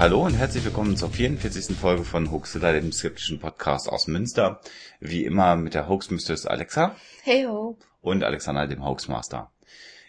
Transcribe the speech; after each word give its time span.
Hallo 0.00 0.24
und 0.24 0.32
herzlich 0.32 0.64
willkommen 0.64 0.96
zur 0.96 1.10
44. 1.10 1.76
Folge 1.76 2.04
von 2.04 2.30
Hoaxilla, 2.30 2.72
dem 2.72 2.90
skeptischen 2.90 3.38
Podcast 3.38 3.86
aus 3.86 4.06
Münster. 4.06 4.62
Wie 4.98 5.26
immer 5.26 5.56
mit 5.56 5.74
der 5.74 5.90
Hoax 5.90 6.10
Mistress 6.10 6.46
Alexa. 6.46 6.96
Hey 7.22 7.44
ho. 7.44 7.76
Und 8.00 8.24
Alexander, 8.24 8.66
dem 8.66 8.82
Hoaxmaster. 8.82 9.52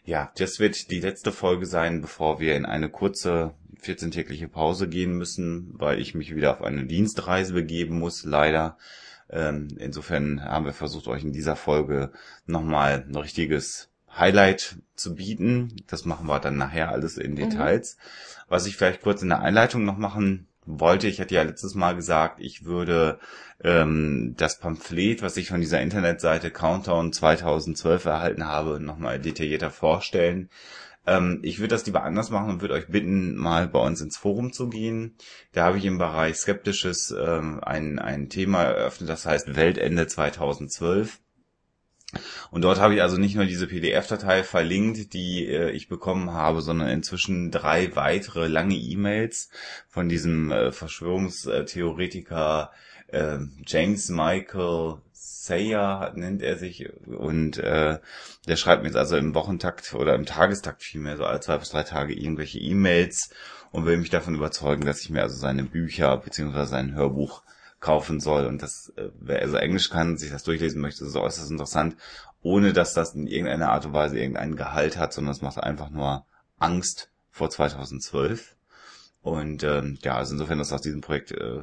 Ja, 0.05 0.31
das 0.37 0.59
wird 0.59 0.91
die 0.91 1.01
letzte 1.01 1.33
Folge 1.33 1.65
sein, 1.65 1.99
bevor 1.99 2.39
wir 2.39 2.55
in 2.55 2.65
eine 2.65 2.87
kurze 2.87 3.53
14-tägliche 3.83 4.47
Pause 4.47 4.87
gehen 4.87 5.17
müssen, 5.17 5.73
weil 5.73 5.99
ich 5.99 6.15
mich 6.15 6.33
wieder 6.33 6.53
auf 6.53 6.61
eine 6.61 6.85
Dienstreise 6.85 7.51
begeben 7.51 7.99
muss, 7.99 8.23
leider. 8.23 8.77
Ähm, 9.29 9.75
insofern 9.77 10.41
haben 10.41 10.63
wir 10.63 10.73
versucht, 10.73 11.09
euch 11.09 11.25
in 11.25 11.33
dieser 11.33 11.57
Folge 11.57 12.13
nochmal 12.45 13.05
ein 13.05 13.15
richtiges 13.17 13.89
Highlight 14.17 14.77
zu 14.95 15.15
bieten. 15.15 15.75
Das 15.87 16.05
machen 16.05 16.27
wir 16.27 16.39
dann 16.39 16.57
nachher 16.57 16.89
alles 16.91 17.17
in 17.17 17.35
Details. 17.35 17.97
Mhm. 17.97 18.40
Was 18.51 18.65
ich 18.65 18.75
vielleicht 18.75 19.01
kurz 19.01 19.21
in 19.21 19.29
der 19.29 19.39
Einleitung 19.39 19.85
noch 19.85 19.97
machen 19.97 20.49
wollte, 20.65 21.07
ich 21.07 21.21
hatte 21.21 21.33
ja 21.33 21.41
letztes 21.41 21.73
Mal 21.73 21.95
gesagt, 21.95 22.41
ich 22.41 22.65
würde 22.65 23.17
ähm, 23.63 24.33
das 24.35 24.59
Pamphlet, 24.59 25.21
was 25.21 25.37
ich 25.37 25.47
von 25.47 25.61
dieser 25.61 25.79
Internetseite 25.79 26.51
Countdown 26.51 27.13
2012 27.13 28.03
erhalten 28.03 28.45
habe, 28.45 28.81
nochmal 28.81 29.19
detaillierter 29.19 29.71
vorstellen. 29.71 30.49
Ähm, 31.07 31.39
ich 31.43 31.59
würde 31.59 31.69
das 31.69 31.85
lieber 31.85 32.03
anders 32.03 32.29
machen 32.29 32.49
und 32.49 32.61
würde 32.61 32.73
euch 32.73 32.89
bitten, 32.89 33.37
mal 33.37 33.69
bei 33.69 33.79
uns 33.79 34.01
ins 34.01 34.17
Forum 34.17 34.51
zu 34.51 34.67
gehen. 34.67 35.15
Da 35.53 35.63
habe 35.63 35.77
ich 35.77 35.85
im 35.85 35.97
Bereich 35.97 36.35
Skeptisches 36.35 37.15
ähm, 37.17 37.61
ein, 37.63 37.99
ein 37.99 38.27
Thema 38.27 38.63
eröffnet, 38.63 39.09
das 39.09 39.25
heißt 39.25 39.55
Weltende 39.55 40.07
2012. 40.07 41.21
Und 42.49 42.63
dort 42.63 42.79
habe 42.79 42.95
ich 42.95 43.01
also 43.01 43.17
nicht 43.17 43.35
nur 43.35 43.45
diese 43.45 43.67
PDF-Datei 43.67 44.43
verlinkt, 44.43 45.13
die 45.13 45.45
äh, 45.45 45.71
ich 45.71 45.87
bekommen 45.87 46.31
habe, 46.31 46.61
sondern 46.61 46.89
inzwischen 46.89 47.51
drei 47.51 47.95
weitere 47.95 48.47
lange 48.47 48.75
E-Mails 48.75 49.49
von 49.87 50.09
diesem 50.09 50.51
äh, 50.51 50.71
Verschwörungstheoretiker 50.71 52.71
äh, 53.07 53.37
James 53.65 54.09
Michael 54.09 54.97
Sayer 55.13 56.13
nennt 56.15 56.41
er 56.41 56.57
sich. 56.57 56.89
Und 57.07 57.57
äh, 57.57 57.99
der 58.47 58.55
schreibt 58.55 58.83
mir 58.83 58.89
jetzt 58.89 58.97
also 58.97 59.17
im 59.17 59.33
Wochentakt 59.33 59.93
oder 59.93 60.15
im 60.15 60.25
Tagestakt 60.25 60.83
vielmehr 60.83 61.17
so 61.17 61.25
alle 61.25 61.39
zwei 61.39 61.57
bis 61.57 61.69
drei 61.69 61.83
Tage 61.83 62.13
irgendwelche 62.13 62.59
E-Mails 62.59 63.29
und 63.71 63.85
will 63.85 63.97
mich 63.97 64.09
davon 64.09 64.35
überzeugen, 64.35 64.85
dass 64.85 65.01
ich 65.01 65.09
mir 65.09 65.21
also 65.21 65.37
seine 65.37 65.63
Bücher 65.63 66.17
beziehungsweise 66.17 66.71
sein 66.71 66.93
Hörbuch 66.93 67.43
kaufen 67.81 68.21
soll. 68.21 68.45
Und 68.45 68.61
das, 68.61 68.93
äh, 68.95 69.09
wer 69.19 69.41
also 69.41 69.57
Englisch 69.57 69.89
kann, 69.89 70.17
sich 70.17 70.31
das 70.31 70.43
durchlesen 70.43 70.79
möchte, 70.79 71.03
ist 71.03 71.15
äußerst 71.15 71.51
interessant, 71.51 71.97
ohne 72.41 72.71
dass 72.71 72.93
das 72.93 73.13
in 73.15 73.27
irgendeiner 73.27 73.71
Art 73.71 73.85
und 73.85 73.93
Weise 73.93 74.17
irgendeinen 74.17 74.55
Gehalt 74.55 74.97
hat, 74.97 75.11
sondern 75.11 75.33
es 75.33 75.41
macht 75.41 75.57
einfach 75.57 75.89
nur 75.89 76.25
Angst 76.57 77.11
vor 77.29 77.49
2012. 77.49 78.55
Und 79.21 79.63
ähm, 79.63 79.97
ja, 80.01 80.15
also 80.15 80.33
insofern 80.33 80.59
ist 80.59 80.71
aus 80.71 80.81
diesem 80.81 81.01
Projekt 81.01 81.31
äh, 81.31 81.61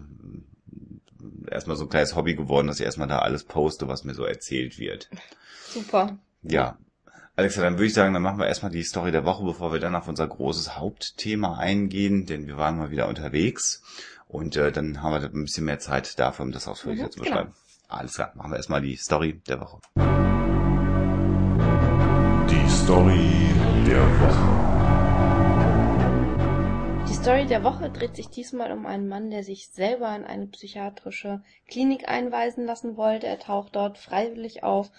erstmal 1.51 1.77
so 1.77 1.85
ein 1.85 1.89
kleines 1.89 2.15
Hobby 2.15 2.35
geworden, 2.35 2.67
dass 2.67 2.79
ich 2.79 2.87
erstmal 2.87 3.09
da 3.09 3.21
alles 3.21 3.45
poste, 3.45 3.89
was 3.89 4.05
mir 4.05 4.15
so 4.15 4.25
erzählt 4.25 4.79
wird. 4.79 5.09
Super. 5.69 6.19
Ja. 6.43 6.79
Alexa, 7.37 7.63
dann 7.63 7.75
würde 7.75 7.87
ich 7.87 7.95
sagen, 7.95 8.15
dann 8.15 8.23
machen 8.23 8.41
wir 8.41 8.49
erstmal 8.49 8.73
die 8.73 8.83
Story 8.83 9.13
der 9.13 9.25
Woche, 9.25 9.45
bevor 9.45 9.73
wir 9.73 9.79
dann 9.79 9.95
auf 9.95 10.09
unser 10.09 10.27
großes 10.27 10.77
Hauptthema 10.77 11.57
eingehen, 11.57 12.27
denn 12.27 12.49
wir 12.49 12.57
waren 12.57 12.77
mal 12.77 12.91
wieder 12.91 13.09
unterwegs. 13.09 13.83
Und 14.29 14.57
äh, 14.57 14.71
dann 14.71 15.03
haben 15.03 15.13
wir 15.13 15.23
ein 15.23 15.45
bisschen 15.45 15.65
mehr 15.65 15.79
Zeit 15.79 16.19
dafür, 16.19 16.45
um 16.45 16.53
das 16.53 16.69
ausführlicher 16.69 17.07
mhm, 17.07 17.11
zu 17.11 17.21
genau. 17.21 17.31
beschreiben. 17.31 17.53
Genau. 17.53 17.99
Alles 17.99 18.15
klar, 18.15 18.33
machen 18.35 18.51
wir 18.51 18.57
erstmal 18.57 18.83
die 18.83 18.97
Story 18.97 19.41
der 19.49 19.61
Woche. 19.61 19.79
Die 22.51 22.69
Story 22.69 23.49
der 23.87 24.03
Woche. 24.21 24.69
Die 27.09 27.15
Story 27.15 27.47
der 27.47 27.65
Woche 27.65 27.89
dreht 27.89 28.17
sich 28.17 28.29
diesmal 28.29 28.71
um 28.73 28.85
einen 28.85 29.09
Mann, 29.09 29.31
der 29.31 29.43
sich 29.43 29.71
selber 29.71 30.15
in 30.15 30.25
eine 30.25 30.49
psychiatrische 30.49 31.43
Klinik 31.67 32.07
einweisen 32.07 32.67
lassen 32.67 32.99
wollte. 32.99 33.27
Er 33.27 33.39
taucht 33.39 33.77
dort 33.77 33.97
freiwillig 33.97 34.63
auf 34.63 34.91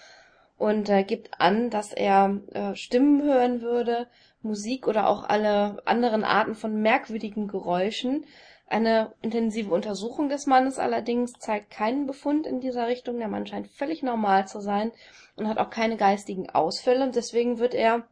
und 0.56 0.88
äh, 0.88 1.04
gibt 1.04 1.40
an, 1.40 1.70
dass 1.70 1.92
er 1.92 2.40
äh, 2.50 2.74
Stimmen 2.74 3.22
hören 3.22 3.62
würde, 3.62 4.08
Musik 4.42 4.88
oder 4.88 5.08
auch 5.08 5.22
alle 5.28 5.86
anderen 5.86 6.24
Arten 6.24 6.56
von 6.56 6.82
merkwürdigen 6.82 7.46
Geräuschen 7.46 8.24
eine 8.70 9.12
intensive 9.20 9.74
Untersuchung 9.74 10.28
des 10.28 10.46
Mannes 10.46 10.78
allerdings 10.78 11.32
zeigt 11.32 11.70
keinen 11.70 12.06
Befund 12.06 12.46
in 12.46 12.60
dieser 12.60 12.86
Richtung. 12.86 13.18
Der 13.18 13.28
Mann 13.28 13.46
scheint 13.46 13.68
völlig 13.68 14.02
normal 14.02 14.46
zu 14.46 14.60
sein 14.60 14.92
und 15.36 15.48
hat 15.48 15.58
auch 15.58 15.70
keine 15.70 15.96
geistigen 15.96 16.48
Ausfälle. 16.50 17.10
Deswegen 17.10 17.58
wird 17.58 17.74
er 17.74 18.04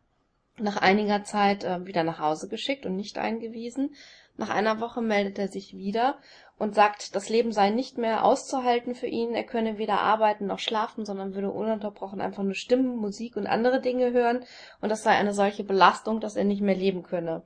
nach 0.59 0.77
einiger 0.77 1.23
Zeit 1.23 1.63
äh, 1.63 1.87
wieder 1.87 2.03
nach 2.03 2.19
Hause 2.19 2.49
geschickt 2.49 2.87
und 2.87 2.97
nicht 2.97 3.19
eingewiesen. 3.19 3.95
Nach 4.37 4.51
einer 4.51 4.81
Woche 4.81 5.01
meldet 5.01 5.39
er 5.39 5.49
sich 5.49 5.77
wieder 5.77 6.19
und 6.59 6.75
sagt, 6.75 7.15
das 7.15 7.29
Leben 7.29 7.53
sei 7.53 7.71
nicht 7.71 7.99
mehr 7.99 8.25
auszuhalten 8.25 8.95
für 8.95 9.07
ihn. 9.07 9.35
Er 9.35 9.45
könne 9.45 9.79
weder 9.79 10.01
arbeiten 10.01 10.47
noch 10.47 10.59
schlafen, 10.59 11.05
sondern 11.05 11.35
würde 11.35 11.51
ununterbrochen 11.51 12.21
einfach 12.21 12.43
nur 12.43 12.55
Stimmen, 12.55 12.97
Musik 12.97 13.37
und 13.37 13.47
andere 13.47 13.81
Dinge 13.81 14.13
hören. 14.13 14.45
Und 14.81 14.91
das 14.91 15.03
sei 15.05 15.11
eine 15.13 15.35
solche 15.35 15.65
Belastung, 15.65 16.21
dass 16.21 16.37
er 16.37 16.45
nicht 16.45 16.63
mehr 16.63 16.77
leben 16.77 17.03
könne. 17.05 17.43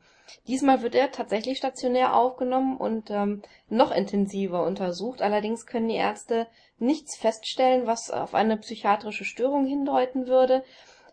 Diesmal 0.46 0.82
wird 0.82 0.94
er 0.94 1.10
tatsächlich 1.10 1.58
stationär 1.58 2.14
aufgenommen 2.14 2.76
und 2.76 3.10
ähm, 3.10 3.42
noch 3.68 3.90
intensiver 3.90 4.64
untersucht. 4.64 5.22
Allerdings 5.22 5.66
können 5.66 5.88
die 5.88 5.96
Ärzte 5.96 6.46
nichts 6.78 7.16
feststellen, 7.16 7.86
was 7.86 8.10
auf 8.10 8.34
eine 8.34 8.56
psychiatrische 8.56 9.24
Störung 9.24 9.66
hindeuten 9.66 10.26
würde. 10.26 10.64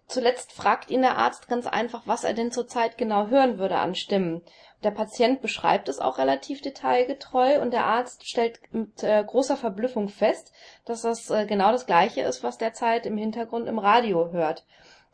Zuletzt 0.07 0.51
fragt 0.51 0.89
ihn 0.89 1.01
der 1.01 1.17
Arzt 1.17 1.47
ganz 1.47 1.67
einfach, 1.67 2.03
was 2.05 2.23
er 2.23 2.33
denn 2.33 2.51
zurzeit 2.51 2.97
genau 2.97 3.27
hören 3.27 3.59
würde 3.59 3.77
an 3.77 3.93
Stimmen. 3.93 4.41
Der 4.83 4.91
Patient 4.91 5.41
beschreibt 5.41 5.89
es 5.89 5.99
auch 5.99 6.17
relativ 6.17 6.61
detailgetreu 6.61 7.61
und 7.61 7.71
der 7.71 7.85
Arzt 7.85 8.27
stellt 8.27 8.59
mit 8.71 9.03
äh, 9.03 9.23
großer 9.23 9.57
Verblüffung 9.57 10.07
fest, 10.07 10.53
dass 10.85 11.01
das 11.01 11.29
äh, 11.29 11.45
genau 11.45 11.71
das 11.71 11.85
gleiche 11.85 12.21
ist, 12.21 12.43
was 12.43 12.57
derzeit 12.57 13.05
im 13.05 13.17
Hintergrund 13.17 13.67
im 13.67 13.77
Radio 13.77 14.31
hört. 14.31 14.65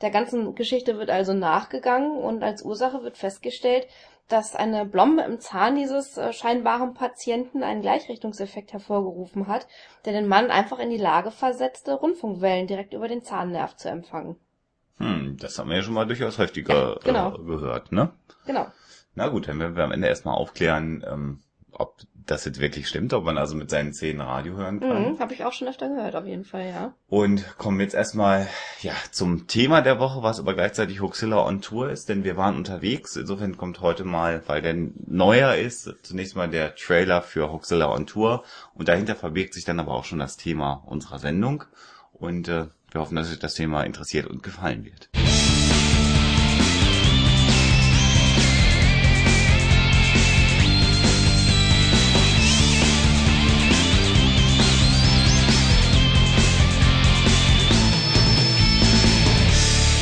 Der 0.02 0.10
ganzen 0.10 0.56
Geschichte 0.56 0.98
wird 0.98 1.10
also 1.10 1.34
nachgegangen 1.34 2.18
und 2.18 2.44
als 2.44 2.64
Ursache 2.64 3.04
wird 3.04 3.18
festgestellt, 3.18 3.88
dass 4.28 4.56
eine 4.56 4.86
Blombe 4.86 5.22
im 5.22 5.40
Zahn 5.40 5.76
dieses 5.76 6.18
äh, 6.18 6.34
scheinbaren 6.34 6.94
Patienten 6.94 7.64
einen 7.64 7.82
Gleichrichtungseffekt 7.82 8.74
hervorgerufen 8.74 9.48
hat, 9.48 9.68
der 10.04 10.14
den 10.14 10.28
Mann 10.28 10.50
einfach 10.50 10.80
in 10.80 10.90
die 10.90 10.98
Lage 10.98 11.32
versetzte, 11.32 11.94
Rundfunkwellen 11.94 12.68
direkt 12.68 12.94
über 12.94 13.08
den 13.08 13.24
Zahnnerv 13.24 13.76
zu 13.76 13.90
empfangen. 13.90 14.36
Hm, 14.98 15.38
das 15.40 15.60
haben 15.60 15.70
wir 15.70 15.78
ja 15.78 15.84
schon 15.84 15.94
mal 15.94 16.08
durchaus 16.08 16.40
häufiger 16.40 16.94
ja, 16.94 17.00
genau. 17.04 17.36
äh, 17.36 17.44
gehört, 17.44 17.92
ne? 17.92 18.14
Genau. 18.46 18.68
Na 19.14 19.28
gut, 19.28 19.48
dann 19.48 19.60
werden 19.60 19.76
wir 19.76 19.84
am 19.84 19.92
Ende 19.92 20.08
erstmal 20.08 20.36
aufklären, 20.36 21.06
ähm, 21.08 21.42
ob 21.72 21.98
das 22.26 22.46
jetzt 22.46 22.60
wirklich 22.60 22.88
stimmt, 22.88 23.14
ob 23.14 23.24
man 23.24 23.38
also 23.38 23.56
mit 23.56 23.70
seinen 23.70 23.94
Zähnen 23.94 24.22
Radio 24.22 24.56
hören 24.56 24.80
kann. 24.80 25.14
Mhm, 25.14 25.20
Habe 25.20 25.34
ich 25.34 25.44
auch 25.44 25.54
schon 25.54 25.68
öfter 25.68 25.90
gehört, 25.90 26.16
auf 26.16 26.26
jeden 26.26 26.46
Fall, 26.46 26.68
ja. 26.70 26.94
Und 27.08 27.58
kommen 27.58 27.80
jetzt 27.80 27.94
erstmal 27.94 28.48
ja 28.82 28.94
zum 29.12 29.48
Thema 29.48 29.82
der 29.82 30.00
Woche, 30.00 30.24
was 30.24 30.40
aber 30.40 30.54
gleichzeitig 30.54 31.02
Hoaxilla 31.02 31.46
on 31.46 31.62
Tour 31.62 31.90
ist, 31.90 32.10
denn 32.10 32.24
wir 32.24 32.38
waren 32.38 32.56
unterwegs. 32.56 33.16
Insofern 33.16 33.58
kommt 33.58 33.82
heute 33.82 34.04
mal, 34.04 34.44
weil 34.48 34.62
der 34.62 34.76
neuer 35.06 35.56
ist, 35.56 35.94
zunächst 36.04 36.36
mal 36.36 36.50
der 36.50 36.76
Trailer 36.76 37.22
für 37.22 37.52
Hoaxilla 37.52 37.92
on 37.92 38.08
Tour 38.08 38.44
und 38.74 38.88
dahinter 38.88 39.16
verbirgt 39.16 39.54
sich 39.54 39.66
dann 39.66 39.80
aber 39.80 39.94
auch 39.94 40.06
schon 40.06 40.20
das 40.20 40.38
Thema 40.38 40.84
unserer 40.86 41.20
Sendung 41.20 41.64
und 42.14 42.48
äh, 42.48 42.66
wir 42.92 43.02
hoffen, 43.02 43.16
dass 43.16 43.32
euch 43.32 43.40
das 43.40 43.56
Thema 43.56 43.84
interessiert 43.84 44.26
und 44.26 44.42
gefallen 44.42 44.86
wird. 44.86 45.10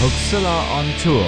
Hoaxilla 0.04 0.58
on 0.78 0.86
Tour. 1.02 1.26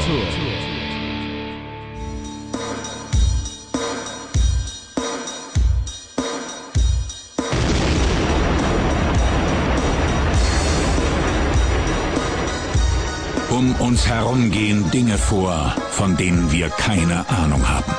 Um 13.50 13.76
uns 13.80 14.06
herum 14.06 14.52
gehen 14.52 14.92
Dinge 14.92 15.18
vor, 15.18 15.74
von 15.92 16.18
denen 16.18 16.52
wir 16.52 16.68
keine 16.68 17.26
Ahnung 17.30 17.66
haben. 17.66 17.94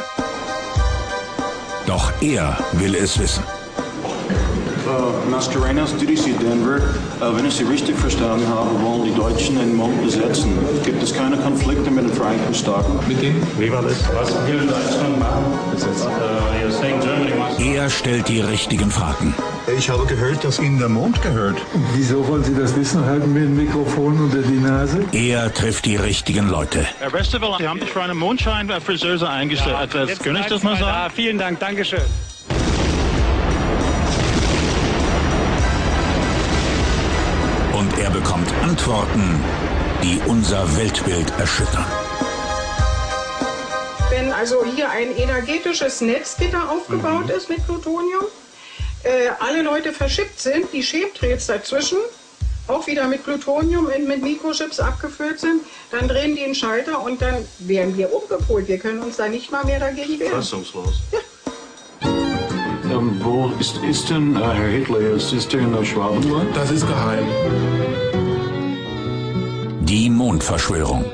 Doch 1.86 2.12
er 2.20 2.58
will 2.72 2.94
es 2.96 3.18
wissen. 3.18 3.44
Uh, 4.86 5.28
Mascarenas, 5.28 5.92
DDC 5.98 6.38
Denver. 6.38 6.80
Uh, 7.20 7.34
wenn 7.34 7.44
ich 7.46 7.54
Sie 7.54 7.64
richtig 7.64 7.96
verstanden 7.96 8.46
habe, 8.46 8.70
wollen 8.82 9.04
die 9.04 9.14
Deutschen 9.14 9.58
den 9.58 9.74
Mond 9.74 10.00
besetzen. 10.00 10.56
Gibt 10.84 11.02
es 11.02 11.12
keine 11.12 11.36
Konflikte 11.36 11.90
mit 11.90 12.04
den 12.04 12.12
Vereinigten 12.12 12.54
Staaten? 12.54 12.92
Mit 13.08 13.20
denen? 13.20 13.44
Wie 13.58 13.72
war 13.72 13.82
das? 13.82 14.04
Was 14.14 14.32
will 14.46 14.60
Deutschland 14.60 15.18
machen? 15.18 15.44
Uh, 15.74 16.46
wants... 17.40 17.58
Er 17.58 17.90
stellt 17.90 18.28
die 18.28 18.40
richtigen 18.40 18.90
Fragen. 18.90 19.34
Ich 19.76 19.90
habe 19.90 20.06
gehört, 20.06 20.44
dass 20.44 20.60
Ihnen 20.60 20.78
der 20.78 20.88
Mond 20.88 21.20
gehört. 21.20 21.56
Wieso 21.94 22.26
wollen 22.28 22.44
Sie 22.44 22.54
das 22.54 22.76
wissen? 22.76 23.04
Halten 23.04 23.34
wir 23.34 23.42
ein 23.42 23.56
Mikrofon 23.56 24.20
unter 24.20 24.42
die 24.42 24.60
Nase? 24.60 25.04
Er 25.12 25.52
trifft 25.52 25.86
die 25.86 25.96
richtigen 25.96 26.48
Leute. 26.48 26.86
Herr 27.00 27.12
Westerwelle, 27.12 27.56
Sie 27.58 27.66
haben 27.66 27.80
sich 27.80 27.90
für 27.90 28.02
eine 28.02 28.14
Mondscheinfriseuse 28.14 29.28
eingestellt. 29.28 29.74
Ja, 29.74 29.82
Etwas, 29.82 30.18
kann 30.20 30.36
ich 30.36 30.46
das 30.46 30.62
mal 30.62 30.76
sagen? 30.76 30.86
Da. 30.86 31.10
Vielen 31.10 31.38
Dank, 31.38 31.58
Dankeschön. 31.58 32.02
Er 38.06 38.12
bekommt 38.12 38.48
Antworten, 38.62 39.42
die 40.00 40.20
unser 40.28 40.64
Weltbild 40.76 41.28
erschüttern. 41.40 41.84
Wenn 44.10 44.30
also 44.32 44.64
hier 44.64 44.88
ein 44.90 45.10
energetisches 45.16 46.00
Netzgitter 46.02 46.70
aufgebaut 46.70 47.30
ist 47.30 47.48
mit 47.48 47.66
Plutonium, 47.66 48.26
äh, 49.02 49.30
alle 49.40 49.62
Leute 49.62 49.92
verschippt 49.92 50.38
sind, 50.38 50.72
die 50.72 50.82
Chemtrails 50.82 51.46
dazwischen 51.46 51.98
auch 52.68 52.86
wieder 52.86 53.08
mit 53.08 53.24
Plutonium 53.24 53.86
und 53.86 54.06
mit 54.06 54.22
Mikrochips 54.22 54.78
abgefüllt 54.78 55.40
sind, 55.40 55.62
dann 55.90 56.06
drehen 56.06 56.36
die 56.36 56.44
einen 56.44 56.54
Schalter 56.54 57.02
und 57.02 57.20
dann 57.20 57.44
werden 57.58 57.96
wir 57.96 58.12
umgepolt. 58.12 58.68
Wir 58.68 58.78
können 58.78 59.00
uns 59.00 59.16
da 59.16 59.26
nicht 59.26 59.50
mal 59.50 59.64
mehr 59.64 59.80
dagegen 59.80 60.20
wehren. 60.20 60.32
Fassungslos. 60.32 61.00
Ja. 61.10 61.18
Ähm, 62.90 63.20
wo 63.20 63.50
ist, 63.58 63.78
ist 63.78 64.10
denn 64.10 64.36
äh, 64.36 64.38
Herr 64.38 64.68
Hitler? 64.68 65.00
Ist, 65.00 65.32
ist 65.32 65.52
der 65.52 65.60
in 65.60 65.72
der 65.72 65.84
Schwabenland? 65.84 66.56
Das 66.56 66.70
ist 66.70 66.86
geheim. 66.86 67.24
Die 69.88 70.10
Mondverschwörung. 70.10 71.04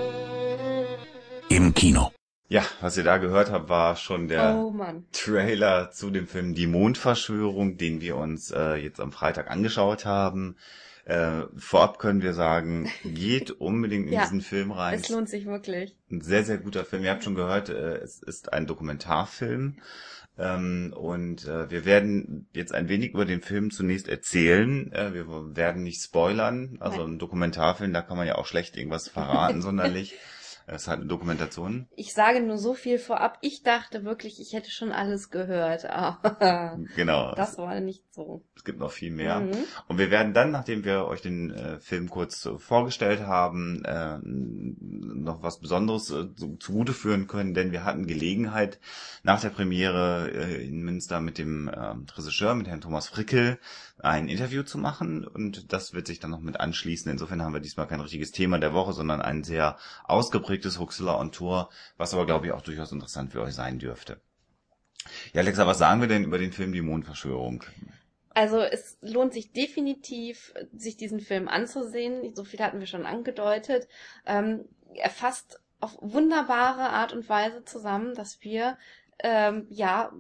Im 1.49 1.75
Kino. 1.75 2.11
Ja, 2.49 2.63
was 2.81 2.97
ihr 2.97 3.05
da 3.05 3.19
gehört 3.19 3.51
habt, 3.51 3.69
war 3.69 3.97
schon 3.97 4.29
der 4.29 4.57
Oh. 4.57 4.75
Trailer 5.13 5.91
zu 5.91 6.11
dem 6.11 6.27
Film 6.27 6.55
Die 6.55 6.67
Mondverschwörung, 6.67 7.77
den 7.77 8.01
wir 8.01 8.17
uns 8.17 8.51
äh, 8.51 8.75
jetzt 8.77 9.01
am 9.01 9.13
Freitag 9.13 9.51
angeschaut 9.51 10.05
haben. 10.05 10.57
Äh, 11.05 11.43
vorab 11.57 11.99
können 11.99 12.23
wir 12.23 12.33
sagen, 12.35 12.91
geht 13.05 13.51
unbedingt 13.51 14.07
in 14.07 14.13
Ja, 14.15 14.23
diesen 14.23 14.41
Film 14.41 14.71
rein. 14.71 14.99
Es 15.01 15.09
lohnt 15.09 15.29
sich 15.29 15.47
wirklich. 15.47 15.97
Ein 16.11 16.21
sehr, 16.21 16.45
sehr 16.45 16.59
guter 16.59 16.85
Film. 16.85 17.05
Ihr 17.05 17.11
habt 17.11 17.25
schon 17.25 17.35
gehört, 17.35 17.69
äh, 17.69 17.97
es 17.97 18.23
ist 18.23 18.53
ein 18.53 18.67
Dokumentarfilm. 18.67 19.79
Ähm, 20.39 20.95
und 20.97 21.47
äh, 21.47 21.71
wir 21.71 21.85
werden 21.85 22.47
jetzt 22.53 22.73
ein 22.73 22.89
wenig 22.89 23.13
über 23.13 23.25
den 23.25 23.43
Film 23.43 23.71
zunächst 23.71 24.09
erzählen. 24.09 24.91
Äh, 24.93 25.13
wir 25.13 25.27
werden 25.57 25.83
nicht 25.83 26.03
spoilern. 26.03 26.79
Also 26.81 27.03
Nein. 27.03 27.15
ein 27.15 27.19
Dokumentarfilm, 27.19 27.93
da 27.93 28.03
kann 28.03 28.17
man 28.17 28.27
ja 28.27 28.37
auch 28.37 28.47
schlecht 28.47 28.77
irgendwas 28.77 29.09
verraten, 29.09 29.61
sonderlich. 29.63 30.15
Es 30.67 30.83
ist 30.83 30.89
halt 30.89 31.01
eine 31.01 31.09
Dokumentation. 31.09 31.89
Ich 31.97 32.15
sage 32.15 32.41
nur 32.41 32.59
so 32.59 32.75
viel 32.75 32.99
vorab. 32.99 33.39
Ich 33.41 33.63
dachte 33.63 34.05
wirklich, 34.05 34.41
ich 34.41 34.53
hätte 34.53 34.71
schon 34.71 34.93
alles 34.93 35.31
gehört, 35.31 35.85
Genau. 36.97 37.35
das 37.35 37.59
war 37.59 37.81
nicht 37.81 38.05
so. 38.13 38.45
Es 38.57 38.65
gibt 38.65 38.79
noch 38.79 38.91
viel 38.93 39.11
mehr. 39.11 39.41
Mhm. 39.41 39.57
Und 39.89 39.99
wir 39.99 40.11
werden 40.11 40.35
dann, 40.35 40.51
nachdem 40.51 40.85
wir 40.85 41.07
euch 41.07 41.23
den 41.23 41.51
äh, 41.51 41.81
Film 41.81 42.09
kurz 42.09 42.47
äh, 42.47 42.59
vorgestellt 42.59 43.21
haben, 43.21 43.85
äh, 43.85 44.19
noch 44.23 45.43
was 45.43 45.61
Besonderes 45.61 46.11
äh, 46.11 46.35
zu, 46.35 46.57
zugute 46.57 46.93
führen 46.93 47.27
können, 47.27 47.55
denn 47.55 47.73
wir 47.73 47.85
hatten 47.85 48.07
Gelegenheit, 48.07 48.79
nach 49.23 49.41
der 49.41 49.51
Premiere 49.51 50.31
äh, 50.31 50.67
in 50.67 50.83
Münster 50.83 51.21
mit 51.21 51.39
dem 51.39 51.69
äh, 51.69 51.95
Regisseur, 52.17 52.55
mit 52.55 52.69
Herrn 52.69 52.81
Thomas 52.81 53.09
Frickel, 53.09 53.59
ein 53.99 54.29
Interview 54.29 54.63
zu 54.63 54.79
machen. 54.79 55.27
Und 55.27 55.73
das 55.73 55.93
wird 55.93 56.07
sich 56.07 56.21
dann 56.21 56.31
noch 56.31 56.41
mit 56.41 56.61
anschließen. 56.61 57.11
Insofern 57.11 57.43
haben 57.43 57.55
wir 57.55 57.61
diesmal 57.61 57.87
kein 57.87 58.01
richtiges 58.01 58.33
Thema 58.33 58.59
der 58.59 58.75
Woche, 58.75 58.93
sondern 58.93 59.23
ein 59.23 59.45
sehr 59.45 59.77
ausgeprägtes 60.05 60.79
Huxilla 60.79 61.19
on 61.19 61.33
Tour, 61.33 61.71
was 61.97 62.15
aber, 62.15 62.27
glaube 62.27 62.47
ich, 62.47 62.53
auch 62.53 62.63
durchaus 62.63 62.93
interessant 62.93 63.33
für 63.33 63.43
euch 63.43 63.55
sein 63.55 63.79
dürfte. 63.79 64.21
Ja, 65.33 65.41
Alexa, 65.41 65.67
was 65.67 65.79
sagen 65.79 66.01
wir 66.01 66.09
denn 66.09 66.25
über 66.25 66.39
den 66.39 66.53
Film 66.53 66.73
Die 66.73 66.83
Mondverschwörung? 66.83 67.65
Also 68.35 68.61
es 68.61 68.97
lohnt 69.03 69.33
sich 69.33 69.53
definitiv, 69.53 70.55
sich 70.75 70.97
diesen 70.97 71.21
Film 71.21 71.49
anzusehen. 71.49 72.35
So 72.35 72.45
viel 72.45 72.61
hatten 72.61 72.81
wir 72.81 72.87
schon 72.87 73.05
angedeutet. 73.05 73.89
Ähm, 74.27 74.65
er 74.95 75.11
fasst 75.11 75.61
auf 75.81 75.99
wunderbare 76.01 76.91
Art 76.91 77.13
und 77.13 77.29
Weise 77.29 77.65
zusammen, 77.65 78.15
dass 78.15 78.41
wir 78.43 78.79
ähm, 79.19 79.67
ja 79.69 80.13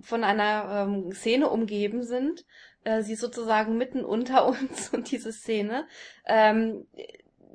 von 0.00 0.24
einer 0.24 0.86
ähm, 0.88 1.12
Szene 1.12 1.48
umgeben 1.48 2.02
sind. 2.02 2.44
Äh, 2.86 3.02
sie 3.02 3.14
ist 3.14 3.20
sozusagen 3.20 3.76
mitten 3.76 4.04
unter 4.04 4.46
uns 4.48 4.90
und 4.90 5.10
diese 5.10 5.32
Szene. 5.32 5.86
Ähm, 6.24 6.86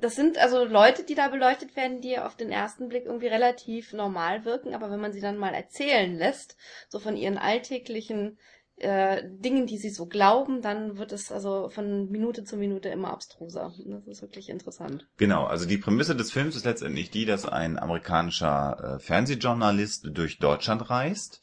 das 0.00 0.16
sind 0.16 0.36
also 0.36 0.64
Leute, 0.64 1.04
die 1.04 1.14
da 1.14 1.28
beleuchtet 1.28 1.76
werden, 1.76 2.00
die 2.00 2.18
auf 2.18 2.36
den 2.36 2.50
ersten 2.50 2.88
Blick 2.88 3.06
irgendwie 3.06 3.28
relativ 3.28 3.92
normal 3.92 4.44
wirken, 4.44 4.74
aber 4.74 4.90
wenn 4.90 5.00
man 5.00 5.12
sie 5.12 5.20
dann 5.20 5.38
mal 5.38 5.54
erzählen 5.54 6.16
lässt, 6.16 6.56
so 6.88 6.98
von 6.98 7.16
ihren 7.16 7.38
alltäglichen 7.38 8.36
äh, 8.76 9.22
Dingen, 9.24 9.66
die 9.66 9.78
sie 9.78 9.90
so 9.90 10.06
glauben, 10.06 10.60
dann 10.60 10.98
wird 10.98 11.12
es 11.12 11.30
also 11.30 11.70
von 11.70 12.10
Minute 12.10 12.42
zu 12.42 12.56
Minute 12.56 12.88
immer 12.88 13.12
abstruser. 13.12 13.72
Das 13.86 14.06
ist 14.08 14.22
wirklich 14.22 14.50
interessant. 14.50 15.06
Genau, 15.18 15.44
also 15.44 15.66
die 15.66 15.78
Prämisse 15.78 16.16
des 16.16 16.32
Films 16.32 16.56
ist 16.56 16.64
letztendlich 16.64 17.10
die, 17.10 17.24
dass 17.24 17.46
ein 17.46 17.78
amerikanischer 17.78 18.96
äh, 18.96 18.98
Fernsehjournalist 18.98 20.08
durch 20.12 20.40
Deutschland 20.40 20.90
reist 20.90 21.40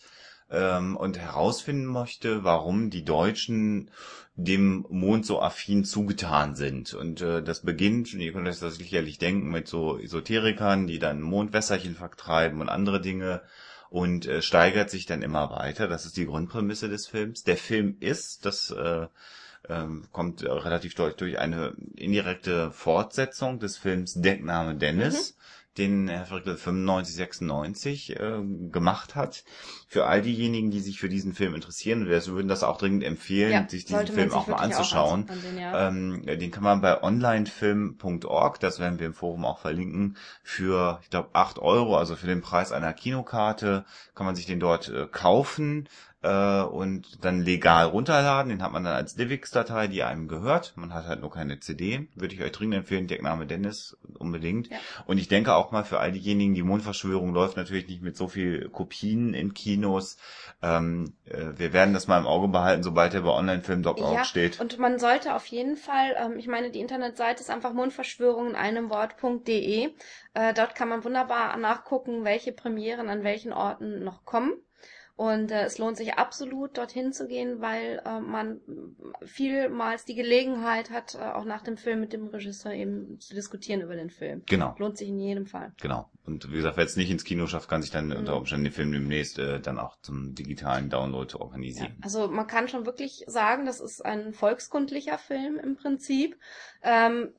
ähm, 0.51 0.95
und 0.97 1.17
herausfinden 1.17 1.85
möchte, 1.85 2.43
warum 2.43 2.89
die 2.89 3.03
Deutschen 3.03 3.91
dem 4.35 4.85
Mond 4.89 5.25
so 5.25 5.41
affin 5.41 5.83
zugetan 5.83 6.55
sind. 6.55 6.93
Und 6.93 7.21
äh, 7.21 7.43
das 7.43 7.61
beginnt, 7.61 8.13
ihr 8.13 8.31
könnt 8.31 8.47
euch 8.47 8.59
das 8.59 8.75
sicherlich 8.75 9.17
denken, 9.17 9.49
mit 9.49 9.67
so 9.67 9.97
Esoterikern, 9.97 10.87
die 10.87 10.99
dann 10.99 11.21
Mondwässerchen 11.21 11.95
vertreiben 11.95 12.61
und 12.61 12.69
andere 12.69 13.01
Dinge 13.01 13.41
und 13.89 14.27
äh, 14.27 14.41
steigert 14.41 14.89
sich 14.89 15.05
dann 15.05 15.21
immer 15.21 15.49
weiter. 15.49 15.87
Das 15.87 16.05
ist 16.05 16.15
die 16.15 16.25
Grundprämisse 16.25 16.89
des 16.89 17.07
Films. 17.07 17.43
Der 17.43 17.57
Film 17.57 17.97
ist, 17.99 18.45
das 18.45 18.71
äh, 18.71 19.07
ähm, 19.67 20.07
kommt 20.11 20.41
äh, 20.41 20.49
relativ 20.49 20.95
deutlich 20.95 21.17
durch 21.17 21.39
eine 21.39 21.73
indirekte 21.95 22.71
Fortsetzung 22.71 23.59
des 23.59 23.77
Films 23.77 24.13
Deckname 24.13 24.75
Dennis, 24.75 25.37
den 25.77 26.07
Herr 26.07 26.25
Frickel 26.25 26.57
95, 26.57 27.15
96 27.15 28.19
äh, 28.19 28.41
gemacht 28.71 29.15
hat. 29.15 29.43
Für 29.87 30.05
all 30.07 30.21
diejenigen, 30.21 30.71
die 30.71 30.79
sich 30.81 30.99
für 30.99 31.09
diesen 31.09 31.33
Film 31.33 31.55
interessieren, 31.55 32.07
wir 32.07 32.25
würden 32.27 32.47
das 32.47 32.63
auch 32.63 32.77
dringend 32.77 33.03
empfehlen, 33.03 33.51
Ja, 33.51 33.69
sich 33.69 33.85
diesen 33.85 34.07
Film 34.07 34.29
sich 34.29 34.37
auch 34.37 34.47
mal 34.47 34.59
wirklich 34.59 34.75
auch 34.75 34.79
anzuschauen. 34.79 35.29
ansehen, 35.29 35.57
ja. 35.57 35.87
Ähm, 35.87 36.25
den 36.25 36.51
kann 36.51 36.63
man 36.63 36.81
bei 36.81 37.01
onlinefilm.org, 37.01 38.59
das 38.59 38.79
werden 38.79 38.99
wir 38.99 39.07
im 39.07 39.13
Forum 39.13 39.45
auch 39.45 39.59
verlinken, 39.59 40.17
für, 40.43 40.99
ich 41.03 41.09
glaube, 41.09 41.29
8 41.33 41.59
Euro, 41.59 41.97
also 41.97 42.15
für 42.15 42.27
den 42.27 42.41
Preis 42.41 42.71
einer 42.71 42.93
Kinokarte, 42.93 43.85
kann 44.15 44.25
man 44.25 44.35
sich 44.35 44.45
den 44.45 44.59
dort 44.59 44.89
äh, 44.89 45.07
kaufen 45.09 45.87
äh, 46.21 46.61
und 46.61 47.23
dann 47.23 47.41
legal 47.41 47.85
runterladen. 47.85 48.49
Den 48.49 48.61
hat 48.61 48.71
man 48.71 48.83
dann 48.83 48.93
als 48.93 49.15
DivX-Datei, 49.15 49.87
die 49.87 50.03
einem 50.03 50.27
gehört. 50.27 50.73
Man 50.75 50.93
hat 50.93 51.05
halt 51.05 51.21
nur 51.21 51.31
keine 51.31 51.59
CD. 51.59 52.09
Würde 52.15 52.35
ich 52.35 52.41
euch 52.41 52.51
dringend 52.51 52.75
empfehlen, 52.75 53.07
Deckname 53.07 53.45
Dennis 53.45 53.97
unbedingt. 54.17 54.69
Ja. 54.69 54.77
Und 55.05 55.17
ich 55.17 55.27
denke 55.27 55.53
auch 55.53 55.71
mal 55.71 55.83
für 55.83 55.99
all 55.99 56.11
diejenigen, 56.11 56.53
die 56.53 56.63
Mondverschwörung 56.63 57.33
läuft 57.33 57.57
natürlich 57.57 57.87
nicht 57.87 58.01
mit 58.01 58.17
so 58.17 58.27
viel 58.27 58.69
Kopien 58.69 59.33
in 59.33 59.53
Kinos. 59.53 60.17
Ähm, 60.61 61.13
äh, 61.25 61.53
wir 61.55 61.71
werden 61.71 61.93
das 61.93 62.07
mal 62.07 62.19
im 62.19 62.27
Auge 62.27 62.49
behalten, 62.49 62.83
sobald 62.83 63.13
er 63.13 63.21
bei 63.21 63.29
onlinefilm.org 63.29 63.99
Ja, 63.99 64.25
steht. 64.25 64.59
und 64.59 64.77
man 64.77 64.99
sollte 64.99 65.35
auf 65.35 65.45
jeden 65.45 65.77
Fall, 65.77 66.15
ähm, 66.17 66.37
ich 66.37 66.47
meine, 66.47 66.69
die 66.71 66.79
Internetseite 66.79 67.41
ist 67.41 67.49
einfach 67.49 67.73
mondverschwörung 67.73 68.49
in 68.49 68.55
einem 68.55 68.89
Wort.de. 68.89 69.89
Äh, 70.33 70.53
dort 70.53 70.75
kann 70.75 70.89
man 70.89 71.03
wunderbar 71.03 71.55
nachgucken, 71.57 72.25
welche 72.25 72.51
Premieren 72.51 73.09
an 73.09 73.23
welchen 73.23 73.53
Orten 73.53 74.03
noch 74.03 74.25
kommen. 74.25 74.53
Und 75.19 75.51
äh, 75.51 75.63
es 75.65 75.77
lohnt 75.77 75.97
sich 75.97 76.13
absolut, 76.13 76.77
dorthin 76.77 77.11
zu 77.11 77.27
gehen, 77.27 77.59
weil 77.59 78.01
äh, 78.05 78.21
man 78.21 78.61
vielmals 79.25 80.05
die 80.05 80.15
Gelegenheit 80.15 80.91
hat, 80.91 81.15
äh, 81.15 81.17
auch 81.17 81.43
nach 81.43 81.61
dem 81.61 81.75
Film 81.75 81.99
mit 81.99 82.13
dem 82.13 82.27
Regisseur 82.27 82.71
eben 82.71 83.19
zu 83.19 83.33
diskutieren 83.35 83.81
über 83.81 83.97
den 83.97 84.09
Film. 84.09 84.43
Genau. 84.45 84.75
Lohnt 84.79 84.97
sich 84.97 85.09
in 85.09 85.19
jedem 85.19 85.45
Fall. 85.45 85.73
Genau. 85.81 86.09
Und 86.25 86.49
wie 86.49 86.55
gesagt, 86.55 86.77
wer 86.77 86.85
es 86.85 86.95
nicht 86.95 87.11
ins 87.11 87.25
Kino 87.25 87.47
schafft, 87.47 87.67
kann 87.67 87.81
sich 87.81 87.91
dann 87.91 88.07
Mhm. 88.07 88.15
unter 88.15 88.37
Umständen 88.37 88.63
den 88.63 88.71
Film 88.71 88.93
demnächst 88.93 89.39
äh, 89.39 89.59
dann 89.59 89.77
auch 89.77 89.97
zum 90.01 90.35
digitalen 90.35 90.89
Download 90.89 91.33
Ja, 91.33 91.41
organisieren. 91.41 91.97
also 92.01 92.29
man 92.29 92.47
kann 92.47 92.69
schon 92.69 92.85
wirklich 92.85 93.25
sagen, 93.27 93.65
das 93.65 93.81
ist 93.81 94.05
ein 94.05 94.31
volkskundlicher 94.33 95.17
Film 95.17 95.59
im 95.61 95.75
Prinzip. 95.75 96.37
Ähm, 96.81 97.33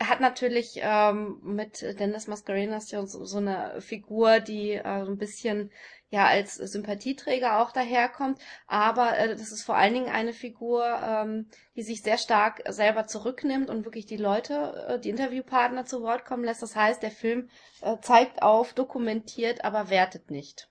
hat 0.00 0.20
natürlich 0.20 0.78
ähm, 0.82 1.38
mit 1.42 1.82
Dennis 1.98 2.26
Mascarenas 2.28 2.90
ja 2.92 3.04
so, 3.06 3.24
so 3.24 3.38
eine 3.38 3.80
Figur, 3.80 4.40
die 4.40 4.72
äh, 4.72 5.04
so 5.04 5.10
ein 5.12 5.18
bisschen 5.18 5.70
ja 6.14 6.26
als 6.26 6.54
Sympathieträger 6.54 7.60
auch 7.60 7.72
daherkommt, 7.72 8.38
aber 8.66 9.18
äh, 9.18 9.36
das 9.36 9.52
ist 9.52 9.64
vor 9.64 9.76
allen 9.76 9.94
Dingen 9.94 10.08
eine 10.08 10.32
Figur, 10.32 10.84
ähm, 10.84 11.48
die 11.76 11.82
sich 11.82 12.02
sehr 12.02 12.18
stark 12.18 12.62
selber 12.68 13.06
zurücknimmt 13.06 13.68
und 13.68 13.84
wirklich 13.84 14.06
die 14.06 14.16
Leute, 14.16 14.86
äh, 14.88 14.98
die 15.00 15.10
Interviewpartner 15.10 15.84
zu 15.84 16.02
Wort 16.02 16.24
kommen 16.24 16.44
lässt. 16.44 16.62
Das 16.62 16.76
heißt, 16.76 17.02
der 17.02 17.10
Film 17.10 17.48
äh, 17.82 17.96
zeigt 18.00 18.42
auf, 18.42 18.72
dokumentiert, 18.72 19.64
aber 19.64 19.90
wertet 19.90 20.30
nicht. 20.30 20.68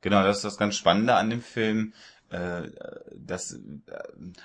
Genau, 0.00 0.22
das 0.22 0.38
ist 0.38 0.44
das 0.44 0.58
ganz 0.58 0.76
Spannende 0.76 1.14
an 1.14 1.30
dem 1.30 1.42
Film. 1.42 1.92
Äh, 2.32 2.70
das, 3.14 3.52
äh, 3.52 3.60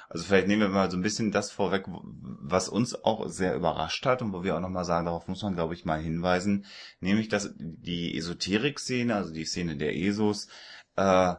also 0.10 0.26
vielleicht 0.26 0.48
nehmen 0.48 0.62
wir 0.62 0.70
mal 0.70 0.92
so 0.92 0.98
ein 0.98 1.04
bisschen 1.04 1.32
das 1.32 1.52
vorweg, 1.52 1.86
was 1.88 2.68
uns 2.68 3.04
auch 3.04 3.28
sehr 3.30 3.56
überrascht 3.56 4.06
hat 4.06 4.22
und 4.22 4.34
wo 4.34 4.44
wir 4.44 4.56
auch 4.56 4.60
nochmal 4.60 4.86
sagen, 4.86 5.06
darauf 5.06 5.28
muss 5.28 5.42
man, 5.42 5.56
glaube 5.56 5.74
ich, 5.74 5.86
mal 5.86 6.02
hinweisen, 6.02 6.66
nämlich, 7.00 7.30
dass 7.30 7.54
die 7.58 8.18
Esoterik-Szene, 8.18 9.16
also 9.16 9.34
die 9.34 9.46
Szene 9.46 9.78
der 9.78 9.96
ESOs, 9.96 10.50
äh, 10.98 11.36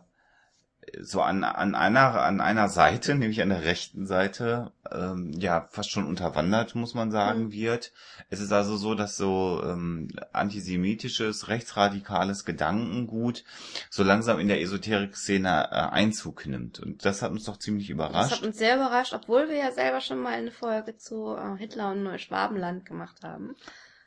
so 1.01 1.21
an, 1.23 1.45
an 1.45 1.75
einer 1.75 2.21
an 2.21 2.41
einer 2.41 2.69
Seite, 2.69 3.15
nämlich 3.15 3.43
an 3.43 3.49
der 3.49 3.65
rechten 3.65 4.07
Seite, 4.07 4.73
ähm, 4.91 5.33
ja 5.33 5.69
fast 5.71 5.91
schon 5.91 6.07
unterwandert, 6.07 6.75
muss 6.75 6.95
man 6.95 7.11
sagen, 7.11 7.45
mhm. 7.45 7.53
wird. 7.53 7.93
Es 8.31 8.41
ist 8.41 8.53
also 8.53 8.77
so, 8.77 8.95
dass 8.95 9.17
so 9.17 9.63
ähm, 9.65 10.09
antisemitisches, 10.33 11.49
rechtsradikales 11.49 12.45
Gedankengut 12.45 13.45
so 13.91 14.03
langsam 14.03 14.39
in 14.39 14.49
der 14.49 14.61
Esoterik-Szene 14.61 15.69
äh, 15.71 15.75
Einzug 15.75 16.47
nimmt. 16.47 16.81
Und 16.81 17.05
das 17.05 17.23
hat 17.23 17.31
uns 17.31 17.45
doch 17.45 17.59
ziemlich 17.59 17.91
überrascht. 17.91 18.33
Das 18.33 18.39
hat 18.41 18.47
uns 18.47 18.59
sehr 18.59 18.77
überrascht, 18.77 19.15
obwohl 19.15 19.49
wir 19.49 19.57
ja 19.57 19.73
selber 19.73 20.01
schon 20.01 20.19
mal 20.19 20.35
eine 20.35 20.51
Folge 20.51 20.97
zu 20.97 21.37
äh, 21.37 21.57
Hitler 21.59 21.93
und 21.93 22.03
Neuschwabenland 22.03 22.85
gemacht 22.85 23.23
haben. 23.23 23.55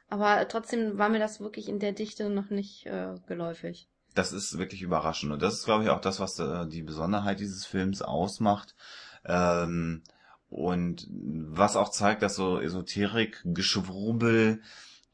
Aber 0.09 0.45
trotzdem 0.47 0.97
war 0.97 1.09
mir 1.09 1.19
das 1.19 1.39
wirklich 1.39 1.69
in 1.69 1.79
der 1.79 1.93
Dichte 1.93 2.29
noch 2.29 2.49
nicht 2.49 2.85
äh, 2.85 3.15
geläufig 3.27 3.90
das 4.13 4.33
ist 4.33 4.57
wirklich 4.57 4.81
überraschend. 4.81 5.31
Und 5.31 5.41
das 5.41 5.55
ist, 5.55 5.65
glaube 5.65 5.83
ich, 5.83 5.89
auch 5.89 6.01
das, 6.01 6.19
was 6.19 6.37
äh, 6.39 6.67
die 6.67 6.83
Besonderheit 6.83 7.39
dieses 7.39 7.65
Films 7.65 8.01
ausmacht. 8.01 8.75
Ähm, 9.25 10.03
und 10.49 11.07
was 11.09 11.77
auch 11.77 11.89
zeigt, 11.89 12.21
dass 12.21 12.35
so 12.35 12.59
Esoterik, 12.59 13.41
Geschwurbel 13.45 14.61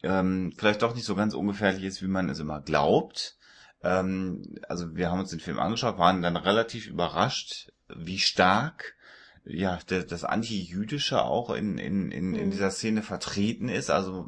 ähm, 0.01 0.53
vielleicht 0.57 0.81
doch 0.81 0.95
nicht 0.95 1.05
so 1.05 1.15
ganz 1.15 1.33
ungefährlich 1.33 1.83
ist, 1.83 2.01
wie 2.01 2.07
man 2.07 2.29
es 2.29 2.39
immer 2.39 2.59
glaubt. 2.61 3.37
Ähm, 3.83 4.41
also 4.67 4.95
wir 4.95 5.11
haben 5.11 5.19
uns 5.19 5.29
den 5.29 5.39
Film 5.39 5.59
angeschaut, 5.59 5.97
waren 5.97 6.21
dann 6.21 6.37
relativ 6.37 6.87
überrascht, 6.87 7.71
wie 7.87 8.19
stark 8.19 8.95
ja 9.45 9.79
das 9.87 10.23
Anti-Jüdische 10.23 11.21
auch 11.23 11.51
in, 11.51 11.77
in, 11.77 12.11
in, 12.11 12.35
in 12.35 12.47
mhm. 12.47 12.51
dieser 12.51 12.71
Szene 12.71 13.01
vertreten 13.01 13.69
ist. 13.69 13.89
Also 13.89 14.27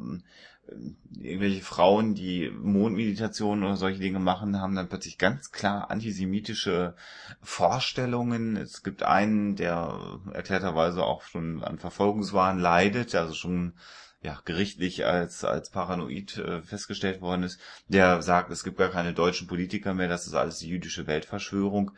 irgendwelche 1.18 1.62
Frauen, 1.62 2.14
die 2.14 2.50
Mondmeditationen 2.50 3.64
oder 3.64 3.76
solche 3.76 4.00
Dinge 4.00 4.20
machen, 4.20 4.60
haben 4.60 4.74
dann 4.74 4.88
plötzlich 4.88 5.18
ganz 5.18 5.50
klar 5.50 5.90
antisemitische 5.90 6.94
Vorstellungen. 7.42 8.56
Es 8.56 8.82
gibt 8.82 9.02
einen, 9.02 9.56
der 9.56 10.20
erklärterweise 10.32 11.04
auch 11.04 11.22
schon 11.22 11.62
an 11.62 11.78
Verfolgungswahn 11.78 12.58
leidet, 12.58 13.14
also 13.14 13.34
schon 13.34 13.74
ja, 14.22 14.38
gerichtlich 14.44 15.06
als, 15.06 15.44
als 15.44 15.70
paranoid 15.70 16.36
äh, 16.36 16.62
festgestellt 16.62 17.22
worden 17.22 17.42
ist, 17.42 17.58
der 17.88 18.20
sagt, 18.20 18.50
es 18.50 18.64
gibt 18.64 18.76
gar 18.76 18.90
keine 18.90 19.14
deutschen 19.14 19.46
Politiker 19.46 19.94
mehr, 19.94 20.08
das 20.08 20.26
ist 20.26 20.34
alles 20.34 20.58
die 20.58 20.68
jüdische 20.68 21.06
Weltverschwörung. 21.06 21.92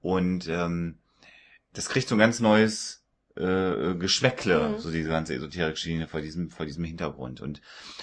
Und 0.00 0.48
ähm, 0.48 0.98
das 1.74 1.88
kriegt 1.88 2.08
so 2.08 2.16
ein 2.16 2.18
ganz 2.18 2.40
neues 2.40 3.04
äh, 3.38 3.94
Geschmäckle, 3.94 4.70
mhm. 4.70 4.78
so 4.78 4.90
diese 4.90 5.08
ganze 5.08 5.34
Esoterik-Schiene 5.34 6.08
vor 6.08 6.20
diesem, 6.20 6.50
vor 6.50 6.66
diesem 6.66 6.84
Hintergrund. 6.84 7.40
Und 7.40 7.60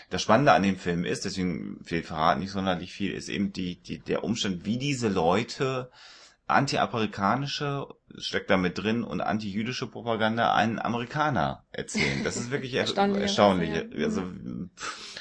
das 0.10 0.22
Spannende 0.22 0.54
an 0.54 0.64
dem 0.64 0.78
Film 0.78 1.06
ist, 1.06 1.26
deswegen 1.26 1.84
viel 1.84 2.04
verraten 2.04 2.40
nicht 2.40 2.52
sonderlich 2.52 2.94
viel, 2.94 3.14
ist 3.14 3.30
eben 3.30 3.52
die, 3.54 3.76
die, 3.76 4.00
der 4.00 4.24
Umstand, 4.24 4.66
wie 4.66 4.78
diese 4.78 5.10
Leute 5.10 5.90
anti-amerikanische 6.48 7.88
steckt 8.18 8.50
da 8.50 8.58
mit 8.58 8.78
drin 8.78 9.04
und 9.04 9.22
anti-jüdische 9.22 9.88
Propaganda 9.88 10.54
einen 10.54 10.80
Amerikaner 10.80 11.64
erzählen. 11.72 12.24
Das 12.24 12.38
ist 12.38 12.52
wirklich 12.52 12.74
erstaunlich. 12.74 13.24
erstaunlich. 13.24 14.04
Also 14.04 14.24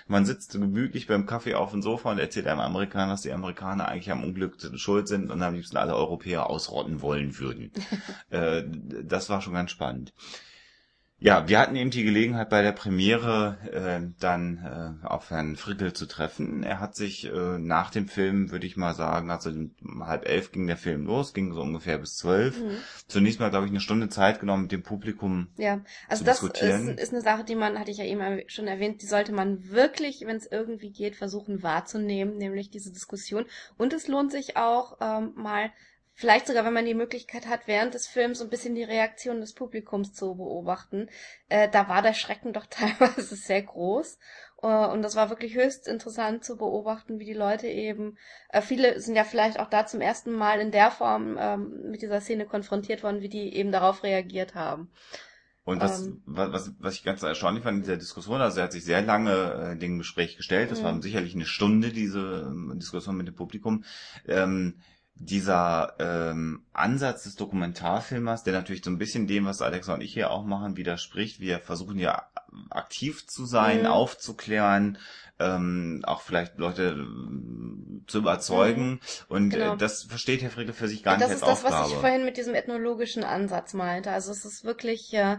man 0.07 0.27
sitzt 0.27 0.53
gemütlich 0.53 1.07
beim 1.07 1.27
Kaffee 1.27 1.55
auf 1.55 1.71
dem 1.71 1.83
Sofa 1.83 2.11
und 2.11 2.19
erzählt 2.19 2.47
einem 2.47 2.61
Amerikaner, 2.61 3.13
dass 3.13 3.23
die 3.23 3.33
Amerikaner 3.33 3.89
eigentlich 3.89 4.11
am 4.11 4.23
Unglück 4.23 4.57
schuld 4.77 5.09
sind 5.09 5.31
und 5.31 5.43
am 5.43 5.55
liebsten 5.55 5.77
alle 5.77 5.97
Europäer 5.97 6.49
ausrotten 6.49 7.01
wollen 7.01 7.39
würden. 7.39 7.73
äh, 8.31 8.63
das 9.03 9.31
war 9.31 9.41
schon 9.41 9.55
ganz 9.55 9.71
spannend. 9.71 10.13
Ja, 11.25 11.49
wir 11.49 11.59
hatten 11.59 11.75
eben 11.75 11.89
die 11.89 12.05
Gelegenheit 12.05 12.51
bei 12.51 12.61
der 12.61 12.73
Premiere 12.73 13.57
äh, 13.73 14.13
dann 14.21 14.99
äh, 15.03 15.07
auf 15.07 15.31
Herrn 15.31 15.57
Frickel 15.57 15.95
zu 15.95 16.05
treffen. 16.05 16.63
Er 16.63 16.81
hat 16.81 16.95
sich 16.97 17.25
äh, 17.25 17.59
nach 17.59 17.89
dem 17.89 18.09
Film, 18.09 18.51
würde 18.51 18.67
ich 18.67 18.77
mal 18.77 18.93
sagen, 18.93 19.31
also 19.31 19.49
um 19.49 20.07
halb 20.07 20.29
elf 20.29 20.53
ging 20.53 20.67
der 20.67 20.77
Film 20.77 21.07
los, 21.07 21.33
ging 21.33 21.55
so 21.55 21.63
ungefähr 21.63 21.97
bis 21.97 22.19
zwölf. 22.19 22.61
Mhm. 22.61 22.77
Zunächst 23.09 23.41
mal, 23.41 23.49
glaube 23.49 23.65
ich, 23.65 23.73
eine 23.73 23.81
Stunde 23.81 24.11
Zeit 24.11 24.39
genommen, 24.39 24.65
mit 24.65 24.73
dem 24.73 24.83
Publikum 24.83 25.49
ja, 25.57 25.81
also 26.11 26.25
zu 26.25 26.27
das 26.27 26.41
diskutieren. 26.41 26.89
Ist, 26.91 27.05
ist 27.05 27.13
eine 27.15 27.23
Sache, 27.23 27.45
die 27.45 27.55
man, 27.55 27.79
hatte 27.79 27.91
ich 27.91 27.97
ja 27.97 28.05
eben 28.05 28.43
schon 28.49 28.67
erwähnt, 28.67 29.01
die 29.01 29.07
sollte 29.07 29.33
man 29.33 29.71
wirklich, 29.71 30.25
wenn 30.27 30.37
es 30.37 30.47
irgendwie 30.53 30.91
geht, 30.91 31.17
versuchen 31.17 31.63
wahrzunehmen, 31.63 32.37
nämlich 32.37 32.69
diese 32.69 32.93
Diskussion. 32.93 33.47
Und 33.79 33.95
es 33.95 34.09
lohnt 34.09 34.31
sich 34.31 34.59
auch 34.59 34.99
ähm, 35.01 35.33
mal 35.37 35.71
vielleicht 36.15 36.47
sogar, 36.47 36.65
wenn 36.65 36.73
man 36.73 36.87
die 36.87 36.95
Möglichkeit 36.95 37.47
hat, 37.47 37.67
während 37.67 37.95
des 37.95 38.07
Films 38.07 38.39
so 38.39 38.45
ein 38.45 38.51
bisschen 38.51 38.75
die 38.75 38.85
Reaktion 38.85 39.41
des 39.41 39.53
Publikums 39.53 40.15
zu 40.15 40.37
beobachten. 40.37 41.09
Äh, 41.49 41.69
da 41.69 41.89
war 41.89 42.03
der 42.03 42.15
Schrecken 42.15 42.53
doch 42.53 42.67
teilweise 42.71 43.37
sehr 43.37 43.63
groß. 43.63 44.19
Uh, 44.63 44.91
und 44.91 45.03
das 45.03 45.15
war 45.15 45.29
wirklich 45.29 45.55
höchst 45.55 45.87
interessant 45.87 46.43
zu 46.43 46.57
beobachten, 46.57 47.19
wie 47.19 47.27
die 47.27 47.35
Leute 47.35 47.67
eben, 47.67 48.17
äh, 48.49 48.63
viele 48.63 48.99
sind 48.99 49.15
ja 49.15 49.25
vielleicht 49.25 49.61
auch 49.61 49.69
da 49.69 49.85
zum 49.85 50.01
ersten 50.01 50.33
Mal 50.33 50.59
in 50.59 50.71
der 50.71 50.91
Form 50.91 51.37
ähm, 51.39 51.91
mit 51.91 52.01
dieser 52.01 52.23
Szene 52.23 52.47
konfrontiert 52.47 53.03
worden, 53.03 53.21
wie 53.21 53.29
die 53.29 53.55
eben 53.55 53.73
darauf 53.73 54.03
reagiert 54.03 54.55
haben. 54.55 54.91
Und 55.65 55.83
das, 55.83 56.07
ähm, 56.07 56.23
was, 56.25 56.73
was 56.79 56.95
ich 56.95 57.03
ganz 57.03 57.23
erstaunlich 57.23 57.65
fand 57.65 57.77
in 57.77 57.83
dieser 57.83 57.97
Diskussion, 57.97 58.41
also 58.41 58.59
er 58.61 58.65
hat 58.65 58.73
sich 58.73 58.85
sehr 58.85 59.03
lange 59.03 59.73
äh, 59.75 59.77
dem 59.79 59.99
Gespräch 59.99 60.37
gestellt, 60.37 60.71
das 60.71 60.83
war 60.83 60.93
mhm. 60.93 61.03
sicherlich 61.03 61.35
eine 61.35 61.47
Stunde, 61.47 61.91
diese 61.91 62.47
ähm, 62.47 62.73
Diskussion 62.77 63.17
mit 63.17 63.27
dem 63.27 63.35
Publikum. 63.35 63.85
Ähm, 64.27 64.77
dieser 65.17 65.95
ähm, 66.01 66.65
Ansatz 66.73 67.23
des 67.23 67.37
Dokumentarfilmers, 67.37 68.43
der 68.43 68.53
natürlich 68.53 68.85
so 68.85 68.91
ein 68.91 68.99
bisschen 68.99 69.27
dem, 69.27 69.47
was 69.47 69.63
Alexa 69.63 69.95
und 69.95 70.01
ich 70.01 70.13
hier 70.13 70.31
auch 70.31 70.45
machen, 70.45 70.77
widerspricht. 70.77 71.41
Wir 71.41 71.61
versuchen 71.61 71.99
ja 71.99 72.27
aktiv 72.71 73.27
zu 73.27 73.47
sein, 73.47 73.81
mhm. 73.81 73.87
aufzuklären, 73.87 74.99
ähm, 75.39 76.03
auch 76.05 76.21
vielleicht 76.21 76.59
Leute 76.59 76.97
äh, 76.97 78.07
zu 78.07 78.19
überzeugen. 78.19 78.91
Mhm. 78.91 79.01
Und 79.29 79.55
äh, 79.55 79.59
genau. 79.59 79.75
äh, 79.75 79.77
das 79.77 80.03
versteht 80.03 80.43
Herr 80.43 80.51
Friedel 80.51 80.75
für 80.75 80.89
sich 80.89 81.03
gar 81.03 81.15
ja, 81.15 81.19
nicht 81.19 81.31
als 81.31 81.43
Aufgabe. 81.43 81.63
Das 81.63 81.73
ist 81.73 81.73
das, 81.73 81.81
was 81.83 81.93
ich 81.93 81.99
vorhin 81.99 82.25
mit 82.25 82.37
diesem 82.37 82.55
ethnologischen 82.55 83.25
Ansatz 83.25 83.73
meinte. 83.73 84.11
Also 84.11 84.33
es 84.33 84.45
ist 84.45 84.65
wirklich 84.65 85.13
äh, 85.15 85.39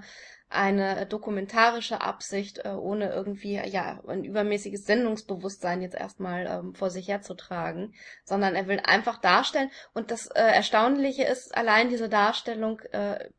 eine 0.50 1.06
dokumentarische 1.06 2.02
Absicht, 2.02 2.60
äh, 2.64 2.70
ohne 2.70 3.12
irgendwie 3.12 3.56
ja 3.56 4.00
ein 4.08 4.24
übermäßiges 4.24 4.86
Sendungsbewusstsein 4.86 5.82
jetzt 5.82 5.96
erstmal 5.96 6.46
ähm, 6.46 6.76
vor 6.76 6.90
sich 6.90 7.08
herzutragen, 7.08 7.94
sondern 8.24 8.56
er 8.56 8.68
will 8.68 8.80
einfach 8.84 9.18
darstellen. 9.18 9.72
Und 9.94 10.12
das 10.12 10.28
äh, 10.28 10.42
Erstaunliche 10.42 11.24
ist, 11.24 11.56
allein 11.56 11.90
diese 11.90 12.10
Darstellung 12.10 12.80
äh, 12.92 13.30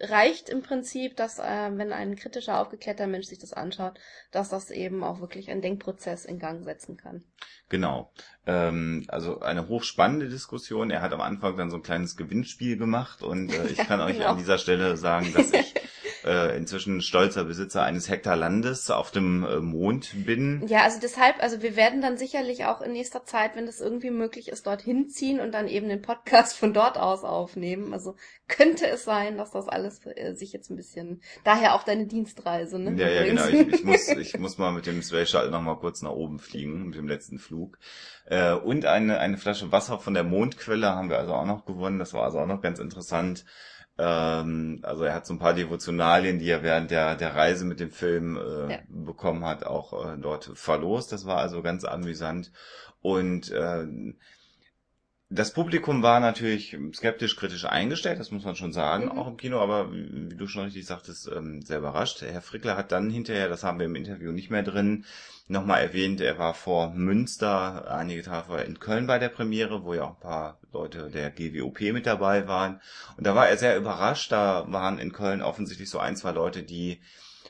reicht 0.00 0.48
im 0.48 0.62
Prinzip, 0.62 1.16
dass 1.16 1.38
äh, 1.38 1.70
wenn 1.72 1.92
ein 1.92 2.16
kritischer, 2.16 2.58
aufgeklärter 2.60 3.06
Mensch 3.06 3.26
sich 3.26 3.38
das 3.38 3.52
anschaut, 3.52 3.98
dass 4.30 4.48
das 4.48 4.70
eben 4.70 5.02
auch 5.04 5.20
wirklich 5.20 5.50
einen 5.50 5.62
Denkprozess 5.62 6.24
in 6.24 6.38
Gang 6.38 6.64
setzen 6.64 6.96
kann. 6.96 7.24
Genau. 7.68 8.12
Ähm, 8.46 9.04
also 9.08 9.40
eine 9.40 9.68
hochspannende 9.68 10.28
Diskussion. 10.28 10.90
Er 10.90 11.02
hat 11.02 11.12
am 11.12 11.20
Anfang 11.20 11.56
dann 11.56 11.70
so 11.70 11.76
ein 11.76 11.82
kleines 11.82 12.16
Gewinnspiel 12.16 12.76
gemacht 12.76 13.22
und 13.22 13.52
äh, 13.52 13.66
ich 13.68 13.78
kann 13.86 14.00
euch 14.00 14.14
genau. 14.16 14.30
an 14.30 14.38
dieser 14.38 14.58
Stelle 14.58 14.96
sagen, 14.96 15.32
dass 15.34 15.52
ich 15.52 15.74
äh, 16.24 16.56
inzwischen 16.56 17.02
stolzer 17.02 17.44
Besitzer 17.44 17.82
eines 17.82 18.08
Hektar 18.08 18.36
Landes 18.36 18.90
auf 18.90 19.10
dem 19.10 19.44
äh, 19.44 19.60
Mond 19.60 20.26
bin. 20.26 20.66
Ja, 20.66 20.82
also 20.82 20.98
deshalb, 21.00 21.42
also 21.42 21.62
wir 21.62 21.76
werden 21.76 22.00
dann 22.00 22.16
sicherlich 22.16 22.64
auch 22.64 22.80
in 22.80 22.92
nächster 22.92 23.24
Zeit, 23.24 23.56
wenn 23.56 23.66
das 23.66 23.80
irgendwie 23.80 24.10
möglich 24.10 24.48
ist, 24.48 24.66
dorthin 24.66 25.08
ziehen 25.08 25.40
und 25.40 25.52
dann 25.52 25.68
eben 25.68 25.88
den 25.88 26.02
Podcast 26.02 26.56
von 26.56 26.72
dort 26.72 26.98
aus 26.98 27.24
aufnehmen. 27.24 27.92
Also 27.92 28.16
könnte 28.48 28.86
es 28.86 29.04
sein, 29.04 29.36
dass 29.36 29.50
das 29.50 29.68
alles 29.68 30.00
äh, 30.06 30.34
sich 30.34 30.52
jetzt 30.52 30.70
ein 30.70 30.76
bisschen, 30.76 31.22
daher 31.44 31.74
auch 31.74 31.82
deine 31.82 32.06
Dienstreise, 32.06 32.78
ne? 32.78 33.00
Ja, 33.00 33.08
ja, 33.08 33.24
genau. 33.24 33.46
Ich, 33.48 33.74
ich, 33.74 33.84
muss, 33.84 34.08
ich 34.08 34.38
muss 34.38 34.58
mal 34.58 34.72
mit 34.72 34.86
dem 34.86 35.02
Space 35.02 35.30
Shuttle 35.30 35.50
noch 35.50 35.62
mal 35.62 35.76
kurz 35.76 36.02
nach 36.02 36.12
oben 36.12 36.38
fliegen, 36.38 36.86
mit 36.86 36.96
dem 36.96 37.08
letzten 37.08 37.38
Flug. 37.38 37.78
Äh, 38.26 38.54
und 38.54 38.86
eine, 38.86 39.18
eine 39.18 39.36
Flasche 39.36 39.72
Wasser 39.72 39.98
von 39.98 40.14
der 40.14 40.24
Mondquelle 40.24 40.88
haben 40.94 41.10
wir 41.10 41.18
also 41.18 41.34
auch 41.34 41.46
noch 41.46 41.66
gewonnen. 41.66 41.98
Das 41.98 42.14
war 42.14 42.24
also 42.24 42.38
auch 42.38 42.46
noch 42.46 42.62
ganz 42.62 42.78
interessant. 42.78 43.44
Ähm, 43.96 44.80
also 44.82 45.04
er 45.04 45.14
hat 45.14 45.26
so 45.26 45.34
ein 45.34 45.38
paar 45.38 45.54
Devotionalien, 45.54 46.38
die 46.38 46.48
er 46.48 46.62
während 46.62 46.90
der, 46.90 47.14
der 47.14 47.34
Reise 47.34 47.64
mit 47.64 47.80
dem 47.80 47.90
Film 47.90 48.36
äh, 48.36 48.72
ja. 48.72 48.78
bekommen 48.88 49.44
hat, 49.44 49.64
auch 49.64 50.14
äh, 50.14 50.18
dort 50.18 50.50
verlost. 50.54 51.12
Das 51.12 51.26
war 51.26 51.38
also 51.38 51.62
ganz 51.62 51.84
amüsant. 51.84 52.50
Und 53.02 53.50
äh, 53.50 53.86
das 55.30 55.52
Publikum 55.52 56.02
war 56.02 56.20
natürlich 56.20 56.76
skeptisch, 56.92 57.36
kritisch 57.36 57.64
eingestellt, 57.64 58.20
das 58.20 58.30
muss 58.30 58.44
man 58.44 58.56
schon 58.56 58.72
sagen, 58.72 59.06
mhm. 59.06 59.18
auch 59.18 59.26
im 59.26 59.36
Kino, 59.36 59.58
aber 59.58 59.90
wie 59.92 60.36
du 60.36 60.46
schon 60.46 60.64
richtig 60.64 60.86
sagtest, 60.86 61.28
ähm, 61.34 61.62
sehr 61.62 61.78
überrascht. 61.78 62.22
Herr 62.22 62.42
Frickler 62.42 62.76
hat 62.76 62.92
dann 62.92 63.10
hinterher, 63.10 63.48
das 63.48 63.64
haben 63.64 63.78
wir 63.78 63.86
im 63.86 63.94
Interview 63.94 64.32
nicht 64.32 64.50
mehr 64.50 64.62
drin, 64.62 65.04
nochmal 65.48 65.82
erwähnt, 65.82 66.20
er 66.20 66.38
war 66.38 66.54
vor 66.54 66.90
Münster 66.90 67.90
einige 67.90 68.22
Tage 68.22 68.46
vorher 68.46 68.66
in 68.66 68.78
Köln 68.78 69.06
bei 69.06 69.18
der 69.18 69.28
Premiere, 69.28 69.84
wo 69.84 69.94
ja 69.94 70.04
auch 70.04 70.14
ein 70.14 70.20
paar 70.20 70.58
Leute 70.72 71.10
der 71.10 71.30
GWOP 71.30 71.80
mit 71.92 72.06
dabei 72.06 72.46
waren. 72.48 72.80
Und 73.16 73.26
da 73.26 73.34
war 73.34 73.48
er 73.48 73.56
sehr 73.56 73.76
überrascht, 73.76 74.32
da 74.32 74.64
waren 74.68 74.98
in 74.98 75.12
Köln 75.12 75.42
offensichtlich 75.42 75.90
so 75.90 75.98
ein, 75.98 76.16
zwei 76.16 76.32
Leute, 76.32 76.62
die 76.62 77.00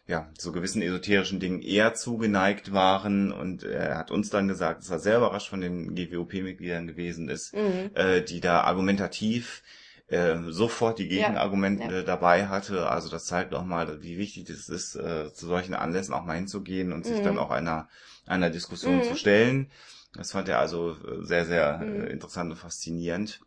ja, 0.07 0.29
so 0.39 0.53
gewissen 0.53 0.83
esoterischen 0.83 1.41
Dingen 1.41 1.63
eher 1.63 1.95
zugeneigt 1.95 2.73
waren 2.73 3.33
und 3.33 3.63
er 3.65 3.97
hat 3.97 4.11
uns 4.11 4.29
dann 4.31 4.49
gesagt, 4.49 4.83
dass 4.83 4.91
er 4.91 4.99
sehr 4.99 5.17
überrascht 5.17 5.49
von 5.49 5.61
den 5.63 5.95
GWOP-Mitgliedern 5.95 6.87
gewesen 6.87 7.29
ist, 7.29 7.55
mhm. 7.55 7.91
äh, 7.95 8.21
die 8.23 8.41
da 8.41 8.61
argumentativ 8.63 9.63
äh, 10.09 10.37
sofort 10.49 10.99
die 10.99 11.09
Gegenargumente 11.09 11.85
Ja, 11.85 11.91
ja. 11.93 12.03
dabei 12.03 12.49
hatte. 12.49 12.89
Also 12.91 13.09
das 13.09 13.25
zeigt 13.25 13.55
auch 13.55 13.65
mal, 13.65 14.03
wie 14.03 14.19
wichtig 14.19 14.51
es 14.51 14.69
ist, 14.69 14.95
äh, 14.97 15.33
zu 15.33 15.47
solchen 15.47 15.75
Anlässen 15.75 16.13
auch 16.13 16.25
mal 16.25 16.37
hinzugehen 16.37 16.93
und 16.93 17.07
sich 17.07 17.21
Mhm. 17.21 17.25
dann 17.25 17.39
auch 17.39 17.51
einer, 17.51 17.89
einer 18.27 18.51
Diskussion 18.51 18.97
Mhm. 18.99 19.03
zu 19.05 19.15
stellen. 19.17 19.71
Das 20.15 20.33
fand 20.33 20.49
er 20.49 20.59
also 20.59 20.91
äh, 20.93 21.25
sehr, 21.25 21.47
sehr 21.47 21.79
Mhm. 21.79 22.03
äh, 22.03 22.07
interessant 22.11 22.51
und 22.51 22.59
faszinierend. 22.59 23.41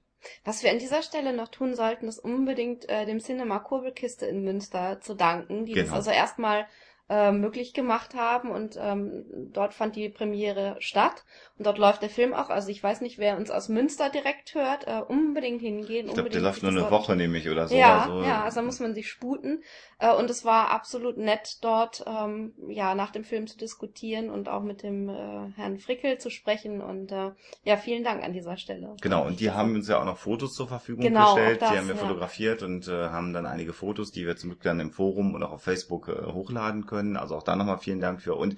Was 0.44 0.64
wir 0.64 0.72
an 0.72 0.80
dieser 0.80 1.04
Stelle 1.04 1.34
noch 1.34 1.48
tun 1.48 1.76
sollten, 1.76 2.08
ist 2.08 2.20
unbedingt 2.20 2.90
äh, 2.90 3.06
dem 3.06 3.20
Cinema 3.20 3.60
Kurbelkiste 3.60 4.26
in 4.26 4.44
Münster 4.44 5.00
zu 5.02 5.14
danken, 5.14 5.66
die 5.66 5.74
das 5.74 5.86
Genau. 5.86 5.96
also 5.96 6.12
erstmal 6.12 6.68
äh, 7.10 7.32
möglich 7.32 7.74
gemacht 7.74 8.16
haben 8.16 8.52
und 8.52 8.78
ähm, 8.80 9.26
dort 9.54 9.74
fand 9.74 9.96
die 9.96 10.10
Premiere 10.10 10.76
statt 10.80 11.24
und 11.58 11.66
dort 11.66 11.78
läuft 11.78 12.02
der 12.02 12.10
Film 12.10 12.34
auch. 12.34 12.50
Also 12.50 12.70
ich 12.70 12.84
weiß 12.84 13.02
nicht, 13.02 13.18
wer 13.18 13.38
uns 13.38 13.50
aus 13.50 13.70
Münster 13.70 14.10
direkt 14.10 14.54
hört, 14.56 14.88
äh, 14.88 15.02
unbedingt 15.08 15.62
hingehen. 15.62 16.08
Ich 16.08 16.14
glaube, 16.14 16.30
der 16.30 16.42
läuft 16.42 16.64
nur 16.64 16.72
eine 16.72 16.92
Woche 16.92 17.16
nämlich 17.16 17.50
oder 17.50 17.68
so. 17.68 17.76
ja, 17.76 18.02
also, 18.02 18.22
ja, 18.24 18.44
also 18.44 18.60
da 18.60 18.66
muss 18.66 18.80
man 18.80 18.94
sich 18.94 19.10
sputen. 19.10 19.64
Äh, 20.00 20.14
und 20.14 20.30
es 20.30 20.44
war 20.44 20.70
absolut 20.72 21.18
nett, 21.18 21.60
dort 21.62 22.04
ähm, 22.06 22.54
ja 22.68 22.94
nach 22.94 23.12
dem 23.12 23.24
Film 23.24 23.48
zu 23.48 23.58
diskutieren 23.58 24.30
und 24.30 24.50
auch 24.50 24.62
mit 24.62 24.84
dem 24.84 25.08
äh, 25.08 25.52
Herrn 25.56 25.80
Frickel 25.80 26.18
zu 26.18 26.30
sprechen. 26.30 26.82
Und 26.82 27.12
äh, 27.12 27.32
ja, 27.64 27.78
vielen 27.78 28.04
Dank 28.04 28.24
an 28.24 28.34
dieser 28.34 28.58
Stelle. 28.58 28.96
Genau, 29.02 29.26
und 29.26 29.40
die 29.40 29.52
haben 29.52 29.76
uns 29.76 29.88
ja 29.88 30.02
auch 30.02 30.06
noch 30.06 30.18
Fotos 30.18 30.54
zur 30.54 30.68
Verfügung 30.68 31.04
Genau, 31.04 31.36
gestellt. 31.36 31.62
das, 31.62 31.72
die 31.72 31.78
haben 31.78 31.88
wir 31.88 31.96
ja. 31.96 32.02
fotografiert 32.02 32.64
und 32.64 32.88
äh, 32.88 33.08
haben 33.10 33.32
dann 33.32 33.46
einige 33.46 33.72
Fotos, 33.72 34.12
die 34.12 34.28
wir 34.28 34.36
zum 34.36 34.50
Glück 34.50 34.64
dann 34.64 34.82
im 34.82 34.92
Forum 34.92 35.34
und 35.34 35.44
auch 35.44 35.54
auf 35.54 35.64
Facebook 35.64 36.10
äh, 36.10 36.34
hochladen 36.34 36.86
können. 36.86 36.97
Also 37.18 37.36
auch 37.36 37.44
da 37.44 37.56
nochmal 37.56 37.77
vielen 37.77 38.00
Dank 38.00 38.22
für. 38.22 38.36
Und 38.36 38.56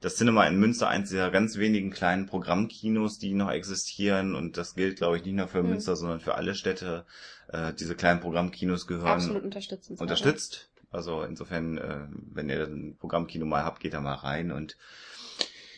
das 0.00 0.16
Cinema 0.16 0.46
in 0.46 0.58
Münster, 0.58 0.88
eins 0.88 1.10
dieser 1.10 1.30
ganz 1.30 1.56
wenigen 1.58 1.90
kleinen 1.90 2.26
Programmkinos, 2.26 3.18
die 3.18 3.34
noch 3.34 3.50
existieren. 3.50 4.34
Und 4.34 4.56
das 4.56 4.74
gilt, 4.74 4.96
glaube 4.96 5.16
ich, 5.18 5.24
nicht 5.24 5.34
nur 5.34 5.48
für 5.48 5.62
Mhm. 5.62 5.70
Münster, 5.70 5.94
sondern 5.96 6.20
für 6.20 6.34
alle 6.34 6.54
Städte. 6.54 7.04
Äh, 7.48 7.72
diese 7.74 7.94
kleinen 7.94 8.20
Programmkinos 8.20 8.86
gehören 8.86 9.06
Absolut 9.08 9.44
unterstützenswert. 9.44 10.00
unterstützt. 10.00 10.70
Also 10.90 11.22
insofern, 11.22 11.78
äh, 11.78 12.06
wenn 12.32 12.48
ihr 12.50 12.64
ein 12.66 12.96
Programmkino 12.98 13.46
mal 13.46 13.64
habt, 13.64 13.80
geht 13.80 13.94
da 13.94 14.00
mal 14.00 14.14
rein 14.14 14.52
und 14.52 14.76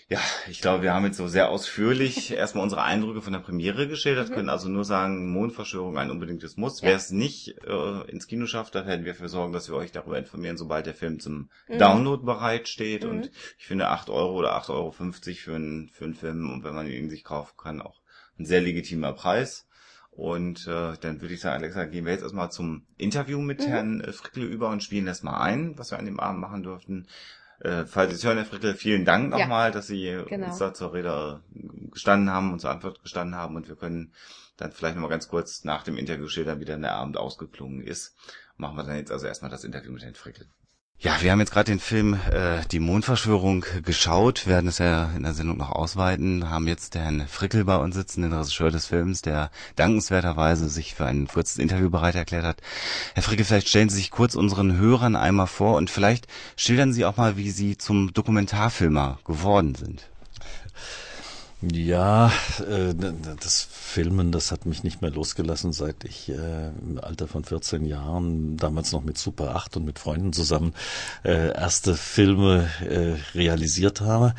ja, 0.08 0.20
ich 0.48 0.60
glaube, 0.60 0.82
wir 0.82 0.92
haben 0.92 1.04
jetzt 1.04 1.16
so 1.16 1.26
sehr 1.28 1.48
ausführlich 1.48 2.30
erstmal 2.32 2.64
unsere 2.64 2.82
Eindrücke 2.82 3.22
von 3.22 3.32
der 3.32 3.40
Premiere 3.40 3.88
geschildert, 3.88 4.30
Mhm. 4.30 4.34
können 4.34 4.48
also 4.50 4.68
nur 4.68 4.84
sagen, 4.84 5.30
Mondverschwörung 5.30 5.96
ein 5.98 6.10
unbedingtes 6.10 6.56
Muss. 6.56 6.80
Ja. 6.80 6.88
Wer 6.88 6.96
es 6.96 7.10
nicht 7.10 7.56
äh, 7.66 8.10
ins 8.10 8.26
Kino 8.26 8.46
schafft, 8.46 8.74
da 8.74 8.86
werden 8.86 9.04
wir 9.04 9.12
dafür 9.12 9.28
sorgen, 9.28 9.52
dass 9.52 9.68
wir 9.68 9.76
euch 9.76 9.92
darüber 9.92 10.18
informieren, 10.18 10.56
sobald 10.56 10.86
der 10.86 10.94
Film 10.94 11.20
zum 11.20 11.50
Mhm. 11.68 11.78
Download 11.78 12.24
bereitsteht. 12.24 13.04
Mhm. 13.04 13.10
Und 13.10 13.30
ich 13.58 13.66
finde 13.66 13.88
8 13.88 14.10
Euro 14.10 14.34
oder 14.38 14.56
8,50 14.56 14.70
Euro 14.70 14.90
für 14.92 15.54
einen, 15.54 15.88
für 15.88 16.04
einen 16.04 16.14
Film 16.14 16.50
und 16.52 16.64
wenn 16.64 16.74
man 16.74 16.86
ihn 16.88 17.08
sich 17.10 17.24
kaufen 17.24 17.54
kann, 17.56 17.80
auch 17.80 18.00
ein 18.38 18.44
sehr 18.46 18.60
legitimer 18.60 19.12
Preis. 19.12 19.66
Und 20.10 20.68
äh, 20.68 20.92
dann 21.00 21.20
würde 21.20 21.34
ich 21.34 21.40
sagen, 21.40 21.60
Alexa, 21.60 21.86
gehen 21.86 22.04
wir 22.04 22.12
jetzt 22.12 22.22
erstmal 22.22 22.52
zum 22.52 22.86
Interview 22.96 23.40
mit 23.40 23.60
Mhm. 23.60 23.64
Herrn 23.64 24.00
äh, 24.00 24.12
Frickel 24.12 24.44
über 24.44 24.68
und 24.68 24.82
spielen 24.82 25.06
das 25.06 25.22
mal 25.24 25.40
ein, 25.40 25.76
was 25.76 25.90
wir 25.90 25.98
an 25.98 26.04
dem 26.04 26.20
Abend 26.20 26.40
machen 26.40 26.62
durften. 26.62 27.08
Äh, 27.60 27.84
falls 27.86 28.10
Sie 28.10 28.16
es 28.16 28.24
hören, 28.24 28.36
Herr 28.38 28.46
Frickel, 28.46 28.74
vielen 28.74 29.04
Dank 29.04 29.32
Ja. 29.32 29.38
nochmal, 29.38 29.70
dass 29.70 29.86
Sie 29.86 30.22
Genau. 30.26 30.46
uns 30.46 30.58
da 30.58 30.74
zur 30.74 30.92
Rede 30.92 31.42
gestanden 31.92 32.30
haben 32.30 32.52
und 32.52 32.60
zur 32.60 32.70
Antwort 32.70 33.02
gestanden 33.02 33.36
haben 33.36 33.56
und 33.56 33.68
wir 33.68 33.76
können 33.76 34.12
dann 34.56 34.72
vielleicht 34.72 34.96
nochmal 34.96 35.10
ganz 35.10 35.28
kurz 35.28 35.64
nach 35.64 35.82
dem 35.82 35.96
Interview 35.96 36.28
schildern, 36.28 36.60
wie 36.60 36.64
dann 36.64 36.82
der 36.82 36.94
Abend 36.94 37.16
ausgeklungen 37.16 37.80
ist. 37.82 38.16
Machen 38.56 38.76
wir 38.76 38.84
dann 38.84 38.96
jetzt 38.96 39.10
also 39.10 39.26
erstmal 39.26 39.50
das 39.50 39.64
Interview 39.64 39.92
mit 39.92 40.02
Herrn 40.02 40.14
Frickel. 40.14 40.46
Ja, 41.04 41.20
wir 41.20 41.30
haben 41.32 41.40
jetzt 41.40 41.52
gerade 41.52 41.70
den 41.70 41.80
Film 41.80 42.18
äh, 42.32 42.62
Die 42.72 42.80
Mondverschwörung 42.80 43.66
geschaut, 43.84 44.46
werden 44.46 44.68
es 44.68 44.78
ja 44.78 45.10
in 45.14 45.22
der 45.22 45.34
Sendung 45.34 45.58
noch 45.58 45.70
ausweiten, 45.70 46.48
haben 46.48 46.66
jetzt 46.66 46.94
Herrn 46.94 47.28
Frickel 47.28 47.66
bei 47.66 47.76
uns 47.76 47.94
sitzen, 47.94 48.22
den 48.22 48.32
Regisseur 48.32 48.70
des 48.70 48.86
Films, 48.86 49.20
der 49.20 49.50
dankenswerterweise 49.76 50.70
sich 50.70 50.94
für 50.94 51.04
ein 51.04 51.28
kurzes 51.28 51.58
Interview 51.58 51.90
bereit 51.90 52.14
erklärt 52.14 52.44
hat. 52.44 52.62
Herr 53.12 53.22
Frickel, 53.22 53.44
vielleicht 53.44 53.68
stellen 53.68 53.90
Sie 53.90 53.96
sich 53.96 54.10
kurz 54.10 54.34
unseren 54.34 54.78
Hörern 54.78 55.14
einmal 55.14 55.46
vor 55.46 55.76
und 55.76 55.90
vielleicht 55.90 56.26
schildern 56.56 56.94
Sie 56.94 57.04
auch 57.04 57.18
mal, 57.18 57.36
wie 57.36 57.50
Sie 57.50 57.76
zum 57.76 58.14
Dokumentarfilmer 58.14 59.18
geworden 59.26 59.74
sind. 59.74 60.08
Ja, 61.72 62.32
äh, 62.68 62.94
das 63.40 63.66
Filmen, 63.70 64.32
das 64.32 64.50
hat 64.50 64.66
mich 64.66 64.82
nicht 64.82 65.02
mehr 65.02 65.10
losgelassen, 65.10 65.72
seit 65.72 66.04
ich 66.04 66.28
äh, 66.28 66.68
im 66.68 66.98
Alter 67.00 67.28
von 67.28 67.44
14 67.44 67.84
Jahren, 67.86 68.56
damals 68.56 68.92
noch 68.92 69.02
mit 69.04 69.18
Super 69.18 69.54
8 69.54 69.76
und 69.76 69.84
mit 69.84 69.98
Freunden 69.98 70.32
zusammen, 70.32 70.74
äh, 71.24 71.52
erste 71.54 71.94
Filme 71.94 72.68
äh, 72.80 73.14
realisiert 73.36 74.00
habe. 74.00 74.34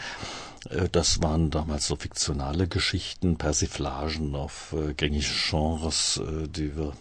Äh, 0.69 0.89
Das 0.91 1.21
waren 1.23 1.51
damals 1.51 1.87
so 1.87 1.95
fiktionale 1.95 2.67
Geschichten, 2.67 3.37
Persiflagen 3.37 4.35
auf 4.35 4.73
äh, 4.77 4.93
gängige 4.93 5.25
Genres, 5.49 6.21
die 6.49 6.75
wir 6.75 6.93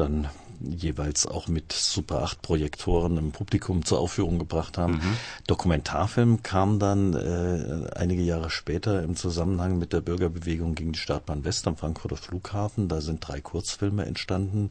dann 0.00 0.28
jeweils 0.60 1.26
auch 1.26 1.48
mit 1.48 1.72
Super 1.72 2.22
8 2.22 2.42
Projektoren 2.42 3.18
im 3.18 3.32
Publikum 3.32 3.84
zur 3.84 3.98
Aufführung 3.98 4.38
gebracht 4.38 4.78
haben. 4.78 5.00
Dokumentarfilm 5.46 6.42
kam 6.42 6.78
dann 6.78 7.14
äh, 7.14 7.90
einige 7.94 8.22
Jahre 8.22 8.50
später 8.50 9.02
im 9.02 9.16
Zusammenhang 9.16 9.78
mit 9.78 9.92
der 9.92 10.00
Bürgerbewegung 10.00 10.74
gegen 10.74 10.92
die 10.92 10.98
Startbahn 10.98 11.44
West 11.44 11.66
am 11.66 11.76
Frankfurter 11.76 12.16
Flughafen. 12.16 12.88
Da 12.88 13.00
sind 13.00 13.26
drei 13.26 13.40
Kurzfilme 13.40 14.06
entstanden, 14.06 14.70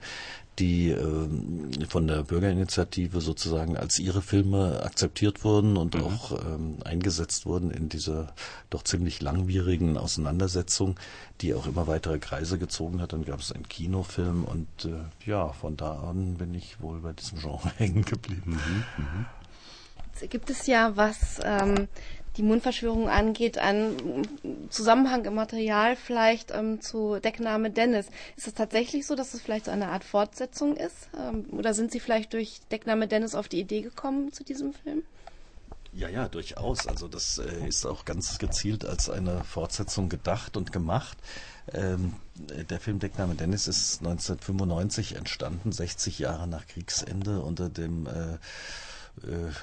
die 0.60 0.92
äh, 0.92 1.86
von 1.88 2.08
der 2.08 2.24
Bürgerinitiative 2.24 3.22
sozusagen 3.22 3.78
als 3.78 4.00
ihre 4.00 4.22
Filme 4.22 4.82
akzeptiert 4.84 5.44
wurden 5.44 5.78
und 5.78 5.96
auch 5.98 6.32
ähm, 6.32 6.78
eingesetzt 6.84 7.46
wurden 7.46 7.72
in 7.72 7.90
dieser 7.90 8.34
doch 8.70 8.84
ziemlich 8.84 9.22
langwierigen 9.22 9.98
Auseinandersetzung, 9.98 10.98
die 11.42 11.54
auch 11.54 11.68
immer 11.68 11.88
weitere 11.88 12.20
Kreise 12.20 12.58
gezogen 12.58 13.02
hat. 13.02 13.14
Dann 13.14 13.26
gab 13.26 13.40
es 13.40 13.52
einen 13.52 13.68
Kinofilm 13.68 14.46
und 14.46 14.68
äh, 14.86 15.30
ja, 15.30 15.50
von 15.50 15.76
da 15.78 16.00
an 16.00 16.36
bin 16.36 16.54
ich 16.54 16.80
wohl 16.80 17.00
bei 17.02 17.14
diesem 17.14 17.40
Genre 17.40 17.72
hängen 17.78 18.06
geblieben. 18.06 18.60
Jetzt 20.14 20.30
gibt 20.32 20.50
es 20.50 20.68
ja, 20.68 20.96
was 20.96 21.40
ähm, 21.44 21.88
die 22.38 22.44
Mondverschwörung 22.44 23.10
angeht, 23.10 23.58
einen 23.58 24.28
Zusammenhang 24.70 25.26
im 25.26 25.36
Material 25.36 25.96
vielleicht 25.96 26.52
ähm, 26.52 26.82
zu 26.82 27.20
Deckname 27.20 27.72
Dennis. 27.72 28.08
Ist 28.36 28.48
es 28.48 28.54
tatsächlich 28.54 29.08
so, 29.08 29.16
dass 29.16 29.34
es 29.34 29.42
vielleicht 29.42 29.66
so 29.66 29.72
eine 29.72 29.90
Art 29.90 30.04
Fortsetzung 30.04 30.76
ist? 30.76 31.10
Ähm, 31.18 31.46
oder 31.52 31.74
sind 31.74 31.92
Sie 31.92 32.00
vielleicht 32.00 32.34
durch 32.34 32.60
Deckname 32.72 33.08
Dennis 33.08 33.36
auf 33.36 33.48
die 33.48 33.60
Idee 33.60 33.82
gekommen 33.82 34.34
zu 34.34 34.44
diesem 34.44 34.74
Film? 34.74 35.04
Ja, 35.96 36.10
ja, 36.10 36.28
durchaus. 36.28 36.88
Also 36.88 37.08
das 37.08 37.38
äh, 37.38 37.68
ist 37.68 37.86
auch 37.86 38.04
ganz 38.04 38.38
gezielt 38.38 38.84
als 38.84 39.10
eine 39.10 39.46
Fortsetzung 39.46 40.10
gedacht 40.10 40.58
und 40.58 40.74
gemacht. 40.74 41.18
Ähm, 41.74 42.14
der 42.36 42.82
Film 42.82 43.00
Deckname 43.00 43.36
Dennis 43.36 43.68
ist 43.68 44.00
1995 44.00 45.16
entstanden, 45.16 45.72
60 45.72 46.20
Jahre 46.20 46.48
nach 46.48 46.68
Kriegsende, 46.68 47.42
unter 47.42 47.70
dem 47.70 48.08
äh, 48.08 48.38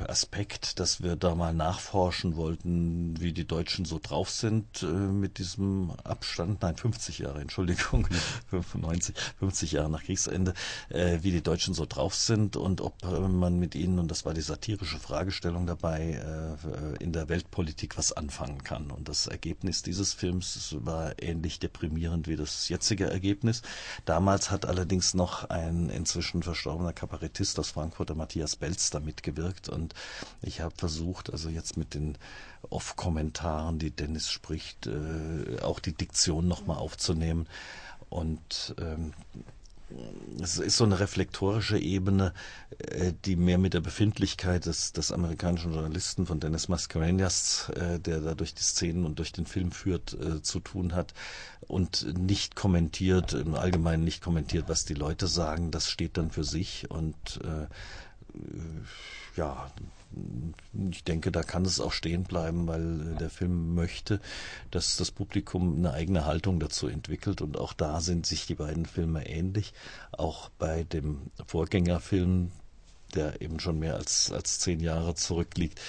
Aspekt, 0.09 0.81
dass 0.81 1.03
wir 1.03 1.17
da 1.17 1.35
mal 1.35 1.53
nachforschen 1.53 2.37
wollten, 2.37 3.21
wie 3.21 3.33
die 3.33 3.47
Deutschen 3.47 3.85
so 3.85 4.01
drauf 4.03 4.31
sind 4.31 4.83
äh, 4.83 4.87
mit 4.87 5.39
diesem 5.39 5.93
Abstand, 6.05 6.63
nein, 6.63 6.77
50 6.77 7.19
Jahre, 7.19 7.41
Entschuldigung, 7.41 8.09
95, 8.49 9.15
50 9.39 9.73
Jahre 9.73 9.91
nach 9.91 10.03
Kriegsende, 10.03 10.55
äh, 10.89 11.19
wie 11.23 11.31
die 11.31 11.43
Deutschen 11.43 11.75
so 11.75 11.87
drauf 11.87 12.15
sind 12.15 12.57
und 12.57 12.81
ob 12.81 13.03
äh, 13.05 13.21
man 13.21 13.59
mit 13.59 13.75
ihnen, 13.75 13.99
und 13.99 14.11
das 14.11 14.25
war 14.25 14.35
die 14.35 14.41
satirische 14.41 14.99
Fragestellung 14.99 15.67
dabei, 15.67 16.13
äh, 16.13 17.03
in 17.03 17.13
der 17.13 17.29
Weltpolitik 17.29 17.99
was 17.99 18.13
anfangen 18.13 18.65
kann. 18.65 18.91
Und 18.91 19.09
das 19.09 19.27
Ergebnis 19.27 19.83
dieses 19.83 20.13
Films 20.13 20.77
war 20.81 21.21
ähnlich 21.23 21.59
deprimierend 21.59 22.27
wie 22.29 22.37
das 22.37 22.69
jetzige 22.69 23.11
Ergebnis. 23.11 23.63
Damals 24.05 24.51
hat 24.51 24.67
allerdings 24.67 25.15
noch 25.15 25.51
ein 25.51 25.89
inzwischen 25.91 26.43
verstorbener 26.43 26.93
Kabarettist 26.93 27.59
aus 27.59 27.71
Frankfurt, 27.71 28.09
der 28.09 28.17
Matthias 28.17 28.57
Belz, 28.57 28.91
da 28.91 29.01
mitgewirkt 29.43 29.69
und 29.69 29.95
ich 30.43 30.61
habe 30.61 30.75
versucht, 30.77 31.33
also 31.33 31.49
jetzt 31.49 31.77
mit 31.77 31.95
den 31.95 32.17
Off-Kommentaren, 32.71 33.79
die 33.79 33.91
Dennis 33.91 34.31
spricht, 34.31 34.87
äh, 34.87 35.61
auch 35.63 35.81
die 35.81 35.93
Diktion 35.93 36.49
nochmal 36.49 36.79
aufzunehmen. 36.79 37.49
Und 38.09 38.75
ähm, 38.79 39.13
es 40.41 40.59
ist 40.59 40.77
so 40.79 40.85
eine 40.85 41.01
reflektorische 41.01 41.79
Ebene, 41.79 42.33
äh, 42.79 43.13
die 43.25 43.37
mehr 43.37 43.59
mit 43.59 43.75
der 43.75 43.81
Befindlichkeit 43.81 44.67
des, 44.67 44.93
des 44.93 45.13
amerikanischen 45.13 45.73
Journalisten 45.73 46.27
von 46.27 46.41
Dennis 46.41 46.69
Mascarenhas, 46.69 47.71
äh, 47.71 47.99
der 47.99 48.21
da 48.21 48.35
durch 48.35 48.55
die 48.55 48.63
Szenen 48.63 49.05
und 49.05 49.19
durch 49.19 49.33
den 49.33 49.47
Film 49.47 49.73
führt, 49.73 50.15
äh, 50.15 50.43
zu 50.43 50.61
tun 50.61 50.95
hat. 50.95 51.15
Und 51.67 52.19
nicht 52.19 52.55
kommentiert, 52.55 53.33
im 53.33 53.55
Allgemeinen 53.55 54.05
nicht 54.05 54.23
kommentiert, 54.23 54.69
was 54.69 54.85
die 54.85 54.95
Leute 54.95 55.27
sagen. 55.27 55.71
Das 55.71 55.89
steht 55.89 56.17
dann 56.17 56.31
für 56.31 56.45
sich. 56.45 56.91
Und 56.91 57.41
äh, 57.45 57.67
ja, 59.37 59.71
ich 60.91 61.05
denke, 61.05 61.33
da 61.33 61.43
kann 61.43 61.65
es 61.65 61.81
auch 61.81 61.93
stehen 61.93 62.25
bleiben, 62.25 62.67
weil 62.67 63.17
der 63.19 63.31
Film 63.31 63.75
möchte, 63.75 64.21
dass 64.71 64.97
das 64.97 65.11
Publikum 65.11 65.77
eine 65.77 65.93
eigene 65.93 66.27
Haltung 66.27 66.61
dazu 66.61 66.87
entwickelt 66.87 67.41
und 67.41 67.57
auch 67.57 67.73
da 67.73 68.01
sind 68.01 68.27
sich 68.27 68.47
die 68.47 68.55
beiden 68.55 68.85
Filme 68.85 69.27
ähnlich. 69.27 69.73
Auch 70.13 70.51
bei 70.59 70.85
dem 70.85 71.31
Vorgängerfilm 71.47 72.53
der 73.15 73.41
eben 73.41 73.61
schon 73.61 73.79
mehr 73.79 73.95
als, 73.95 74.33
als 74.33 74.59
zehn 74.59 74.81
Jahre 74.81 75.15
zurückliegt, 75.15 75.81